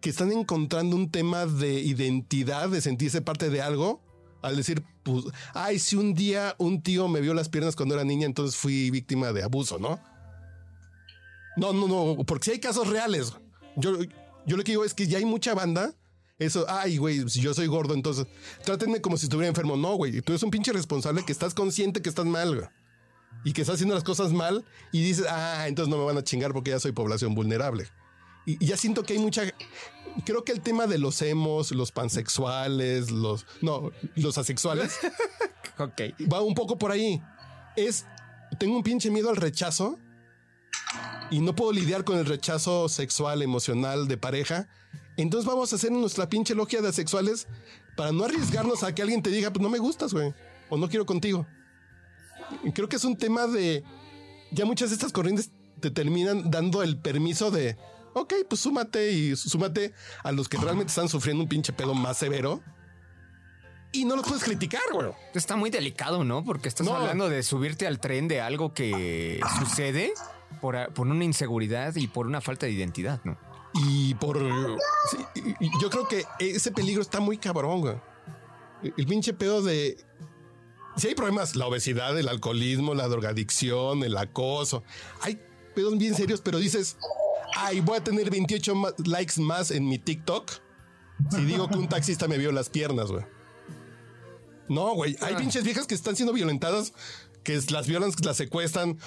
que 0.00 0.10
están 0.10 0.32
encontrando 0.32 0.96
un 0.96 1.10
tema 1.10 1.46
de 1.46 1.80
identidad, 1.80 2.68
de 2.68 2.80
sentirse 2.80 3.22
parte 3.22 3.50
de 3.50 3.62
algo, 3.62 4.02
al 4.42 4.56
decir, 4.56 4.84
pues, 5.02 5.24
ay, 5.54 5.78
si 5.78 5.96
un 5.96 6.14
día 6.14 6.54
un 6.58 6.82
tío 6.82 7.08
me 7.08 7.20
vio 7.20 7.34
las 7.34 7.48
piernas 7.48 7.74
cuando 7.76 7.94
era 7.94 8.04
niña, 8.04 8.26
entonces 8.26 8.56
fui 8.56 8.90
víctima 8.90 9.32
de 9.32 9.42
abuso, 9.42 9.78
¿no? 9.78 10.00
No, 11.56 11.72
no, 11.72 11.88
no, 11.88 12.24
porque 12.24 12.44
si 12.44 12.50
hay 12.52 12.60
casos 12.60 12.88
reales. 12.88 13.32
Yo, 13.76 13.98
yo 14.46 14.56
lo 14.56 14.62
que 14.62 14.72
digo 14.72 14.84
es 14.84 14.94
que 14.94 15.06
ya 15.06 15.18
hay 15.18 15.24
mucha 15.24 15.54
banda. 15.54 15.94
Eso, 16.38 16.66
ay, 16.68 16.98
güey, 16.98 17.28
si 17.30 17.40
yo 17.40 17.54
soy 17.54 17.66
gordo, 17.66 17.94
entonces 17.94 18.26
trátenme 18.62 19.00
como 19.00 19.16
si 19.16 19.24
estuviera 19.26 19.48
enfermo. 19.48 19.76
No, 19.76 19.94
güey, 19.94 20.20
tú 20.20 20.32
eres 20.32 20.42
un 20.42 20.50
pinche 20.50 20.72
responsable 20.72 21.24
que 21.24 21.32
estás 21.32 21.54
consciente 21.54 22.02
que 22.02 22.10
estás 22.10 22.26
mal. 22.26 22.70
Y 23.44 23.52
que 23.52 23.62
estás 23.62 23.76
haciendo 23.76 23.94
las 23.94 24.04
cosas 24.04 24.32
mal 24.32 24.64
y 24.92 25.02
dices, 25.02 25.26
ah, 25.28 25.66
entonces 25.68 25.90
no 25.90 25.98
me 25.98 26.04
van 26.04 26.18
a 26.18 26.24
chingar 26.24 26.52
porque 26.52 26.70
ya 26.70 26.80
soy 26.80 26.92
población 26.92 27.34
vulnerable. 27.34 27.86
Y, 28.46 28.62
y 28.64 28.68
ya 28.68 28.76
siento 28.76 29.02
que 29.02 29.14
hay 29.14 29.18
mucha. 29.18 29.42
Creo 30.24 30.44
que 30.44 30.52
el 30.52 30.60
tema 30.62 30.86
de 30.86 30.98
los 30.98 31.20
emos, 31.22 31.72
los 31.72 31.92
pansexuales, 31.92 33.10
los. 33.10 33.46
No, 33.60 33.90
los 34.14 34.38
asexuales, 34.38 34.98
Ok. 35.78 36.00
va 36.32 36.40
un 36.40 36.54
poco 36.54 36.78
por 36.78 36.90
ahí. 36.90 37.20
Es. 37.76 38.06
Tengo 38.58 38.76
un 38.76 38.82
pinche 38.82 39.10
miedo 39.10 39.28
al 39.28 39.36
rechazo 39.36 39.98
y 41.30 41.40
no 41.40 41.54
puedo 41.56 41.72
lidiar 41.72 42.04
con 42.04 42.16
el 42.16 42.24
rechazo 42.24 42.88
sexual, 42.88 43.42
emocional 43.42 44.06
de 44.08 44.16
pareja. 44.16 44.68
Entonces 45.16 45.46
vamos 45.46 45.72
a 45.72 45.76
hacer 45.76 45.90
nuestra 45.90 46.28
pinche 46.28 46.54
logia 46.54 46.80
de 46.80 46.88
asexuales 46.88 47.48
para 47.96 48.12
no 48.12 48.24
arriesgarnos 48.24 48.82
a 48.82 48.94
que 48.94 49.02
alguien 49.02 49.22
te 49.22 49.30
diga, 49.30 49.50
pues 49.52 49.62
no 49.62 49.68
me 49.68 49.78
gustas, 49.78 50.12
güey, 50.12 50.32
o 50.70 50.76
no 50.76 50.88
quiero 50.88 51.06
contigo. 51.06 51.46
Creo 52.74 52.88
que 52.88 52.96
es 52.96 53.04
un 53.04 53.16
tema 53.16 53.46
de. 53.46 53.82
Ya 54.52 54.64
muchas 54.64 54.90
de 54.90 54.94
estas 54.94 55.12
corrientes 55.12 55.50
te 55.80 55.90
terminan 55.90 56.50
dando 56.50 56.82
el 56.82 56.98
permiso 56.98 57.50
de. 57.50 57.76
Ok, 58.18 58.32
pues 58.48 58.62
súmate 58.62 59.12
y 59.12 59.36
súmate 59.36 59.92
a 60.22 60.32
los 60.32 60.48
que 60.48 60.56
realmente 60.56 60.88
están 60.90 61.10
sufriendo 61.10 61.42
un 61.42 61.48
pinche 61.50 61.74
pedo 61.74 61.92
más 61.92 62.16
severo. 62.16 62.62
Y 63.92 64.06
no 64.06 64.16
los 64.16 64.26
puedes 64.26 64.42
criticar, 64.42 64.80
güey. 64.90 65.08
Está 65.34 65.54
muy 65.56 65.68
delicado, 65.68 66.24
¿no? 66.24 66.42
Porque 66.42 66.68
estás 66.68 66.86
No. 66.86 66.96
hablando 66.96 67.28
de 67.28 67.42
subirte 67.42 67.86
al 67.86 68.00
tren 68.00 68.26
de 68.26 68.40
algo 68.40 68.72
que 68.72 69.38
sucede 69.58 70.14
por, 70.62 70.92
por 70.94 71.06
una 71.06 71.24
inseguridad 71.24 71.94
y 71.96 72.06
por 72.06 72.26
una 72.26 72.40
falta 72.40 72.64
de 72.64 72.72
identidad, 72.72 73.20
¿no? 73.24 73.38
Y 73.74 74.14
por. 74.14 74.38
sí, 75.10 75.42
yo 75.82 75.90
creo 75.90 76.08
que 76.08 76.24
ese 76.38 76.72
peligro 76.72 77.02
está 77.02 77.20
muy 77.20 77.36
cabrón, 77.36 77.80
güey. 77.82 77.96
El 78.96 79.06
pinche 79.06 79.34
pedo 79.34 79.60
de. 79.60 79.98
Si 80.96 81.08
hay 81.08 81.14
problemas, 81.14 81.54
la 81.54 81.66
obesidad, 81.66 82.18
el 82.18 82.28
alcoholismo, 82.28 82.94
la 82.94 83.08
drogadicción, 83.08 84.02
el 84.04 84.16
acoso. 84.16 84.82
Hay 85.20 85.38
pedos 85.74 85.98
bien 85.98 86.14
serios, 86.14 86.40
pero 86.40 86.58
dices, 86.58 86.96
ay, 87.56 87.80
voy 87.80 87.98
a 87.98 88.04
tener 88.04 88.30
28 88.30 88.74
ma- 88.74 88.94
likes 89.04 89.40
más 89.40 89.70
en 89.70 89.88
mi 89.88 89.98
TikTok 89.98 90.50
si 91.30 91.44
digo 91.44 91.68
que 91.68 91.78
un 91.78 91.88
taxista 91.88 92.28
me 92.28 92.36
vio 92.38 92.52
las 92.52 92.68
piernas, 92.68 93.10
güey. 93.10 93.24
No, 94.68 94.94
güey. 94.94 95.16
Hay 95.20 95.34
Ah. 95.34 95.38
pinches 95.38 95.64
viejas 95.64 95.86
que 95.86 95.94
están 95.94 96.16
siendo 96.16 96.32
violentadas, 96.32 96.92
que 97.44 97.58
las 97.70 97.86
violan, 97.86 98.12
que 98.12 98.24
las 98.24 98.36
secuestran, 98.36 98.98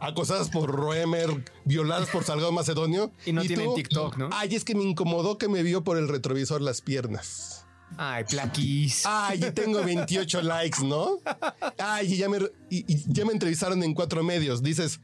acosadas 0.00 0.48
por 0.48 0.70
Roemer, 0.70 1.44
violadas 1.64 2.08
por 2.08 2.22
Salgado 2.24 2.52
Macedonio. 2.52 3.12
Y 3.26 3.32
no 3.32 3.42
tienen 3.42 3.74
TikTok, 3.74 4.16
¿no? 4.16 4.30
Ay, 4.32 4.54
es 4.54 4.64
que 4.64 4.74
me 4.74 4.84
incomodó 4.84 5.36
que 5.36 5.48
me 5.48 5.62
vio 5.62 5.82
por 5.82 5.98
el 5.98 6.08
retrovisor 6.08 6.60
las 6.60 6.80
piernas. 6.80 7.66
Ay, 7.96 8.24
plaquis. 8.24 9.02
Ay, 9.06 9.40
y 9.44 9.50
tengo 9.50 9.82
28 9.82 10.42
likes, 10.42 10.84
¿no? 10.84 11.18
Ay, 11.78 12.12
y 12.14 12.16
ya 12.16 12.28
me, 12.28 12.38
y- 12.70 12.84
y 12.86 13.04
ya 13.12 13.24
me 13.24 13.32
entrevistaron 13.32 13.82
en 13.82 13.94
cuatro 13.94 14.22
medios. 14.22 14.62
Dices, 14.62 15.00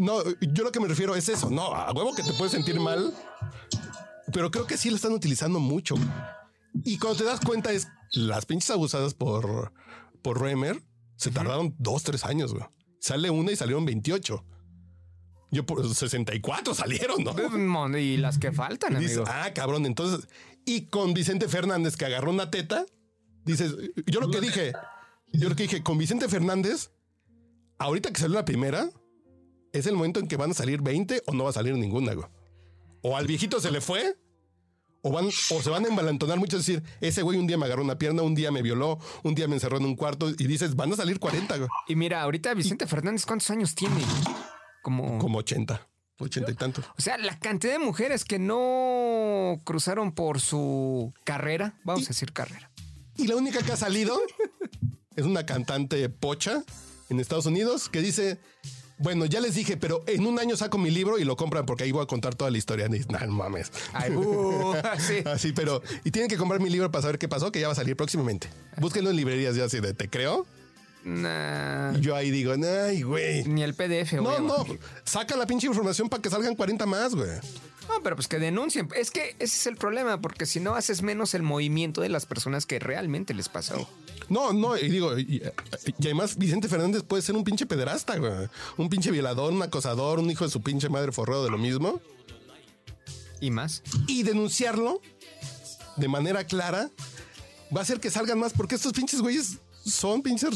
no, 0.00 0.22
yo 0.40 0.64
lo 0.64 0.72
que 0.72 0.80
me 0.80 0.88
refiero 0.88 1.14
es 1.14 1.28
eso. 1.28 1.50
No, 1.50 1.74
a 1.74 1.92
huevo 1.92 2.14
que 2.14 2.22
te 2.22 2.32
puedes 2.34 2.52
sentir 2.52 2.78
mal, 2.80 3.14
pero 4.32 4.50
creo 4.50 4.66
que 4.66 4.76
sí 4.76 4.90
lo 4.90 4.96
están 4.96 5.12
utilizando 5.12 5.58
mucho. 5.60 5.94
Y 6.84 6.98
cuando 6.98 7.18
te 7.18 7.24
das 7.24 7.40
cuenta 7.40 7.72
es 7.72 7.88
las 8.12 8.46
pinches 8.46 8.70
abusadas 8.70 9.14
por, 9.14 9.72
por 10.22 10.40
Remer 10.40 10.82
se 11.16 11.30
tardaron 11.30 11.74
dos, 11.78 12.02
tres 12.02 12.24
años, 12.24 12.52
güey. 12.54 12.64
Sale 13.00 13.30
una 13.30 13.52
y 13.52 13.56
salieron 13.56 13.84
28. 13.84 14.44
Yo 15.52 15.66
por 15.66 15.86
64 15.94 16.74
salieron, 16.74 17.24
¿no? 17.24 17.34
Mon- 17.58 17.98
Y 17.98 18.16
las 18.16 18.38
que 18.38 18.52
faltan, 18.52 18.98
Dices, 18.98 19.18
amigo. 19.18 19.32
ah, 19.32 19.50
cabrón. 19.54 19.84
Entonces, 19.84 20.28
y 20.64 20.86
con 20.86 21.12
Vicente 21.12 21.48
Fernández 21.48 21.96
que 21.96 22.04
agarró 22.04 22.30
una 22.30 22.50
teta, 22.50 22.86
dices, 23.44 23.74
yo 24.06 24.20
lo 24.20 24.30
que 24.30 24.40
dije, 24.40 24.72
yo 25.32 25.48
lo 25.48 25.56
que 25.56 25.64
dije, 25.64 25.82
con 25.82 25.98
Vicente 25.98 26.28
Fernández, 26.28 26.90
ahorita 27.78 28.12
que 28.12 28.20
salió 28.20 28.36
la 28.36 28.44
primera, 28.44 28.90
es 29.72 29.86
el 29.86 29.94
momento 29.94 30.20
en 30.20 30.28
que 30.28 30.36
van 30.36 30.50
a 30.50 30.54
salir 30.54 30.82
20 30.82 31.22
o 31.26 31.32
no 31.32 31.44
va 31.44 31.50
a 31.50 31.54
salir 31.54 31.74
ninguna, 31.74 32.14
güey. 32.14 32.26
O 33.02 33.16
al 33.16 33.26
viejito 33.26 33.60
se 33.60 33.70
le 33.70 33.80
fue, 33.80 34.16
o 35.02 35.10
van, 35.10 35.26
o 35.26 35.62
se 35.62 35.70
van 35.70 35.84
a 35.84 35.88
embalantonar 35.88 36.38
mucho, 36.38 36.58
es 36.58 36.66
decir, 36.66 36.82
ese 37.00 37.22
güey 37.22 37.38
un 37.38 37.46
día 37.46 37.56
me 37.56 37.64
agarró 37.64 37.82
una 37.82 37.96
pierna, 37.96 38.22
un 38.22 38.34
día 38.34 38.50
me 38.50 38.62
violó, 38.62 38.98
un 39.22 39.34
día 39.34 39.48
me 39.48 39.54
encerró 39.54 39.78
en 39.78 39.86
un 39.86 39.96
cuarto, 39.96 40.28
y 40.28 40.46
dices, 40.46 40.76
van 40.76 40.92
a 40.92 40.96
salir 40.96 41.18
40, 41.18 41.56
güey. 41.56 41.68
Y 41.88 41.96
mira, 41.96 42.22
ahorita 42.22 42.52
Vicente 42.54 42.86
Fernández, 42.86 43.24
¿cuántos 43.24 43.50
años 43.50 43.74
tiene? 43.74 44.00
Como... 44.82 45.18
Como 45.18 45.38
80, 45.38 45.88
80 46.18 46.50
y 46.50 46.54
tantos. 46.54 46.84
O 46.98 47.00
sea, 47.00 47.16
la 47.16 47.38
cantidad 47.38 47.72
de 47.72 47.78
mujeres 47.78 48.24
que 48.24 48.38
no 48.38 49.58
cruzaron 49.64 50.12
por 50.12 50.40
su 50.40 51.12
carrera, 51.24 51.78
vamos 51.84 52.04
a 52.04 52.08
decir 52.08 52.32
carrera. 52.32 52.70
Y 53.16 53.26
la 53.26 53.36
única 53.36 53.62
que 53.62 53.72
ha 53.72 53.76
salido 53.76 54.20
es 55.16 55.24
una 55.24 55.46
cantante 55.46 56.08
pocha 56.08 56.64
en 57.08 57.20
Estados 57.20 57.46
Unidos 57.46 57.88
que 57.88 58.00
dice, 58.00 58.38
bueno, 59.00 59.26
ya 59.26 59.40
les 59.40 59.54
dije, 59.54 59.76
pero 59.76 60.04
en 60.06 60.26
un 60.26 60.38
año 60.38 60.56
saco 60.56 60.78
mi 60.78 60.90
libro 60.90 61.18
y 61.18 61.24
lo 61.24 61.36
compran 61.36 61.66
porque 61.66 61.84
ahí 61.84 61.92
voy 61.92 62.02
a 62.02 62.06
contar 62.06 62.34
toda 62.34 62.50
la 62.50 62.58
historia. 62.58 62.86
Dices, 62.88 63.08
no 63.10 63.18
mames. 63.28 63.72
Ay, 63.92 64.12
uh, 64.14 64.74
sí. 64.98 65.18
Así, 65.26 65.52
pero, 65.52 65.82
y 66.04 66.10
tienen 66.10 66.28
que 66.28 66.36
comprar 66.36 66.60
mi 66.60 66.70
libro 66.70 66.90
para 66.90 67.02
saber 67.02 67.18
qué 67.18 67.28
pasó, 67.28 67.50
que 67.50 67.60
ya 67.60 67.66
va 67.66 67.72
a 67.72 67.76
salir 67.76 67.96
próximamente. 67.96 68.48
Búsquenlo 68.78 69.10
en 69.10 69.16
librerías 69.16 69.56
ya 69.56 69.64
así 69.64 69.80
de, 69.80 69.94
¿te 69.94 70.08
creo? 70.08 70.46
Nah, 71.02 71.96
yo 71.98 72.14
ahí 72.14 72.30
digo, 72.30 72.52
ay, 72.52 73.02
güey. 73.02 73.44
ni 73.44 73.62
el 73.62 73.74
PDF, 73.74 74.12
No, 74.14 74.22
güey. 74.22 74.40
no, 74.42 74.66
saca 75.04 75.34
la 75.36 75.46
pinche 75.46 75.66
información 75.66 76.10
para 76.10 76.22
que 76.22 76.28
salgan 76.28 76.54
40 76.54 76.84
más, 76.84 77.14
güey. 77.14 77.30
No, 77.88 78.02
pero 78.02 78.16
pues 78.16 78.28
que 78.28 78.38
denuncien. 78.38 78.88
Es 78.94 79.10
que 79.10 79.30
ese 79.38 79.56
es 79.56 79.66
el 79.66 79.76
problema, 79.76 80.20
porque 80.20 80.44
si 80.46 80.60
no 80.60 80.74
haces 80.74 81.02
menos 81.02 81.34
el 81.34 81.42
movimiento 81.42 82.02
de 82.02 82.10
las 82.10 82.26
personas 82.26 82.66
que 82.66 82.78
realmente 82.78 83.32
les 83.34 83.48
pasó. 83.48 83.88
No, 84.28 84.52
no, 84.52 84.76
y 84.76 84.88
digo, 84.88 85.18
y, 85.18 85.42
y 85.98 86.06
además 86.06 86.36
Vicente 86.36 86.68
Fernández 86.68 87.02
puede 87.02 87.22
ser 87.22 87.34
un 87.34 87.44
pinche 87.44 87.66
pederasta, 87.66 88.16
güey. 88.16 88.48
Un 88.76 88.88
pinche 88.88 89.10
violador, 89.10 89.52
un 89.52 89.62
acosador, 89.62 90.18
un 90.18 90.30
hijo 90.30 90.44
de 90.44 90.50
su 90.50 90.62
pinche 90.62 90.88
madre 90.88 91.12
forrado 91.12 91.44
de 91.44 91.50
lo 91.50 91.58
mismo. 91.58 92.00
Y 93.40 93.50
más. 93.50 93.82
Y 94.06 94.22
denunciarlo 94.22 95.00
de 95.96 96.08
manera 96.08 96.44
clara 96.44 96.90
va 97.74 97.80
a 97.80 97.82
hacer 97.82 98.00
que 98.00 98.10
salgan 98.10 98.38
más, 98.38 98.52
porque 98.52 98.74
estos 98.74 98.92
pinches 98.92 99.20
güeyes 99.20 99.58
son 99.84 100.22
pinches 100.22 100.50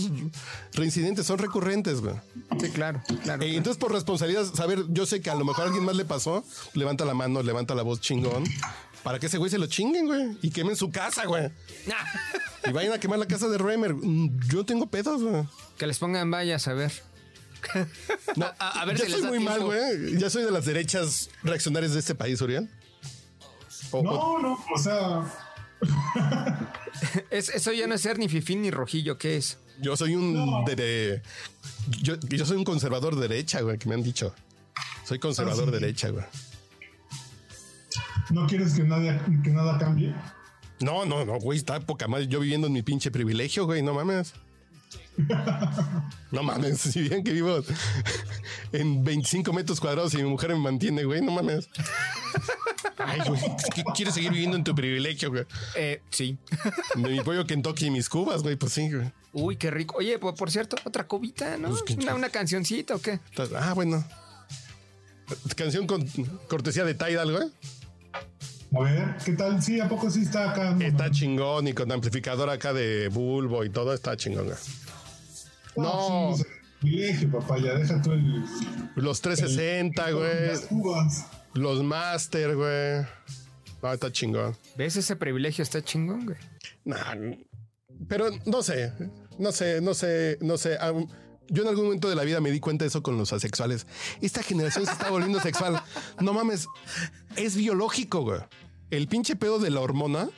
reincidentes, 0.73 1.27
son 1.27 1.39
recurrentes, 1.39 2.01
güey. 2.01 2.15
Sí, 2.61 2.71
claro, 2.71 3.03
claro. 3.23 3.43
Eh, 3.43 3.57
entonces, 3.57 3.81
por 3.81 3.93
responsabilidad, 3.93 4.45
saber, 4.53 4.85
yo 4.91 5.07
sé 5.07 5.21
que 5.21 5.31
a 5.31 5.35
lo 5.35 5.45
mejor 5.45 5.65
a 5.65 5.67
alguien 5.69 5.85
más 5.85 5.97
le 5.97 6.05
pasó, 6.05 6.45
levanta 6.75 7.05
la 7.05 7.15
mano, 7.15 7.43
levanta 7.43 7.75
la 7.75 7.83
voz 7.83 8.01
chingón, 8.01 8.45
para 9.03 9.19
que 9.19 9.27
ese 9.27 9.39
güey 9.39 9.51
se 9.51 9.59
lo 9.59 9.67
chinguen, 9.67 10.07
güey, 10.07 10.39
y 10.43 10.51
quemen 10.51 10.77
su 10.77 10.91
casa, 10.91 11.25
güey. 11.27 11.51
Y 12.67 12.73
vayan 12.73 12.93
a 12.93 12.99
quemar 12.99 13.19
la 13.19 13.27
casa 13.27 13.49
de 13.49 13.59
Remer. 13.59 13.95
Mm, 13.95 14.41
Yo 14.49 14.65
tengo 14.65 14.87
pedos, 14.87 15.23
güey. 15.23 15.45
que 15.79 15.87
les 15.87 15.99
pongan 15.99 16.31
vallas 16.31 16.67
a 16.69 16.73
ver. 16.75 16.93
No, 18.37 18.47
A- 18.59 18.81
a 18.83 18.85
ver 18.85 18.97
ya 18.99 19.05
si 19.07 19.12
soy 19.12 19.21
les 19.23 19.31
muy 19.31 19.39
mal, 19.41 19.62
güey. 19.62 20.19
Ya 20.19 20.29
soy 20.31 20.43
de 20.45 20.51
las 20.51 20.65
derechas 20.67 21.31
reaccionarias 21.43 21.93
de 21.95 22.01
este 22.01 22.15
país, 22.15 22.41
Uriel. 22.41 22.69
O- 23.91 23.99
o- 23.99 24.03
No, 24.03 24.39
no, 24.41 24.65
o 24.75 24.79
sea, 24.79 25.25
Es- 27.31 27.49
eso 27.51 27.73
ya 27.73 27.87
no 27.87 27.95
es 27.95 28.01
ser 28.01 28.19
ni 28.19 28.29
fifín 28.29 28.62
ni 28.62 28.71
rojillo, 28.71 29.19
¿qué 29.19 29.37
es? 29.37 29.59
yo 29.81 29.97
soy 29.97 30.15
un 30.15 30.35
No. 30.35 30.62
de, 30.67 30.77
de- 30.77 31.23
yo, 32.01 32.15
yo 32.21 32.47
soy 32.47 32.57
un 32.57 32.65
conservador 32.65 33.17
derecha, 33.17 33.61
güey, 33.61 33.77
que 33.79 33.89
me 33.89 33.95
han 33.97 34.03
dicho. 34.03 34.35
Soy 35.05 35.19
conservador 35.19 35.65
Ah, 35.69 35.73
sí. 35.73 35.81
derecha, 35.81 36.09
güey. 36.11 36.25
no 38.31 38.47
quieres 38.47 38.73
que 38.75 38.83
nada, 38.85 39.25
que 39.43 39.51
nada 39.51 39.79
cambie. 39.79 40.15
No, 40.85 41.07
no, 41.07 41.24
no, 41.24 41.39
güey, 41.41 41.59
está 41.59 41.80
poca 41.80 42.07
madre. 42.09 42.26
Yo 42.28 42.41
viviendo 42.41 42.66
en 42.66 42.72
mi 42.74 42.82
pinche 42.82 43.11
privilegio, 43.11 43.64
güey, 43.64 43.80
no 43.82 43.95
mames. 43.95 44.35
No 46.30 46.43
mames, 46.43 46.78
si 46.93 47.01
bien 47.09 47.22
que 47.24 47.32
vivo 47.32 47.59
en 48.72 49.03
25 49.05 49.53
metros 49.53 49.80
cuadrados 49.80 50.12
y 50.14 50.18
mi 50.18 50.24
mujer 50.24 50.51
me 50.51 50.57
mantiene, 50.59 51.05
güey, 51.05 51.22
no 51.22 51.32
mames. 51.32 51.68
Ay, 52.99 53.20
güey, 53.26 53.41
¿qué- 53.74 53.85
¿quieres 53.95 54.14
seguir 54.14 54.30
viviendo 54.32 54.57
en 54.57 54.64
tu 54.64 54.74
privilegio, 54.74 55.30
güey? 55.30 55.45
Eh, 55.76 56.01
sí. 56.11 56.37
De 56.95 57.09
mi 57.09 57.20
pollo 57.22 57.47
Kentucky 57.47 57.87
y 57.87 57.91
mis 57.91 58.09
cubas, 58.09 58.43
güey, 58.43 58.57
pues 58.57 58.72
sí, 58.72 58.91
güey. 58.93 59.11
Uy, 59.32 59.57
qué 59.57 59.70
rico. 59.70 59.97
Oye, 59.99 60.18
por, 60.18 60.35
por 60.35 60.51
cierto, 60.51 60.76
otra 60.85 61.07
cubita, 61.07 61.57
¿no? 61.59 61.70
Pues, 61.70 61.82
¿qué- 61.82 61.95
Una, 61.95 62.14
una 62.14 62.28
cancioncita 62.28 62.95
o 62.95 63.01
qué? 63.01 63.20
Ah, 63.57 63.72
bueno. 63.74 64.05
Canción 65.57 65.87
con 65.87 66.07
cortesía 66.49 66.85
de 66.85 66.95
Tidal, 66.95 67.32
güey. 67.32 67.49
A 68.77 68.81
ver, 68.81 69.14
¿qué 69.25 69.33
tal? 69.33 69.62
Sí, 69.62 69.81
¿a 69.81 69.89
poco 69.89 70.11
sí 70.11 70.22
está 70.22 70.51
acá? 70.51 70.77
Está 70.81 71.11
chingón 71.11 71.68
y 71.68 71.72
con 71.72 71.91
amplificador 71.93 72.51
acá 72.51 72.72
de 72.72 73.09
bulbo 73.09 73.64
y 73.64 73.70
todo, 73.70 73.93
está 73.95 74.16
chingón, 74.16 74.47
güey. 74.47 74.57
no. 75.77 76.35
el 76.37 76.45
privilegio, 76.81 77.31
papá, 77.31 77.59
ya 77.59 77.75
deja 77.75 78.03
tú 78.03 78.12
el. 78.12 78.45
Los 78.97 79.20
360, 79.20 80.11
güey. 80.12 80.33
Los 81.55 81.83
Master, 81.83 82.57
güey. 82.57 83.07
No, 83.83 83.93
está 83.93 84.11
chingón. 84.11 84.57
¿Ves 84.77 84.97
ese 84.97 85.14
privilegio? 85.16 85.62
Está 85.62 85.83
chingón, 85.83 86.25
güey. 86.27 86.37
Nah, 86.85 87.14
pero 88.09 88.29
no 88.47 88.62
sé, 88.62 88.93
no 89.39 89.53
sé, 89.53 89.81
no 89.81 89.95
sé, 89.95 90.39
no 90.41 90.59
sé. 90.59 90.77
Aún- 90.81 91.09
Yo 91.49 91.62
en 91.62 91.68
algún 91.68 91.85
momento 91.85 92.09
de 92.09 92.16
la 92.16 92.25
vida 92.25 92.41
me 92.41 92.51
di 92.51 92.59
cuenta 92.61 92.85
de 92.85 92.89
eso 92.89 93.03
con 93.03 93.16
los 93.18 93.33
asexuales. 93.33 93.87
Esta 94.22 94.43
generación 94.43 94.87
se 94.87 94.93
está 94.93 95.11
volviendo 95.11 95.41
sexual. 95.41 95.83
No 96.20 96.33
mames, 96.33 96.66
es 97.37 97.55
biológico, 97.57 98.22
güey. 98.22 98.41
El 98.97 99.09
pinche 99.09 99.34
pedo 99.34 99.59
de 99.59 99.70
la 99.70 99.80
hormona. 99.80 100.30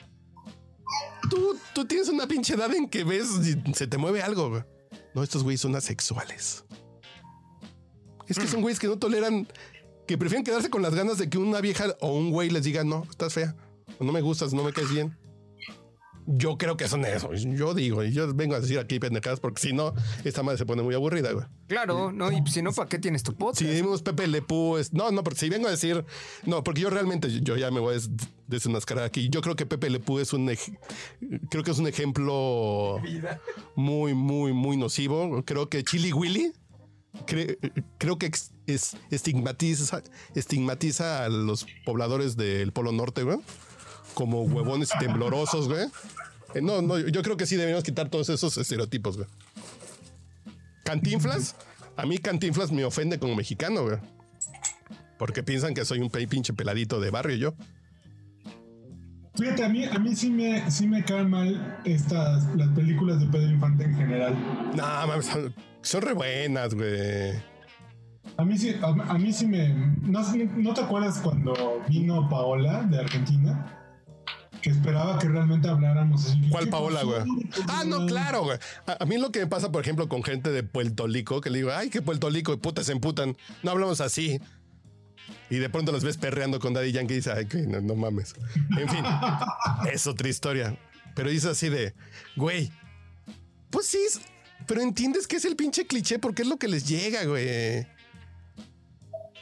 Tú, 1.29 1.59
tú 1.75 1.85
tienes 1.85 2.09
una 2.09 2.27
pinche 2.27 2.55
edad 2.55 2.73
en 2.75 2.89
que 2.89 3.05
ves 3.05 3.29
y 3.45 3.75
se 3.75 3.87
te 3.87 3.99
mueve 3.99 4.23
algo. 4.23 4.65
No, 5.15 5.23
estos 5.23 5.43
güeyes 5.43 5.61
son 5.61 5.77
asexuales. 5.77 6.65
Es 8.27 8.39
que 8.39 8.47
son 8.47 8.63
güeyes 8.63 8.81
que 8.81 8.87
no 8.87 8.99
toleran, 8.99 9.47
que 10.07 10.17
prefieren 10.17 10.43
quedarse 10.43 10.71
con 10.71 10.81
las 10.81 10.95
ganas 10.95 11.19
de 11.19 11.29
que 11.29 11.37
una 11.37 11.61
vieja 11.61 11.97
o 12.01 12.17
un 12.17 12.31
güey 12.31 12.49
les 12.49 12.65
diga, 12.65 12.83
no, 12.83 13.07
estás 13.11 13.35
fea, 13.35 13.55
o 13.99 14.05
no 14.05 14.13
me 14.13 14.23
gustas, 14.23 14.55
no 14.55 14.65
me 14.65 14.73
caes 14.73 14.91
bien. 14.91 15.17
Yo 16.29 16.59
creo 16.59 16.77
que 16.77 16.89
son 16.89 17.05
eso. 17.05 17.33
Yo 17.35 17.73
digo, 17.73 18.03
y 18.03 18.13
yo 18.13 18.35
vengo 18.35 18.57
a 18.57 18.61
decir 18.61 18.79
aquí 18.81 18.99
pendejadas 18.99 19.39
porque 19.39 19.63
si 19.63 19.73
no, 19.73 19.95
esta 20.25 20.43
madre 20.43 20.59
se 20.59 20.67
pone 20.67 20.83
muy 20.83 20.95
aburrida, 20.95 21.31
güey. 21.33 21.47
Claro, 21.69 22.11
¿no? 22.11 22.33
Y 22.33 22.43
si 22.51 22.63
no, 22.63 22.73
¿para 22.73 22.89
qué 22.89 22.99
tienes 22.99 23.23
tu 23.23 23.33
podcast? 23.35 23.59
Si 23.61 23.65
decimos 23.67 24.03
Pepe 24.03 24.27
Le 24.27 24.43
Pew, 24.43 24.77
es- 24.79 24.93
no, 24.93 25.11
no, 25.13 25.23
porque 25.23 25.39
si 25.39 25.49
vengo 25.49 25.69
a 25.69 25.71
decir, 25.71 26.05
no, 26.45 26.65
porque 26.65 26.81
yo 26.81 26.91
realmente, 26.91 27.31
yo 27.43 27.57
ya 27.57 27.71
me 27.71 27.79
voy 27.79 27.91
a 27.93 27.95
des- 27.95 28.11
desenmascarar 28.49 29.05
aquí. 29.05 29.29
Yo 29.29 29.41
creo 29.41 29.55
que 29.55 29.67
Pepe 29.67 29.89
Le 29.89 30.01
Pew 30.01 30.19
es 30.19 30.33
un, 30.33 30.49
ej- 30.49 30.77
creo 31.49 31.63
que 31.63 31.71
es 31.71 31.79
un 31.79 31.87
ejemplo 31.87 33.01
muy, 33.77 34.15
muy, 34.15 34.53
muy 34.53 34.77
nocivo. 34.77 35.43
Creo 35.45 35.69
que 35.69 35.85
Chili 35.85 36.13
Willy, 36.13 36.53
cre- 37.27 37.57
creo 37.99 38.19
que 38.19 38.31
estigmatiza, 39.11 40.03
estigmatiza 40.35 41.25
a 41.25 41.29
los 41.29 41.67
pobladores 41.85 42.37
del 42.37 42.73
Polo 42.73 42.93
Norte, 42.93 43.23
güey, 43.23 43.39
como 44.15 44.43
huevones 44.43 44.91
y 44.95 44.99
temblorosos, 44.99 45.69
güey. 45.69 45.87
Eh, 46.55 46.61
No, 46.63 46.83
no, 46.83 46.99
yo 46.99 47.23
creo 47.23 47.37
que 47.37 47.47
sí 47.47 47.57
deberíamos 47.57 47.85
quitar 47.85 48.09
todos 48.09 48.29
esos 48.29 48.57
estereotipos, 48.57 49.17
güey. 49.17 49.29
Cantinflas, 50.85 51.57
a 51.97 52.07
mí 52.07 52.19
Cantinflas 52.19 52.71
me 52.71 52.85
ofende 52.85 53.19
como 53.19 53.35
mexicano, 53.35 53.83
güey. 53.83 53.99
Porque 55.19 55.43
piensan 55.43 55.75
que 55.75 55.85
soy 55.85 56.01
un 56.01 56.11
pinche 56.11 56.53
peladito 56.53 57.01
de 57.01 57.11
barrio 57.11 57.37
yo. 57.37 57.55
Fíjate, 59.35 59.65
a 59.65 59.69
mí, 59.69 59.85
a 59.85 59.99
mí 59.99 60.17
sí, 60.17 60.31
me, 60.31 60.71
sí 60.71 60.87
me 60.87 61.05
caen 61.05 61.29
mal 61.29 61.81
estas, 61.85 62.45
las 62.57 62.69
películas 62.69 63.21
de 63.21 63.27
Pedro 63.27 63.51
Infante 63.51 63.85
en 63.85 63.95
general. 63.95 64.35
No, 64.75 64.83
mames, 64.83 65.27
son, 65.83 66.03
re 66.03 66.15
buenas, 66.15 66.75
güey. 66.75 67.33
A 68.39 68.45
mí 68.45 68.57
sí, 68.57 68.75
a, 68.81 68.87
a 68.87 69.19
mí 69.19 69.33
sí 69.33 69.47
me. 69.47 69.69
No, 70.03 70.23
¿No 70.57 70.75
te 70.75 70.81
acuerdas 70.81 71.19
cuando 71.19 71.83
vino 71.89 72.29
Paola 72.31 72.83
de 72.85 72.99
Argentina? 72.99 73.86
Que 74.67 74.73
esperaba 74.73 75.17
que 75.21 75.29
realmente 75.29 75.69
habláramos 75.69 76.27
así. 76.27 76.41
¿Cuál 76.51 76.65
¿Qué 76.65 76.71
Paola, 76.73 77.05
güey? 77.05 77.23
Ah, 77.69 77.85
no, 77.87 78.05
claro, 78.05 78.43
güey. 78.43 78.59
A, 78.89 79.05
a 79.05 79.07
mí 79.07 79.17
lo 79.17 79.31
que 79.31 79.39
me 79.39 79.47
pasa, 79.47 79.71
por 79.71 79.81
ejemplo, 79.81 80.09
con 80.09 80.25
gente 80.25 80.51
de 80.51 80.65
Puerto 80.65 81.07
Rico, 81.07 81.41
que 81.41 81.51
le 81.51 81.59
digo, 81.59 81.71
ay, 81.73 81.89
qué 81.89 82.03
Puerto 82.03 82.29
Rico, 82.31 82.53
y 82.53 82.57
putas 82.57 82.87
se 82.87 82.91
emputan. 82.91 83.37
No 83.63 83.71
hablamos 83.71 84.01
así. 84.01 84.41
Y 85.51 85.59
de 85.59 85.71
pronto 85.71 85.93
los 85.93 86.03
ves 86.03 86.17
perreando 86.17 86.59
con 86.59 86.75
Daddy 86.75 86.91
Yankee 86.91 87.13
y 87.13 87.17
dices, 87.19 87.33
ay, 87.37 87.47
que 87.47 87.59
no, 87.59 87.81
no 87.81 87.95
mames. 87.95 88.35
En 88.77 88.89
fin, 88.89 89.05
es 89.93 90.05
otra 90.09 90.29
historia. 90.29 90.77
Pero 91.15 91.31
dices 91.31 91.51
así 91.51 91.69
de, 91.69 91.95
güey, 92.35 92.73
pues 93.71 93.87
sí, 93.87 94.05
pero 94.67 94.81
entiendes 94.81 95.29
que 95.29 95.37
es 95.37 95.45
el 95.45 95.55
pinche 95.55 95.87
cliché 95.87 96.19
porque 96.19 96.43
es 96.43 96.49
lo 96.49 96.57
que 96.57 96.67
les 96.67 96.89
llega, 96.89 97.23
güey. 97.23 97.87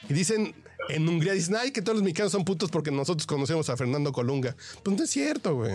Y 0.06 0.12
dicen, 0.12 0.54
en 0.88 1.08
Hungría 1.08 1.32
dicen, 1.32 1.56
ay, 1.56 1.70
que 1.72 1.82
todos 1.82 1.96
los 1.96 2.02
mexicanos 2.02 2.32
son 2.32 2.44
putos 2.44 2.70
porque 2.70 2.90
nosotros 2.90 3.26
conocemos 3.26 3.68
a 3.70 3.76
Fernando 3.76 4.12
Colunga. 4.12 4.56
Pues 4.82 4.96
no 4.96 5.04
es 5.04 5.10
cierto, 5.10 5.54
güey. 5.56 5.72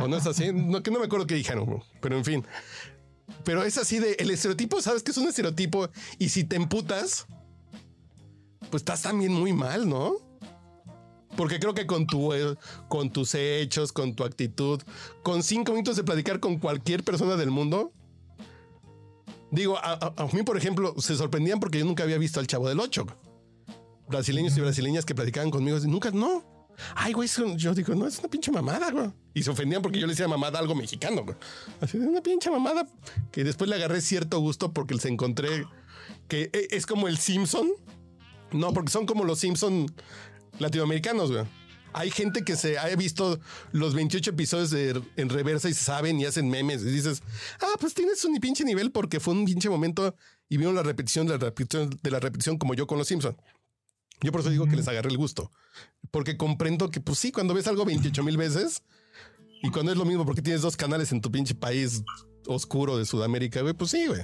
O 0.00 0.08
no 0.08 0.16
es 0.16 0.26
así, 0.26 0.52
no, 0.52 0.82
que 0.82 0.90
no 0.90 1.00
me 1.00 1.06
acuerdo 1.06 1.26
qué 1.26 1.34
dijeron, 1.34 1.82
pero 2.00 2.16
en 2.16 2.24
fin. 2.24 2.46
Pero 3.44 3.64
es 3.64 3.76
así 3.78 3.98
de, 3.98 4.12
el 4.20 4.30
estereotipo, 4.30 4.80
sabes 4.80 5.02
que 5.02 5.10
es 5.10 5.16
un 5.16 5.26
estereotipo 5.28 5.88
y 6.18 6.28
si 6.28 6.44
te 6.44 6.54
emputas, 6.56 7.26
pues 8.70 8.82
estás 8.82 9.02
también 9.02 9.32
muy 9.32 9.52
mal, 9.52 9.88
¿no? 9.88 10.14
Porque 11.36 11.58
creo 11.58 11.74
que 11.74 11.86
con, 11.86 12.06
tu, 12.06 12.30
con 12.88 13.10
tus 13.10 13.34
hechos, 13.34 13.90
con 13.92 14.14
tu 14.14 14.22
actitud, 14.22 14.80
con 15.22 15.42
cinco 15.42 15.72
minutos 15.72 15.96
de 15.96 16.04
platicar 16.04 16.38
con 16.40 16.58
cualquier 16.58 17.02
persona 17.02 17.36
del 17.36 17.50
mundo, 17.50 17.90
digo, 19.50 19.76
a- 19.78 20.14
a 20.16 20.26
mí, 20.32 20.42
por 20.42 20.56
ejemplo, 20.56 20.94
se 20.98 21.16
sorprendían 21.16 21.58
porque 21.58 21.78
yo 21.78 21.84
nunca 21.84 22.02
había 22.04 22.18
visto 22.18 22.38
al 22.38 22.46
Chavo 22.46 22.68
del 22.68 22.78
Ocho. 22.80 23.06
Brasileños 24.08 24.56
y 24.56 24.60
brasileñas 24.60 25.04
que 25.04 25.14
platicaban 25.14 25.50
conmigo, 25.50 25.78
y 25.78 25.86
nunca, 25.86 26.10
no. 26.10 26.44
Ay, 26.94 27.12
güey, 27.12 27.28
yo 27.56 27.74
digo, 27.74 27.94
no, 27.94 28.06
es 28.06 28.18
una 28.18 28.28
pinche 28.28 28.50
mamada, 28.50 28.90
güey. 28.90 29.10
Y 29.34 29.42
se 29.42 29.50
ofendían 29.50 29.82
porque 29.82 29.98
yo 30.00 30.06
le 30.06 30.12
decía 30.14 30.26
mamada 30.26 30.58
algo 30.58 30.74
mexicano, 30.74 31.22
güey. 31.24 31.36
Así 31.80 31.98
de 31.98 32.06
una 32.06 32.22
pinche 32.22 32.50
mamada 32.50 32.86
que 33.30 33.44
después 33.44 33.68
le 33.68 33.76
agarré 33.76 34.00
cierto 34.00 34.38
gusto 34.40 34.72
porque 34.72 34.94
les 34.94 35.04
encontré 35.04 35.66
que 36.28 36.50
e- 36.52 36.68
es 36.70 36.86
como 36.86 37.08
el 37.08 37.18
Simpson. 37.18 37.68
No, 38.52 38.72
porque 38.72 38.90
son 38.90 39.06
como 39.06 39.24
los 39.24 39.38
Simpson 39.38 39.86
latinoamericanos, 40.58 41.30
güey. 41.32 41.44
Hay 41.94 42.10
gente 42.10 42.42
que 42.42 42.56
se 42.56 42.78
ha 42.78 42.86
visto 42.96 43.38
los 43.72 43.94
28 43.94 44.30
episodios 44.30 44.70
de- 44.70 45.02
en 45.16 45.28
reversa 45.28 45.68
y 45.68 45.74
saben 45.74 46.18
y 46.20 46.24
hacen 46.24 46.48
memes. 46.48 46.80
Y 46.82 46.86
dices, 46.86 47.22
ah, 47.60 47.74
pues 47.78 47.92
tienes 47.92 48.24
un 48.24 48.34
pinche 48.40 48.64
nivel 48.64 48.90
porque 48.92 49.20
fue 49.20 49.34
un 49.34 49.44
pinche 49.44 49.68
momento 49.68 50.14
y 50.48 50.56
vieron 50.56 50.74
la 50.74 50.82
repetición 50.82 51.26
de 51.26 51.34
la 51.34 51.38
repetición 51.38 51.90
de 52.02 52.10
la 52.10 52.18
repetición 52.18 52.56
como 52.56 52.72
yo 52.74 52.86
con 52.86 52.96
los 52.98 53.08
Simpson. 53.08 53.36
Yo 54.22 54.32
por 54.32 54.40
eso 54.40 54.50
digo 54.50 54.66
que 54.66 54.76
les 54.76 54.88
agarré 54.88 55.10
el 55.10 55.18
gusto. 55.18 55.50
Porque 56.10 56.36
comprendo 56.36 56.90
que, 56.90 57.00
pues 57.00 57.18
sí, 57.18 57.32
cuando 57.32 57.54
ves 57.54 57.66
algo 57.66 57.84
28 57.84 58.22
mil 58.22 58.36
veces 58.36 58.82
y 59.62 59.70
cuando 59.70 59.92
es 59.92 59.98
lo 59.98 60.04
mismo 60.04 60.24
porque 60.24 60.42
tienes 60.42 60.62
dos 60.62 60.76
canales 60.76 61.12
en 61.12 61.20
tu 61.20 61.30
pinche 61.30 61.54
país 61.54 62.02
oscuro 62.46 62.98
de 62.98 63.04
Sudamérica, 63.04 63.62
güey, 63.62 63.74
pues 63.74 63.90
sí, 63.90 64.06
güey. 64.06 64.22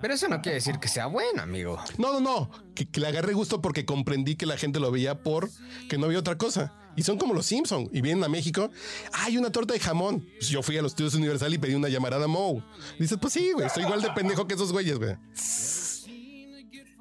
Pero 0.00 0.14
eso 0.14 0.28
no 0.28 0.40
quiere 0.40 0.56
decir 0.56 0.78
que 0.78 0.86
sea 0.86 1.06
bueno, 1.06 1.42
amigo. 1.42 1.78
No, 1.98 2.12
no, 2.12 2.20
no. 2.20 2.50
Que, 2.74 2.88
que 2.88 3.00
le 3.00 3.08
agarré 3.08 3.32
gusto 3.32 3.60
porque 3.60 3.84
comprendí 3.84 4.36
que 4.36 4.46
la 4.46 4.56
gente 4.56 4.78
lo 4.78 4.92
veía 4.92 5.22
por 5.22 5.50
que 5.88 5.98
no 5.98 6.06
había 6.06 6.20
otra 6.20 6.38
cosa. 6.38 6.72
Y 6.96 7.02
son 7.02 7.18
como 7.18 7.34
los 7.34 7.46
Simpson 7.46 7.88
y 7.92 8.00
vienen 8.00 8.22
a 8.24 8.28
México. 8.28 8.70
Hay 9.12 9.38
una 9.38 9.50
torta 9.50 9.74
de 9.74 9.80
jamón. 9.80 10.26
Pues 10.38 10.48
yo 10.48 10.62
fui 10.62 10.76
a 10.78 10.82
los 10.82 10.92
estudios 10.92 11.14
Universal 11.14 11.52
y 11.52 11.58
pedí 11.58 11.74
una 11.74 11.88
llamarada 11.88 12.26
Moe. 12.28 12.62
Dices, 12.98 13.18
pues 13.20 13.32
sí, 13.32 13.50
güey. 13.52 13.68
Soy 13.70 13.84
igual 13.84 14.02
de 14.02 14.10
pendejo 14.10 14.46
que 14.46 14.54
esos 14.54 14.72
güeyes, 14.72 14.98
güey. 14.98 15.16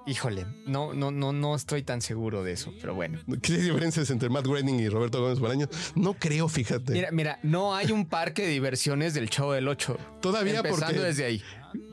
Híjole, 0.07 0.45
no, 0.65 0.93
no, 0.93 1.11
no, 1.11 1.33
no 1.33 1.53
estoy 1.55 1.83
tan 1.83 2.01
seguro 2.01 2.43
de 2.43 2.53
eso, 2.53 2.73
pero 2.79 2.95
bueno. 2.95 3.19
¿Qué 3.41 3.57
diferencias 3.57 4.09
entre 4.09 4.29
Matt 4.29 4.45
Groening 4.47 4.79
y 4.79 4.87
Roberto 4.89 5.21
Gómez 5.21 5.39
Bolaño? 5.39 5.67
No 5.95 6.13
creo, 6.13 6.47
fíjate. 6.47 6.93
Mira, 6.93 7.09
mira, 7.11 7.39
no 7.43 7.75
hay 7.75 7.91
un 7.91 8.05
parque 8.07 8.43
de 8.43 8.49
diversiones 8.49 9.13
del 9.13 9.29
Chavo 9.29 9.53
del 9.53 9.67
8. 9.67 9.97
Todavía 10.21 10.57
Empezando 10.57 10.85
porque- 10.87 10.99
desde 11.01 11.25
ahí. 11.25 11.43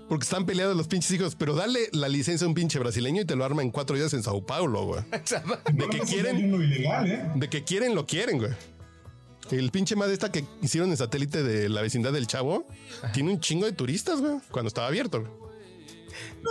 Porque 0.08 0.24
están 0.24 0.44
peleados 0.46 0.76
los 0.76 0.86
pinches 0.86 1.10
hijos. 1.12 1.34
Pero 1.34 1.54
dale 1.54 1.88
la 1.92 2.08
licencia 2.08 2.44
a 2.44 2.48
un 2.48 2.54
pinche 2.54 2.78
brasileño 2.78 3.22
y 3.22 3.24
te 3.24 3.34
lo 3.36 3.44
arma 3.44 3.62
en 3.62 3.70
cuatro 3.70 3.96
días 3.96 4.12
en 4.14 4.22
Sao 4.22 4.44
Paulo, 4.44 4.84
güey. 4.84 5.02
De 5.72 5.88
que 5.88 5.98
quieren, 6.00 6.54
ilegal, 6.54 7.10
¿eh? 7.10 7.30
de 7.34 7.48
que 7.48 7.64
quieren, 7.64 7.94
lo 7.94 8.06
quieren, 8.06 8.38
güey. 8.38 8.50
El 9.50 9.70
pinche 9.70 9.96
madre 9.96 10.12
esta 10.12 10.30
que 10.30 10.44
hicieron 10.62 10.90
en 10.90 10.96
satélite 10.98 11.42
de 11.42 11.68
la 11.68 11.82
vecindad 11.82 12.12
del 12.12 12.26
Chavo 12.26 12.66
tiene 13.12 13.30
un 13.32 13.40
chingo 13.40 13.66
de 13.66 13.72
turistas, 13.72 14.20
güey, 14.20 14.36
cuando 14.50 14.68
estaba 14.68 14.86
abierto. 14.86 15.20
güey. 15.20 15.32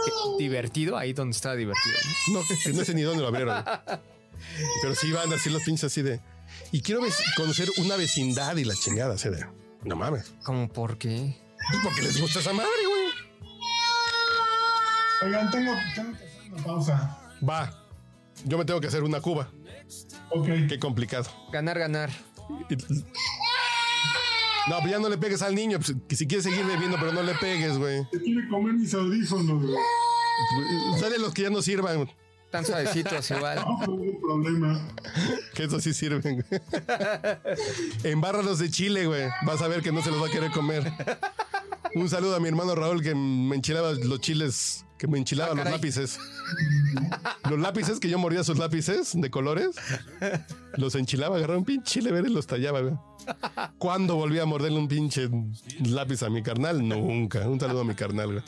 Qué 0.05 0.43
divertido 0.43 0.97
ahí 0.97 1.13
donde 1.13 1.35
estaba 1.35 1.55
divertido. 1.55 1.95
No, 2.31 2.41
que 2.63 2.73
no 2.73 2.83
sé 2.83 2.93
ni 2.93 3.01
dónde 3.01 3.21
lo 3.21 3.27
abrieron. 3.27 3.63
Pero 4.81 4.95
sí 4.95 5.11
van 5.11 5.31
así 5.33 5.49
los 5.49 5.63
pinches 5.63 5.85
así 5.85 6.01
de. 6.01 6.19
Y 6.71 6.81
quiero 6.81 7.01
conocer 7.37 7.69
una 7.77 7.95
vecindad 7.95 8.57
y 8.57 8.65
la 8.65 8.75
chingada, 8.75 9.15
así 9.15 9.29
de. 9.29 9.45
No 9.83 9.95
mames. 9.95 10.33
¿Cómo 10.43 10.67
por 10.67 10.97
qué? 10.97 11.35
Pues 11.71 11.83
porque 11.83 12.01
les 12.01 12.19
gusta 12.19 12.39
esa 12.39 12.53
madre, 12.53 12.69
güey. 12.87 13.03
Oigan, 15.23 15.51
tengo, 15.51 15.71
tengo 15.95 16.17
que 16.17 16.23
hacer 16.25 16.51
una 16.51 16.63
pausa. 16.63 17.19
Va. 17.47 17.79
Yo 18.45 18.57
me 18.57 18.65
tengo 18.65 18.81
que 18.81 18.87
hacer 18.87 19.03
una 19.03 19.21
cuba. 19.21 19.49
Ok. 20.29 20.47
Qué 20.67 20.79
complicado. 20.79 21.29
Ganar, 21.51 21.79
ganar. 21.79 22.09
No, 24.69 24.77
pero 24.79 24.91
ya 24.91 24.99
no 24.99 25.09
le 25.09 25.17
pegues 25.17 25.41
al 25.41 25.55
niño. 25.55 25.77
pues, 25.79 25.93
que 26.07 26.15
si 26.15 26.27
quieres 26.27 26.45
seguir 26.45 26.65
bebiendo, 26.65 26.97
pero 26.99 27.11
no 27.11 27.21
le 27.23 27.33
pegues, 27.35 27.77
güey. 27.77 28.05
Quiere 28.11 28.47
comer 28.47 28.73
mis 28.73 28.93
audífonos, 28.93 29.61
güey. 29.63 29.77
Sale 30.99 31.17
los 31.19 31.33
que 31.33 31.43
ya 31.43 31.49
no 31.49 31.61
sirvan. 31.61 32.09
Tan 32.49 32.65
suavecitos 32.65 33.31
igual. 33.31 33.57
No, 33.57 33.87
no 33.87 34.03
hay 34.03 34.11
problema. 34.21 34.87
Que 35.55 35.63
eso 35.63 35.79
sí 35.79 35.93
sirven, 35.93 36.43
güey. 36.47 36.61
Embárralos 38.03 38.59
de 38.59 38.69
chile, 38.69 39.07
güey. 39.07 39.27
Vas 39.43 39.61
a 39.61 39.67
ver 39.67 39.81
que 39.81 39.91
no 39.91 40.01
se 40.03 40.11
los 40.11 40.21
va 40.21 40.27
a 40.27 40.31
querer 40.31 40.51
comer. 40.51 40.91
Un 41.95 42.09
saludo 42.09 42.35
a 42.35 42.39
mi 42.39 42.47
hermano 42.47 42.75
Raúl 42.75 43.01
que 43.01 43.13
me 43.15 43.55
enchilaba 43.55 43.91
los 43.93 44.19
chiles, 44.21 44.85
que 44.97 45.07
me 45.07 45.17
enchilaba 45.19 45.51
Ah, 45.51 45.55
los 45.55 45.63
caray. 45.63 45.73
lápices. 45.79 46.19
Los 47.49 47.59
lápices 47.59 47.99
que 47.99 48.09
yo 48.09 48.17
mordía 48.19 48.43
sus 48.43 48.57
lápices 48.57 49.11
de 49.13 49.29
colores, 49.29 49.75
los 50.77 50.95
enchilaba, 50.95 51.35
agarraba 51.37 51.59
un 51.59 51.65
pinche 51.65 51.91
chile 51.99 52.11
verde 52.11 52.29
y 52.29 52.33
los 52.33 52.47
tallaba, 52.47 52.81
güey. 52.81 52.95
¿Cuándo 53.77 54.15
volví 54.15 54.39
a 54.39 54.45
morderle 54.45 54.77
un 54.79 54.87
pinche 54.87 55.29
lápiz 55.85 56.23
a 56.23 56.29
mi 56.29 56.41
carnal? 56.41 56.87
Nunca. 56.87 57.47
Un 57.47 57.59
saludo 57.59 57.81
a 57.81 57.83
mi 57.85 57.95
carnal, 57.95 58.31
güey. 58.33 58.43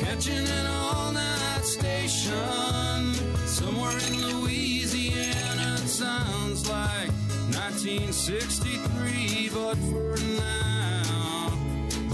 Catching 0.00 0.34
an 0.46 0.66
all 0.66 1.12
night 1.12 1.62
station 1.64 3.14
somewhere 3.46 3.98
in 4.08 4.20
Louisiana. 4.40 5.76
It 5.82 5.88
sounds 5.88 6.68
like 6.68 7.10
1963, 7.52 9.50
but 9.52 9.76
for 9.90 10.16
now, 10.38 10.77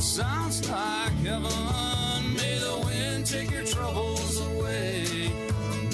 sounds 0.04 0.68
like 0.68 1.12
heaven. 1.24 2.34
May 2.34 2.58
the 2.58 2.82
wind 2.84 3.24
take 3.24 3.50
your 3.50 3.64
troubles 3.64 4.38
away. 4.38 5.30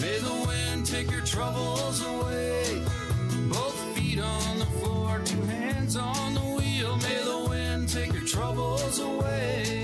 May 0.01 0.19
the 0.19 0.45
wind 0.49 0.85
take 0.85 1.11
your 1.13 1.21
troubles 1.21 2.05
away. 2.05 2.83
Both 3.49 3.79
feet 3.97 4.19
on 4.19 4.59
the 4.59 4.67
floor, 4.67 5.21
two 5.25 5.43
hands 5.43 5.97
on 5.97 6.35
the 6.35 6.41
wheel. 6.41 6.97
May 6.97 7.23
the 7.23 7.47
wind 7.49 7.89
take 7.89 8.13
your 8.13 8.27
troubles 8.27 8.99
away. 8.99 9.80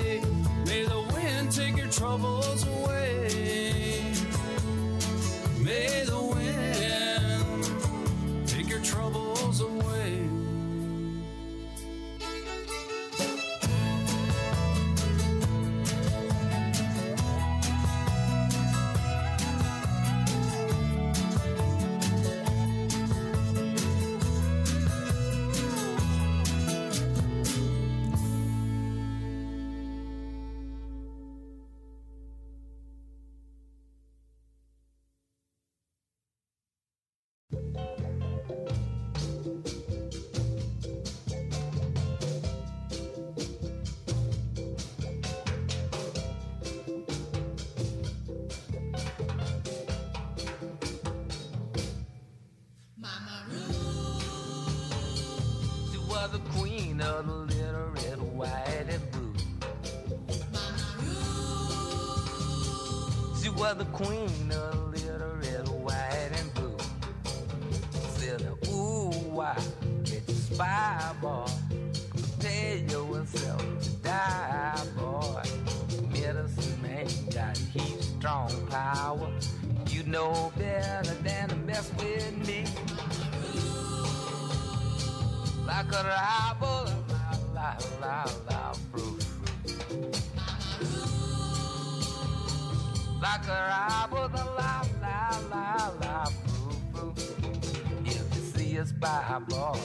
See 99.07 99.35
a 99.35 99.41
boy 99.41 99.79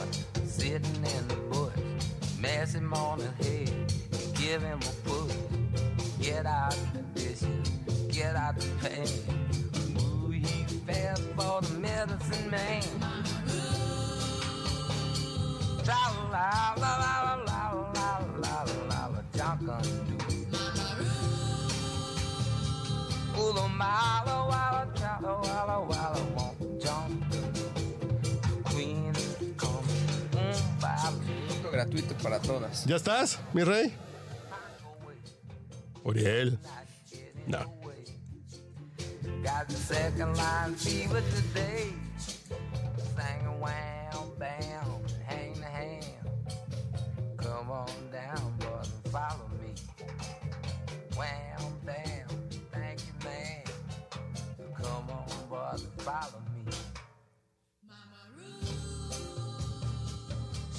sitting 0.45 1.05
in 1.15 1.27
the 1.27 1.35
bush, 1.51 1.73
mess 2.39 2.73
him 2.73 2.93
on 2.93 3.19
the 3.19 3.31
head, 3.43 3.93
give 4.35 4.61
him 4.61 4.79
a 4.79 4.93
push. 5.07 5.35
Get 6.19 6.45
out 6.45 6.75
the 6.93 7.01
dishes, 7.19 7.69
get 8.09 8.35
out 8.35 8.55
the 8.57 8.67
pain. 8.81 9.07
Ooh, 9.99 10.29
he 10.29 10.63
fast 10.87 11.23
for 11.35 11.61
the 11.61 11.79
medicine 11.79 12.49
man. 12.49 12.83
La 15.87 16.01
la 16.31 16.73
la 16.77 16.93
la 16.97 17.35
la 17.47 17.61
la 17.93 18.11
la 18.43 18.63
la 18.89 19.05
la 19.07 19.21
Junkin 19.35 19.91
do. 20.07 20.17
Ooh, 23.41 23.53
the 23.53 23.67
mile 23.67 24.47
walla 24.49 24.83
tra 24.95 25.13
walla 25.21 25.77
walla 25.89 26.21
won't 26.35 26.50
Gratuito 31.81 32.13
para 32.21 32.39
todas. 32.39 32.85
¿Ya 32.85 32.95
estás, 32.95 33.39
mi 33.53 33.63
rey? 33.63 33.91
Uriel. 36.03 36.59
No. 37.47 37.65
Got 39.41 39.71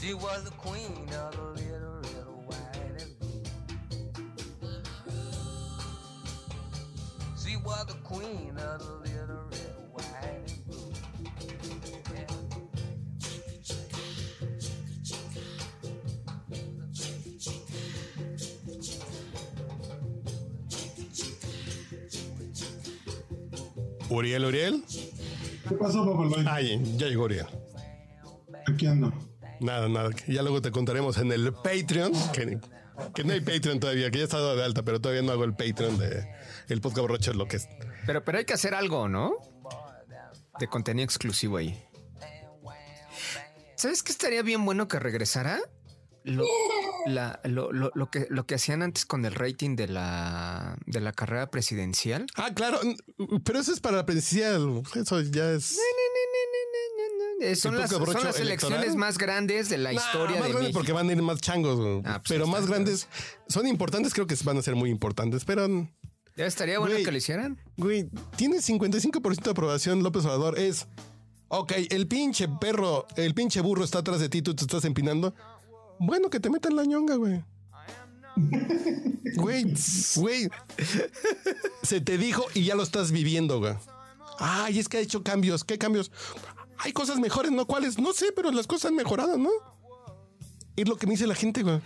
She 0.03 0.15
was 0.15 0.43
the 0.43 0.51
queen 0.51 1.09
of 1.15 1.31
the 1.37 1.43
little, 1.63 2.01
little 2.03 2.43
white 2.49 2.91
and 2.99 3.19
blue. 3.21 3.45
She 7.39 7.57
was 7.59 7.87
the 7.87 7.95
queen 8.03 8.59
of 8.59 8.81
the 8.81 8.95
little 8.95 9.45
red, 9.49 9.77
white, 9.93 10.43
and 10.49 10.67
blue. 10.67 10.93
Yeah. 12.17 12.27
Uriel, 24.11 24.43
Uriel. 24.43 24.83
¿Qué 25.69 25.75
pasó, 25.77 26.05
papá? 26.05 26.55
Ay, 26.55 26.83
ya 26.97 27.07
llegó 27.07 27.27
Uriel. 27.27 27.47
Aquí 28.67 28.87
ando. 28.87 29.32
Nada, 29.63 29.89
nada. 29.89 30.11
Ya 30.27 30.43
luego 30.43 30.61
te 30.61 30.71
contaremos 30.71 31.17
en 31.19 31.33
el 31.33 31.53
Patreon. 31.53 32.13
Que, 32.33 32.59
que 33.15 33.25
no 33.25 33.33
hay 33.33 33.41
Patreon 33.41 33.81
todavía, 33.81 34.11
que 34.11 34.19
ya 34.19 34.25
está 34.25 34.39
dado 34.39 34.57
de 34.57 34.65
alta, 34.65 34.83
pero 34.83 35.01
todavía 35.01 35.23
no 35.23 35.33
hago 35.33 35.45
el 35.45 35.55
Patreon 35.55 35.99
de 35.99 36.27
el 36.69 36.81
podcast 36.81 37.01
borracho, 37.03 37.33
lo 37.33 37.47
que 37.49 37.57
es. 37.57 37.69
Pero, 38.07 38.25
pero 38.25 38.39
hay 38.39 38.45
que 38.45 38.53
hacer 38.55 38.75
algo, 38.75 39.09
¿no? 39.09 39.33
De 40.59 40.67
contenido 40.69 41.05
exclusivo 41.05 41.57
ahí. 41.57 41.83
¿Sabes 43.77 44.03
qué 44.03 44.13
estaría 44.13 44.43
bien 44.43 44.65
bueno 44.65 44.87
que 44.89 44.99
regresara? 45.01 45.61
Lo- 46.25 46.47
la, 47.07 47.41
lo, 47.45 47.73
lo- 47.73 47.91
lo 47.95 48.11
que, 48.11 48.27
lo 48.31 48.47
que 48.47 48.55
hacían 48.55 48.83
antes 48.83 49.05
con 49.07 49.25
el 49.25 49.35
rating 49.35 49.75
de 49.75 49.89
la, 49.89 50.77
de 50.87 51.01
la 51.01 51.13
carrera 51.13 51.51
presidencial. 51.51 52.27
Ah, 52.37 52.51
claro, 52.55 52.79
pero 53.45 53.59
eso 53.59 53.73
es 53.73 53.81
para 53.81 53.97
la 53.97 54.07
presidencial. 54.07 54.83
Eso 54.95 55.21
ya 55.23 55.51
es. 55.51 55.79
Eh, 57.43 57.57
Son 57.57 57.74
¿El 57.74 57.80
las, 57.80 57.90
son 57.90 58.24
las 58.24 58.38
elecciones 58.40 58.95
más 58.97 59.18
grandes 59.18 59.68
de 59.68 59.78
la 59.78 59.93
Nah, 59.93 60.01
historia 60.01 60.38
más 60.40 60.49
de 60.49 60.55
México. 60.55 60.72
porque 60.78 60.93
van 60.93 61.09
a 61.09 61.12
ir 61.12 61.22
más 61.22 61.40
changos, 61.40 61.80
güey. 61.80 61.99
Ah, 62.05 62.20
pues 62.20 62.28
pero 62.28 62.47
más 62.47 62.66
grandes 62.66 63.09
son 63.49 63.66
importantes, 63.66 64.14
creo 64.14 64.26
que 64.26 64.36
van 64.45 64.59
a 64.59 64.62
ser 64.62 64.74
muy 64.76 64.90
importantes. 64.90 65.45
Pero, 65.45 65.66
Ya 66.36 66.47
estaría 66.47 66.78
bueno 66.78 66.95
Güey. 66.95 67.05
que 67.05 67.11
lo 67.12 67.18
hicieran. 67.18 67.59
güey, 67.76 68.09
tiene 68.36 68.59
55% 68.62 69.43
de 69.43 69.51
aprobación 69.51 70.03
López 70.03 70.24
Obrador. 70.24 70.59
Es, 70.59 70.86
ok, 71.49 71.72
el 71.90 72.07
pinche 72.09 72.49
perro, 72.61 73.07
el 73.16 73.34
pinche 73.34 73.61
burro 73.61 73.84
está 73.84 73.99
atrás 73.99 74.20
de 74.20 74.28
ti, 74.28 74.40
tú 74.43 74.55
te 74.55 74.62
estás 74.64 74.84
empinando. 74.84 75.34
Bueno, 75.99 76.30
que 76.30 76.40
te 76.40 76.49
metan 76.51 76.74
la 76.76 76.84
ñonga, 76.84 77.16
güey. 77.16 77.45
Güey, 79.36 79.74
güey. 80.16 80.49
Se 81.82 82.01
te 82.01 82.18
dijo 82.18 82.45
y 82.55 82.64
ya 82.64 82.74
lo 82.74 82.82
estás 82.82 83.12
viviendo, 83.12 83.59
güey. 83.59 83.74
Ay, 84.38 84.78
es 84.78 84.88
que 84.88 84.97
ha 84.97 85.01
hecho 85.01 85.22
cambios. 85.22 85.64
¿Qué 85.64 85.78
cambios? 85.78 86.11
Hay 86.83 86.93
cosas 86.93 87.18
mejores, 87.18 87.51
¿no? 87.53 87.66
¿Cuáles? 87.66 87.99
No 87.99 88.12
sé, 88.12 88.33
pero 88.35 88.51
las 88.51 88.66
cosas 88.66 88.91
han 88.91 88.97
mejorado, 88.97 89.37
¿no? 89.39 89.51
Es 90.76 90.89
lo 90.89 90.97
que 90.97 91.07
me 91.07 91.12
dice 91.12 91.26
la 91.26 91.35
gente, 91.35 91.62
güey. 91.62 91.80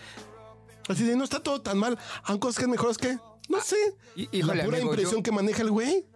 Así 0.89 1.05
de, 1.05 1.17
no 1.17 1.25
está 1.25 1.41
todo 1.43 1.61
tan 1.61 1.79
mal. 1.79 1.99
¿Han 2.25 2.39
cosas 2.39 2.59
que 2.59 2.65
han 2.65 2.71
mejorado? 2.71 2.97
¿Qué? 2.99 3.19
No 3.49 3.61
sé. 3.61 3.77
Hí- 4.17 4.29
híjole, 4.33 4.59
la 4.59 4.65
pura 4.65 4.77
amigo, 4.79 4.93
impresión 4.93 5.19
yo- 5.19 5.23
que 5.23 5.33
maneja 5.33 5.63
el 5.63 5.71
güey. 5.71 6.07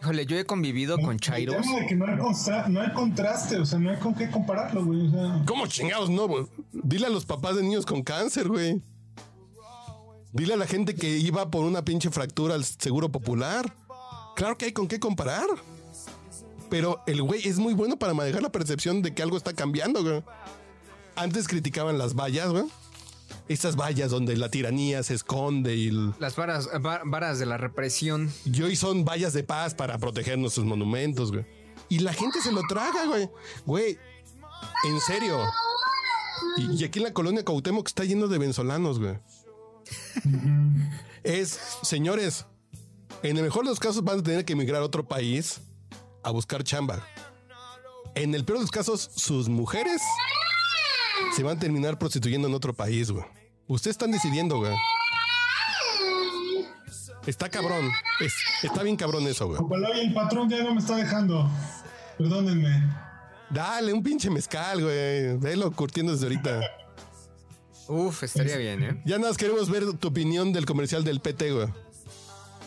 Híjole, 0.00 0.26
yo 0.26 0.36
he 0.38 0.44
convivido 0.44 0.98
con 0.98 1.18
que 1.88 1.94
no 1.94 2.04
hay, 2.06 2.16
no 2.68 2.80
hay 2.80 2.92
contraste, 2.92 3.56
o 3.58 3.64
sea, 3.64 3.78
no 3.78 3.90
hay 3.90 3.96
con 3.98 4.14
qué 4.14 4.30
compararlo, 4.30 4.84
güey. 4.84 5.06
O 5.06 5.10
sea, 5.10 5.42
¿Cómo 5.46 5.66
chingados 5.66 6.10
no, 6.10 6.28
güey? 6.28 6.46
Dile 6.72 7.06
a 7.06 7.10
los 7.10 7.24
papás 7.24 7.56
de 7.56 7.62
niños 7.62 7.86
con 7.86 8.02
cáncer, 8.02 8.48
güey. 8.48 8.82
Dile 10.32 10.54
a 10.54 10.56
la 10.56 10.66
gente 10.66 10.94
que 10.94 11.08
iba 11.16 11.50
por 11.50 11.64
una 11.64 11.84
pinche 11.84 12.10
fractura 12.10 12.54
al 12.54 12.64
seguro 12.64 13.08
popular. 13.10 13.74
Claro 14.36 14.58
que 14.58 14.66
hay 14.66 14.72
con 14.72 14.88
qué 14.88 14.98
comparar. 15.00 15.46
Pero 16.70 17.02
el 17.06 17.22
güey 17.22 17.46
es 17.46 17.58
muy 17.58 17.74
bueno 17.74 17.96
para 17.98 18.14
manejar 18.14 18.42
la 18.42 18.50
percepción 18.50 19.02
de 19.02 19.14
que 19.14 19.22
algo 19.22 19.36
está 19.36 19.52
cambiando, 19.52 20.02
güey. 20.02 20.22
Antes 21.16 21.46
criticaban 21.46 21.98
las 21.98 22.14
vallas, 22.14 22.48
güey. 22.50 22.64
Estas 23.48 23.76
vallas 23.76 24.10
donde 24.10 24.36
la 24.36 24.48
tiranía 24.50 25.02
se 25.02 25.14
esconde 25.14 25.76
y, 25.76 25.88
el- 25.88 26.14
Las 26.18 26.34
varas, 26.36 26.68
va- 26.84 27.02
varas 27.04 27.38
de 27.38 27.46
la 27.46 27.58
represión. 27.58 28.32
y 28.44 28.62
hoy 28.62 28.74
son 28.74 29.04
vallas 29.04 29.32
de 29.34 29.44
paz 29.44 29.74
para 29.74 29.98
proteger 29.98 30.38
nuestros 30.38 30.64
monumentos, 30.66 31.30
güey. 31.30 31.44
Y 31.90 31.98
la 31.98 32.12
gente 32.14 32.40
se 32.40 32.50
lo 32.52 32.62
traga, 32.68 33.04
güey. 33.06 33.28
Güey, 33.66 33.98
en 34.88 35.00
serio. 35.00 35.38
Y, 36.56 36.80
y 36.80 36.84
aquí 36.84 36.98
en 37.00 37.04
la 37.04 37.12
colonia 37.12 37.44
Cuauhtémoc 37.44 37.86
está 37.86 38.04
lleno 38.04 38.26
de 38.28 38.38
venezolanos, 38.38 38.98
güey. 38.98 39.18
es, 41.22 41.58
señores, 41.82 42.46
en 43.22 43.36
el 43.36 43.42
mejor 43.44 43.64
de 43.64 43.70
los 43.70 43.80
casos 43.80 44.02
van 44.04 44.20
a 44.20 44.22
tener 44.22 44.44
que 44.44 44.54
emigrar 44.54 44.82
a 44.82 44.84
otro 44.84 45.06
país 45.06 45.60
a 46.24 46.30
buscar 46.30 46.64
chamba. 46.64 47.00
En 48.14 48.34
el 48.34 48.44
peor 48.44 48.58
de 48.58 48.62
los 48.64 48.70
casos, 48.70 49.10
sus 49.14 49.48
mujeres 49.48 50.00
se 51.34 51.42
van 51.42 51.56
a 51.56 51.60
terminar 51.60 51.98
prostituyendo 51.98 52.48
en 52.48 52.54
otro 52.54 52.72
país, 52.72 53.10
güey. 53.10 53.24
Ustedes 53.66 53.94
están 53.94 54.10
decidiendo, 54.10 54.58
güey. 54.58 54.74
Está 57.26 57.48
cabrón. 57.48 57.90
Es- 58.20 58.34
está 58.62 58.82
bien 58.82 58.96
cabrón 58.96 59.26
eso, 59.26 59.46
güey. 59.48 59.60
el 60.00 60.12
patrón 60.12 60.48
ya 60.50 60.62
no 60.62 60.74
me 60.74 60.80
está 60.80 60.96
dejando. 60.96 61.48
Perdónenme. 62.18 62.92
Dale, 63.50 63.92
un 63.92 64.02
pinche 64.02 64.30
mezcal, 64.30 64.82
güey. 64.82 65.36
Velo 65.38 65.70
curtiendo 65.72 66.12
desde 66.12 66.26
ahorita. 66.26 66.60
Uf, 67.88 68.22
estaría 68.22 68.56
bien, 68.56 68.82
¿eh? 68.82 69.02
Ya 69.04 69.16
nada 69.18 69.30
más 69.30 69.36
queremos 69.38 69.68
ver 69.70 69.92
tu 69.98 70.08
opinión 70.08 70.52
del 70.52 70.66
comercial 70.66 71.04
del 71.04 71.20
PT, 71.20 71.52
güey. 71.52 71.68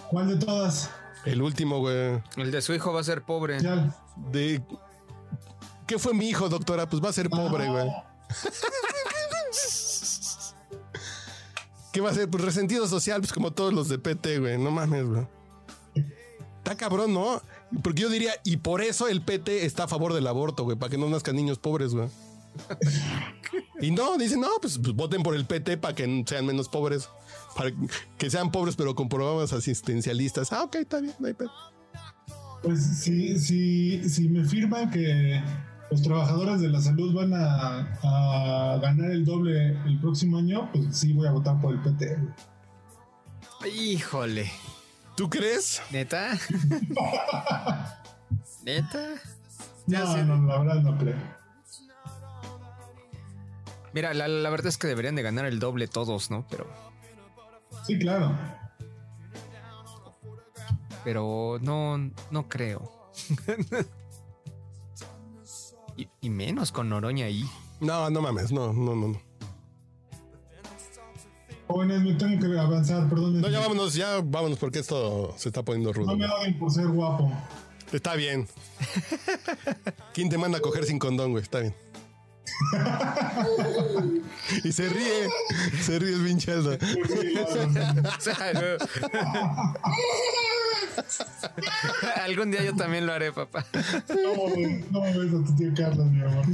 ¿Cuál 0.10 0.28
de 0.40 0.46
todas? 0.46 0.90
El 1.28 1.42
último, 1.42 1.80
güey. 1.80 2.22
El 2.38 2.52
de 2.52 2.62
su 2.62 2.74
hijo 2.74 2.94
va 2.94 3.02
a 3.02 3.04
ser 3.04 3.24
pobre. 3.24 3.60
Ya. 3.60 3.96
De. 4.32 4.62
¿Qué 5.86 6.00
fue 6.00 6.14
mi 6.14 6.30
hijo, 6.30 6.50
doctora? 6.50 6.88
Pues 6.88 7.04
va 7.04 7.10
a 7.10 7.14
ser 7.14 7.30
pobre, 7.30 7.70
güey. 7.70 7.90
¿Qué 11.92 12.02
va 12.02 12.12
a 12.12 12.14
ser? 12.14 12.30
Pues 12.30 12.44
resentido 12.44 12.88
social, 12.88 13.22
pues 13.22 13.34
como 13.34 13.52
todos 13.52 13.74
los 13.74 13.90
de 13.90 14.00
PT, 14.00 14.40
güey. 14.40 14.58
No 14.58 14.72
mames, 14.72 15.06
güey. 15.06 15.28
Está 16.58 16.76
cabrón, 16.76 17.14
¿no? 17.14 17.42
Porque 17.82 18.02
yo 18.02 18.10
diría, 18.10 18.34
y 18.44 18.58
por 18.58 18.82
eso 18.82 19.08
el 19.08 19.22
PT 19.22 19.66
está 19.66 19.86
a 19.86 19.88
favor 19.88 20.14
del 20.14 20.28
aborto, 20.28 20.64
güey, 20.64 20.78
para 20.78 20.90
que 20.90 20.98
no 20.98 21.10
nazcan 21.10 21.36
niños 21.36 21.60
pobres, 21.60 21.94
güey. 21.94 22.10
Y 23.80 23.92
no, 23.92 24.18
dicen, 24.18 24.42
no, 24.42 24.50
pues, 24.60 24.80
pues 24.80 24.96
voten 24.96 25.22
por 25.22 25.36
el 25.36 25.46
PT 25.46 25.78
para 25.78 25.94
que 25.94 26.24
sean 26.28 26.48
menos 26.48 26.68
pobres. 26.68 27.10
Para 27.58 27.72
que 28.18 28.30
sean 28.30 28.52
pobres, 28.52 28.76
pero 28.76 28.94
con 28.96 29.10
programas 29.10 29.52
asistencialistas. 29.52 30.54
Ah, 30.54 30.64
ok, 30.64 30.76
está 30.76 31.02
bien, 31.02 31.16
no 31.20 31.28
hay 31.28 31.34
pedo. 31.34 31.52
Pues 32.62 32.80
si, 33.00 33.40
si, 33.40 34.08
si 34.10 34.30
me 34.30 34.46
firman 34.46 34.92
que 34.92 35.42
los 35.90 36.02
trabajadores 36.02 36.62
de 36.62 36.70
la 36.70 36.82
salud 36.82 37.14
van 37.16 37.34
a, 37.34 37.98
a 38.04 38.78
ganar 38.80 39.10
el 39.12 39.26
doble 39.26 39.72
el 39.86 40.00
próximo 40.00 40.38
año, 40.38 40.70
pues 40.72 40.98
sí 40.98 41.14
voy 41.14 41.28
a 41.28 41.32
votar 41.32 41.60
por 41.60 41.74
el 41.74 41.82
PT. 41.82 42.18
Híjole. 43.74 44.52
¿Tú 45.16 45.30
crees? 45.30 45.82
¿Neta? 45.92 46.34
¿Neta? 48.64 49.16
Ya 49.88 50.00
No, 50.02 50.14
sé. 50.14 50.24
no, 50.24 50.46
la 50.48 50.60
verdad 50.60 50.82
no 50.82 50.98
creo. 50.98 51.16
Mira, 53.94 54.14
la, 54.14 54.28
la 54.28 54.50
verdad 54.50 54.68
es 54.68 54.78
que 54.78 54.88
deberían 54.88 55.16
de 55.16 55.24
ganar 55.24 55.46
el 55.46 55.60
doble 55.60 55.88
todos, 55.88 56.30
¿no? 56.30 56.46
Pero, 56.50 56.68
Sí, 57.88 57.98
claro. 57.98 58.38
pero 61.08 61.58
no, 61.62 61.98
no 62.32 62.50
creo. 62.50 62.92
y, 65.96 66.10
y 66.20 66.30
menos 66.30 66.74
con 66.74 66.90
Noroña 66.90 67.28
ahí. 67.28 67.46
No, 67.80 68.10
no 68.10 68.22
mames, 68.22 68.52
no, 68.52 68.74
no, 68.74 68.94
no. 68.94 69.08
No, 69.08 69.22
Jóvenes, 71.68 72.02
me 72.02 72.14
tengo 72.16 72.46
que 72.46 72.60
avanzar, 72.60 73.08
perdón. 73.08 73.40
No, 73.40 73.48
ya 73.50 73.62
vámonos, 73.62 73.94
ya 73.94 74.20
vámonos 74.22 74.58
porque 74.58 74.80
esto 74.80 75.34
se 75.38 75.48
está 75.48 75.64
poniendo 75.64 75.94
rudo. 75.94 76.08
No 76.08 76.18
me 76.18 76.26
odien 76.26 76.60
por 76.60 76.72
ser 76.72 76.88
guapo. 76.88 77.32
Está 77.94 78.16
bien. 78.16 78.48
¿Quién 80.14 80.30
te 80.30 80.38
manda 80.38 80.58
a 80.58 80.62
coger 80.62 80.84
sin 80.84 81.00
condón, 81.00 81.32
güey? 81.32 81.42
Está 81.44 81.60
bien. 81.60 81.74
Y 84.64 84.72
se 84.72 84.90
ríe, 84.90 85.28
se 85.82 86.00
ríe 86.00 86.14
el 86.16 86.24
pinche 86.26 86.52
Aldo. 86.54 86.78
Algún 92.24 92.52
día 92.52 92.64
yo 92.64 92.76
también 92.76 93.06
lo 93.06 93.14
haré, 93.14 93.32
papá. 93.32 93.66
No, 94.10 94.34
no 94.92 95.02
me 95.02 95.18
ves 95.18 95.30
a 95.34 95.46
tu 95.46 95.56
tío 95.56 95.72
Carlos, 95.76 96.08
mi 96.08 96.22
amor. 96.22 96.46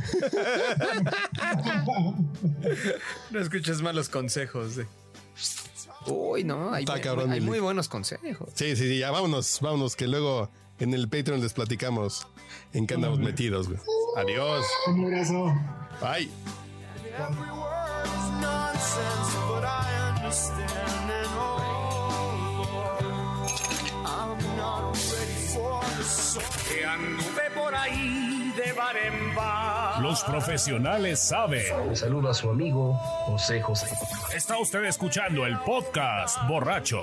No 3.32 3.40
escuches 3.40 3.82
malos 3.82 4.10
consejos. 4.10 4.78
eh. 4.78 4.86
Uy, 6.08 6.44
no, 6.44 6.74
hay, 6.74 6.84
Está 6.84 6.98
bu- 6.98 7.02
cabrón, 7.02 7.32
hay 7.32 7.40
Milik. 7.40 7.50
muy 7.50 7.60
buenos 7.60 7.88
consejos. 7.88 8.50
Sí, 8.56 8.76
sí, 8.76 8.88
sí, 8.90 9.00
ya 9.00 9.10
vámonos, 9.12 9.60
vámonos, 9.62 9.96
que 9.96 10.08
luego 10.08 10.50
en 10.80 10.94
el 10.94 11.08
Patreon 11.08 11.40
les 11.42 11.54
platicamos 11.54 12.28
en 12.74 12.86
qué 12.88 12.96
andamos 12.96 13.20
metidos, 13.20 13.68
güey. 13.70 13.80
Adiós. 14.18 14.66
Un 14.88 15.06
abrazo. 15.06 15.56
Bye. 16.04 16.30
Que 26.68 26.86
anduve 26.86 27.52
por 27.56 27.74
ahí 27.74 28.54
de 28.58 28.74
bar 28.74 28.98
en 28.98 29.34
bar. 29.34 30.02
Los 30.02 30.26
profesionales 30.26 31.20
saben. 31.20 31.88
Le 31.88 31.96
saluda 31.96 32.32
a 32.32 32.34
su 32.34 32.50
amigo 32.50 32.96
José 33.26 33.62
José. 33.62 33.88
Está 34.36 34.58
usted 34.58 34.84
escuchando 34.84 35.46
el 35.46 35.58
podcast 35.60 36.38
borracho. 36.50 37.00